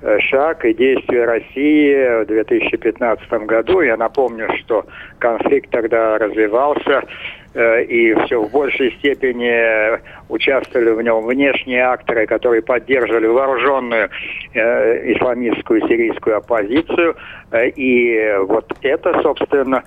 Э, 0.00 0.20
шаг 0.20 0.64
и 0.64 0.72
действия 0.74 1.24
России 1.24 2.22
в 2.22 2.26
2015 2.26 3.28
году. 3.46 3.80
Я 3.80 3.96
напомню, 3.96 4.48
что 4.60 4.86
конфликт 5.18 5.70
тогда 5.70 6.18
развивался, 6.18 7.02
э, 7.54 7.82
и 7.82 8.14
все 8.14 8.40
в 8.40 8.48
большей 8.52 8.92
степени 8.92 9.98
участвовали 10.28 10.90
в 10.90 11.02
нем 11.02 11.26
внешние 11.26 11.82
акторы, 11.82 12.28
которые 12.28 12.62
поддерживали 12.62 13.26
вооруженную 13.26 14.08
э, 14.54 15.12
исламистскую 15.14 15.80
сирийскую 15.88 16.36
оппозицию. 16.36 17.16
И 17.74 18.36
вот 18.42 18.72
это, 18.82 19.20
собственно, 19.22 19.82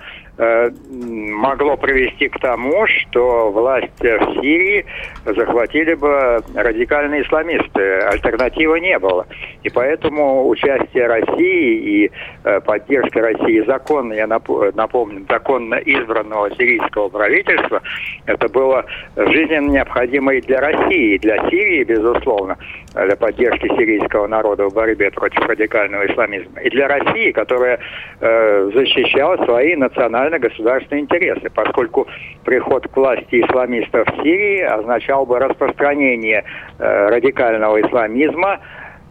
могло 0.90 1.76
привести 1.76 2.28
к 2.28 2.38
тому, 2.38 2.86
что 2.86 3.50
власть 3.50 4.00
в 4.00 4.40
Сирии 4.40 4.84
захватили 5.24 5.94
бы 5.94 6.42
радикальные 6.54 7.22
исламисты. 7.22 7.98
Альтернативы 7.98 8.80
не 8.80 8.98
было. 8.98 9.26
И 9.62 9.70
поэтому 9.70 10.48
участие 10.48 11.06
России 11.06 12.04
и 12.04 12.10
э, 12.44 12.60
поддержка 12.60 13.20
России 13.20 13.64
законно, 13.66 14.12
я 14.12 14.26
напомню, 14.26 15.24
законно 15.28 15.74
избранного 15.76 16.50
сирийского 16.56 17.08
правительства, 17.08 17.82
это 18.26 18.48
было 18.48 18.84
жизненно 19.16 19.70
необходимо 19.70 20.34
и 20.34 20.40
для 20.40 20.60
России, 20.60 21.14
и 21.14 21.18
для 21.18 21.36
Сирии, 21.50 21.84
безусловно, 21.84 22.56
для 22.94 23.16
поддержки 23.16 23.66
сирийского 23.68 24.26
народа 24.26 24.68
в 24.68 24.74
борьбе 24.74 25.10
против 25.10 25.40
радикального 25.46 26.06
исламизма. 26.06 26.60
И 26.60 26.70
для 26.70 26.88
России, 26.88 27.32
которая 27.32 27.78
э, 28.20 28.70
защищала 28.74 29.42
свои 29.44 29.76
национально-государственные 29.76 31.02
интересы, 31.02 31.50
поскольку 31.50 32.06
приход 32.44 32.86
к 32.88 32.96
власти 32.96 33.40
исламистов 33.40 34.06
в 34.08 34.22
Сирии 34.22 34.60
означал 34.60 35.26
бы 35.26 35.38
распространение 35.38 36.44
э, 36.78 37.08
радикального 37.08 37.80
исламизма 37.80 38.60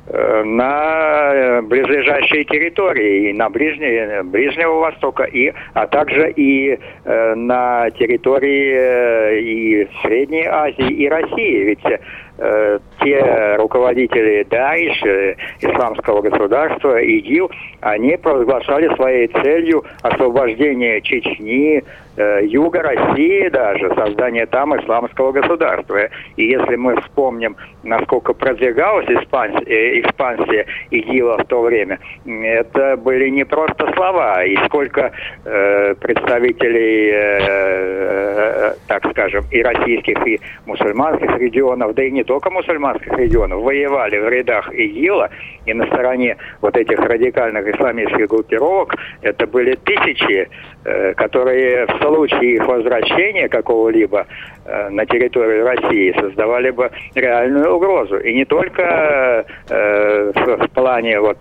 э, 0.08 0.44
на 0.44 1.32
э, 1.34 1.62
ближайшие 1.62 2.44
территории, 2.44 3.30
и 3.30 3.34
на 3.34 3.50
ближние, 3.50 4.24
Ближнего 4.24 4.76
Востока, 4.76 5.24
и, 5.24 5.54
а 5.74 5.88
также 5.88 6.32
и 6.32 6.78
э, 7.04 7.36
на 7.36 7.90
территории 7.92 8.76
э, 8.76 9.40
и 9.40 9.90
Средней 10.04 10.46
Азии, 10.46 10.92
и 10.92 11.10
России. 11.10 11.64
Ведь 11.64 12.00
э, 12.38 12.80
те 13.02 13.56
руководители 13.58 14.44
Даиш, 14.50 15.02
э, 15.04 15.36
исламского 15.62 16.22
государства, 16.22 17.02
ИГИЛ, 17.02 17.52
они 17.82 18.18
провозглашали 18.18 18.94
своей 18.96 19.28
целью 19.28 19.84
освобождение 20.02 21.02
Чечни, 21.02 21.84
э, 22.18 22.46
юга 22.46 22.82
России 22.82 23.50
даже, 23.50 23.94
создание 23.96 24.46
там 24.46 24.78
исламского 24.80 25.32
государства. 25.32 26.10
И 26.36 26.46
если 26.46 26.76
мы 26.76 27.00
вспомним, 27.02 27.56
насколько 27.84 28.34
продвигалась 28.34 29.08
экспансия, 29.10 29.64
э, 29.66 30.02
экспансия 30.02 30.66
ИГИЛа 30.92 31.40
в 31.40 31.46
то 31.46 31.62
время, 31.62 32.00
это 32.26 32.98
были 32.98 33.30
не 33.30 33.46
просто 33.46 33.92
слова, 33.96 34.44
и 34.44 34.56
сколько 34.66 35.12
э, 35.46 35.96
представителей, 35.96 37.12
э, 37.12 37.40
э, 37.42 38.74
так 38.88 39.10
скажем, 39.12 39.46
и 39.52 39.62
российских, 39.62 40.28
и 40.28 40.40
мусульманских 40.66 41.38
регионов, 41.38 41.96
да 41.96 42.04
и 42.04 42.12
не 42.12 42.24
только 42.24 42.50
мусульманских 42.92 43.14
регионов, 43.14 43.62
воевали 43.64 44.18
в 44.18 44.30
рядах 44.30 44.74
ИГИЛа 44.74 45.30
и 45.66 45.74
на 45.74 45.86
стороне 45.88 46.38
вот 46.62 46.76
этих 46.76 47.00
радикальных 47.00 47.68
исламистских 47.68 48.28
группировок, 48.28 48.96
это 49.22 49.46
были 49.46 49.76
тысячи, 49.76 50.50
э, 50.84 51.14
которые 51.14 51.86
в 51.86 51.98
случае 52.02 52.56
их 52.56 52.68
возвращения 52.68 53.48
какого-либо 53.48 54.26
э, 54.66 54.90
на 54.90 55.06
территорию 55.06 55.66
России 55.66 56.16
создавали 56.20 56.72
бы 56.72 56.90
реальную 57.14 57.76
угрозу. 57.76 58.18
И 58.18 58.34
не 58.34 58.46
только 58.46 59.46
э, 59.70 60.32
в, 60.34 60.68
плане 60.70 61.20
вот 61.20 61.38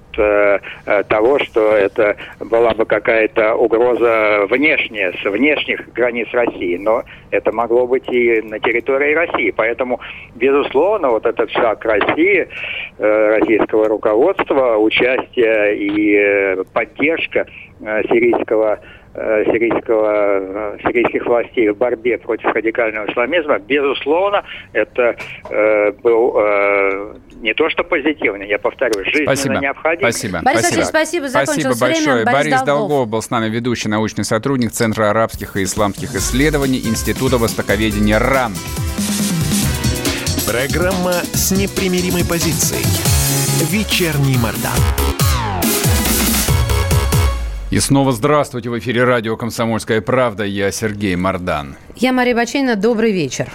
того, 1.08 1.38
что 1.38 1.72
это 1.72 2.16
была 2.40 2.74
бы 2.74 2.84
какая-то 2.84 3.54
угроза 3.54 4.46
внешняя, 4.50 5.12
с 5.12 5.24
внешних 5.24 5.92
границ 5.92 6.28
России, 6.32 6.76
но 6.76 7.04
это 7.30 7.52
могло 7.52 7.86
быть 7.86 8.08
и 8.08 8.42
на 8.42 8.58
территории 8.58 9.14
России. 9.14 9.50
Поэтому, 9.50 10.00
безусловно, 10.34 11.10
вот 11.10 11.26
этот 11.26 11.50
шаг 11.50 11.84
России, 11.84 12.48
российского 12.98 13.88
руководства, 13.88 14.09
участие 14.14 15.76
и 15.76 16.64
поддержка 16.72 17.46
сирийского 17.80 18.80
Э, 19.12 19.42
сирийского, 19.44 20.76
э, 20.76 20.78
сирийских 20.84 21.26
властей 21.26 21.68
в 21.70 21.76
борьбе 21.76 22.16
против 22.16 22.54
радикального 22.54 23.10
исламизма, 23.10 23.58
безусловно, 23.58 24.44
это 24.72 25.16
э, 25.50 25.90
был 26.00 26.36
э, 26.38 27.14
не 27.40 27.52
то 27.52 27.68
что 27.70 27.82
позитивный, 27.82 28.46
я 28.46 28.60
повторю, 28.60 29.02
жизненно 29.06 29.34
Спасибо. 29.34 29.54
необходимый. 29.56 30.12
Спасибо. 30.12 30.40
Борис 30.44 30.60
Спасибо. 30.60 30.84
Спасибо. 30.84 31.28
Закончилось 31.28 31.76
Спасибо 31.76 31.86
большое. 31.86 32.14
время. 32.18 32.32
Борис 32.32 32.50
Борис 32.52 32.62
Долгов. 32.62 32.88
Долгов 32.88 33.08
был 33.08 33.22
с 33.22 33.30
нами 33.30 33.48
ведущий 33.48 33.88
научный 33.88 34.22
сотрудник 34.22 34.70
Центра 34.70 35.10
арабских 35.10 35.56
и 35.56 35.64
исламских 35.64 36.14
исследований 36.14 36.78
Института 36.78 37.36
востоковедения 37.36 38.20
РАН. 38.20 38.52
Программа 40.46 41.14
с 41.32 41.50
непримиримой 41.50 42.24
позицией. 42.24 43.19
Вечерний 43.60 44.38
Мордан. 44.38 44.72
И 47.70 47.78
снова 47.78 48.10
здравствуйте 48.10 48.70
в 48.70 48.78
эфире 48.78 49.04
радио 49.04 49.36
«Комсомольская 49.36 50.00
правда». 50.00 50.44
Я 50.44 50.72
Сергей 50.72 51.14
Мордан. 51.14 51.76
Я 51.94 52.12
Мария 52.12 52.34
Баченина. 52.34 52.74
Добрый 52.74 53.12
вечер. 53.12 53.52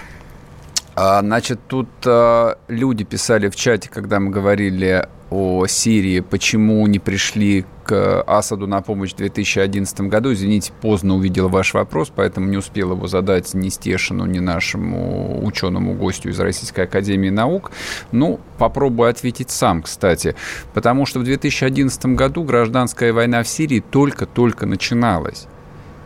А, 0.96 1.20
значит, 1.20 1.60
тут 1.68 1.90
а, 2.06 2.58
люди 2.70 3.04
писали 3.04 3.50
в 3.50 3.56
чате, 3.56 3.90
когда 3.90 4.20
мы 4.20 4.32
говорили 4.32 5.08
о 5.30 5.66
Сирии, 5.68 6.22
почему 6.22 6.88
не 6.88 7.00
пришли 7.00 7.66
к 7.84 8.22
Асаду 8.22 8.68
на 8.68 8.82
помощь 8.82 9.14
в 9.14 9.18
2011 9.18 10.02
году. 10.02 10.32
Извините, 10.32 10.72
поздно 10.82 11.16
увидел 11.16 11.50
ваш 11.50 11.74
вопрос, 11.74 12.12
поэтому 12.16 12.48
не 12.48 12.58
успел 12.58 12.94
его 12.94 13.08
задать 13.08 13.54
ни 13.54 13.70
Стешину, 13.70 14.26
ни 14.26 14.40
нашему 14.40 15.46
ученому 15.46 15.94
гостю 15.94 16.30
из 16.30 16.40
Российской 16.40 16.86
Академии 16.86 17.30
Наук. 17.30 17.72
Ну, 18.12 18.40
попробую 18.58 19.10
ответить 19.10 19.52
сам, 19.52 19.82
кстати. 19.82 20.36
Потому 20.74 21.06
что 21.06 21.20
в 21.20 21.24
2011 21.24 22.06
году 22.08 22.44
гражданская 22.44 23.12
война 23.12 23.44
в 23.44 23.48
Сирии 23.48 23.82
только-только 23.82 24.66
начиналась. 24.66 25.48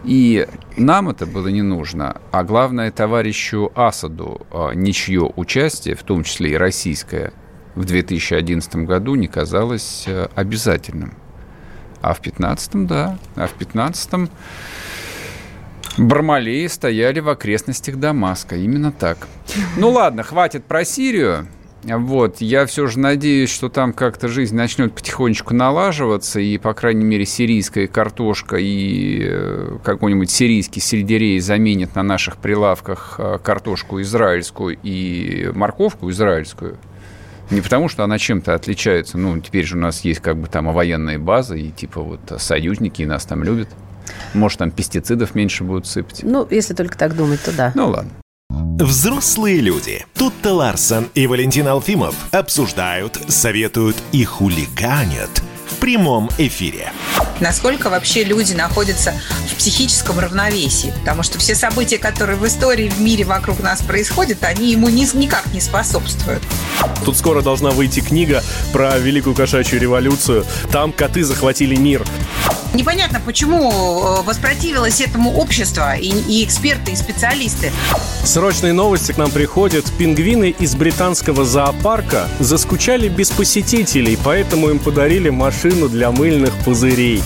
И 0.03 0.47
нам 0.77 1.09
это 1.09 1.25
было 1.25 1.49
не 1.49 1.61
нужно, 1.61 2.21
а 2.31 2.43
главное, 2.43 2.89
товарищу 2.89 3.71
Асаду 3.75 4.47
а, 4.51 4.71
ничье 4.71 5.29
участие, 5.35 5.95
в 5.95 6.03
том 6.03 6.23
числе 6.23 6.51
и 6.51 6.57
российское, 6.57 7.33
в 7.75 7.85
2011 7.85 8.75
году 8.77 9.15
не 9.15 9.27
казалось 9.27 10.05
э, 10.07 10.27
обязательным. 10.35 11.13
А 12.01 12.13
в 12.13 12.21
15-м, 12.21 12.87
да, 12.87 13.17
а 13.35 13.47
в 13.47 13.57
15-м 13.57 14.29
Бармалеи 15.97 16.67
стояли 16.67 17.19
в 17.19 17.29
окрестностях 17.29 17.97
Дамаска. 17.97 18.55
Именно 18.55 18.91
так. 18.91 19.27
Ну 19.77 19.89
ладно, 19.89 20.23
хватит 20.23 20.63
про 20.63 20.85
Сирию. 20.85 21.47
Вот, 21.83 22.41
я 22.41 22.65
все 22.65 22.87
же 22.87 22.99
надеюсь, 22.99 23.49
что 23.49 23.69
там 23.69 23.93
как-то 23.93 24.27
жизнь 24.27 24.55
начнет 24.55 24.93
потихонечку 24.93 25.53
налаживаться, 25.53 26.39
и, 26.39 26.57
по 26.57 26.73
крайней 26.73 27.05
мере, 27.05 27.25
сирийская 27.25 27.87
картошка 27.87 28.57
и 28.57 29.21
э, 29.23 29.77
какой-нибудь 29.83 30.29
сирийский 30.29 30.81
сельдерей 30.81 31.39
заменит 31.39 31.95
на 31.95 32.03
наших 32.03 32.37
прилавках 32.37 33.15
э, 33.17 33.39
картошку 33.41 34.01
израильскую 34.01 34.77
и 34.83 35.51
морковку 35.55 36.09
израильскую. 36.09 36.77
Не 37.49 37.61
потому, 37.61 37.87
что 37.87 38.03
она 38.03 38.17
чем-то 38.19 38.53
отличается. 38.53 39.17
Ну, 39.17 39.39
теперь 39.39 39.65
же 39.65 39.77
у 39.77 39.79
нас 39.79 40.01
есть 40.01 40.19
как 40.19 40.37
бы 40.37 40.47
там 40.47 40.71
военные 40.71 41.17
базы, 41.17 41.59
и 41.59 41.71
типа 41.71 42.01
вот 42.01 42.19
союзники, 42.37 43.01
и 43.01 43.05
нас 43.05 43.25
там 43.25 43.43
любят. 43.43 43.69
Может, 44.33 44.59
там 44.59 44.71
пестицидов 44.71 45.33
меньше 45.33 45.63
будут 45.63 45.87
сыпать. 45.87 46.21
Ну, 46.23 46.45
если 46.49 46.73
только 46.73 46.97
так 46.97 47.15
думать, 47.15 47.41
то 47.41 47.55
да. 47.55 47.71
Ну, 47.73 47.87
ладно. 47.87 48.11
Взрослые 48.79 49.59
люди. 49.59 50.05
Тут-то 50.13 50.53
Ларсон 50.53 51.09
и 51.13 51.27
Валентин 51.27 51.67
Алфимов 51.67 52.15
обсуждают, 52.31 53.19
советуют 53.27 53.97
и 54.13 54.23
хулиганят 54.23 55.43
в 55.69 55.75
прямом 55.75 56.29
эфире. 56.37 56.91
насколько 57.39 57.89
вообще 57.89 58.25
люди 58.25 58.53
находятся 58.53 59.13
в 59.49 59.55
психическом 59.55 60.19
равновесии. 60.19 60.93
Потому 60.99 61.23
что 61.23 61.39
все 61.39 61.55
события, 61.55 61.97
которые 61.97 62.37
в 62.37 62.45
истории, 62.45 62.89
в 62.89 62.99
мире 62.99 63.23
вокруг 63.23 63.59
нас 63.61 63.81
происходят, 63.81 64.43
они 64.43 64.71
ему 64.71 64.89
ни- 64.89 65.17
никак 65.17 65.45
не 65.53 65.61
способствуют. 65.61 66.43
Тут 67.05 67.17
скоро 67.17 67.41
должна 67.41 67.69
выйти 67.71 68.01
книга 68.01 68.43
про 68.73 68.97
Великую 68.97 69.35
кошачью 69.35 69.79
революцию. 69.79 70.45
Там 70.71 70.91
коты 70.91 71.23
захватили 71.23 71.75
мир. 71.75 72.03
Непонятно, 72.73 73.19
почему 73.25 73.71
э, 73.71 74.21
воспротивилось 74.21 75.01
этому 75.01 75.33
общество 75.33 75.95
и, 75.95 76.09
и 76.09 76.45
эксперты, 76.45 76.91
и 76.91 76.95
специалисты. 76.95 77.71
Срочные 78.23 78.73
новости 78.73 79.11
к 79.11 79.17
нам 79.17 79.31
приходят. 79.31 79.85
Пингвины 79.97 80.51
из 80.59 80.75
британского 80.75 81.45
зоопарка 81.45 82.27
заскучали 82.39 83.07
без 83.07 83.31
посетителей, 83.31 84.19
поэтому 84.23 84.69
им 84.69 84.77
подарили 84.77 85.29
машину 85.59 85.89
для 85.89 86.09
мыльных 86.11 86.53
пузырей. 86.63 87.21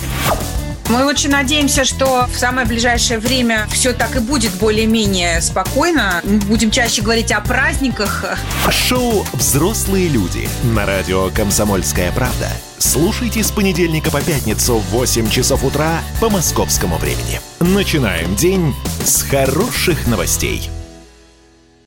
Мы 0.88 1.06
очень 1.06 1.30
надеемся, 1.30 1.84
что 1.84 2.26
в 2.26 2.36
самое 2.36 2.66
ближайшее 2.66 3.20
время 3.20 3.68
все 3.70 3.92
так 3.92 4.16
и 4.16 4.18
будет 4.18 4.52
более-менее 4.54 5.40
спокойно. 5.40 6.20
Мы 6.24 6.38
будем 6.38 6.72
чаще 6.72 7.00
говорить 7.00 7.30
о 7.30 7.40
праздниках. 7.40 8.24
Шоу 8.70 9.24
«Взрослые 9.34 10.08
люди» 10.08 10.48
на 10.64 10.84
радио 10.84 11.30
«Комсомольская 11.30 12.10
правда». 12.10 12.48
Слушайте 12.78 13.44
с 13.44 13.52
понедельника 13.52 14.10
по 14.10 14.20
пятницу 14.20 14.78
в 14.78 14.90
8 14.90 15.30
часов 15.30 15.62
утра 15.62 16.00
по 16.20 16.28
московскому 16.28 16.98
времени. 16.98 17.40
Начинаем 17.60 18.34
день 18.34 18.74
с 19.04 19.22
хороших 19.22 20.08
новостей. 20.08 20.68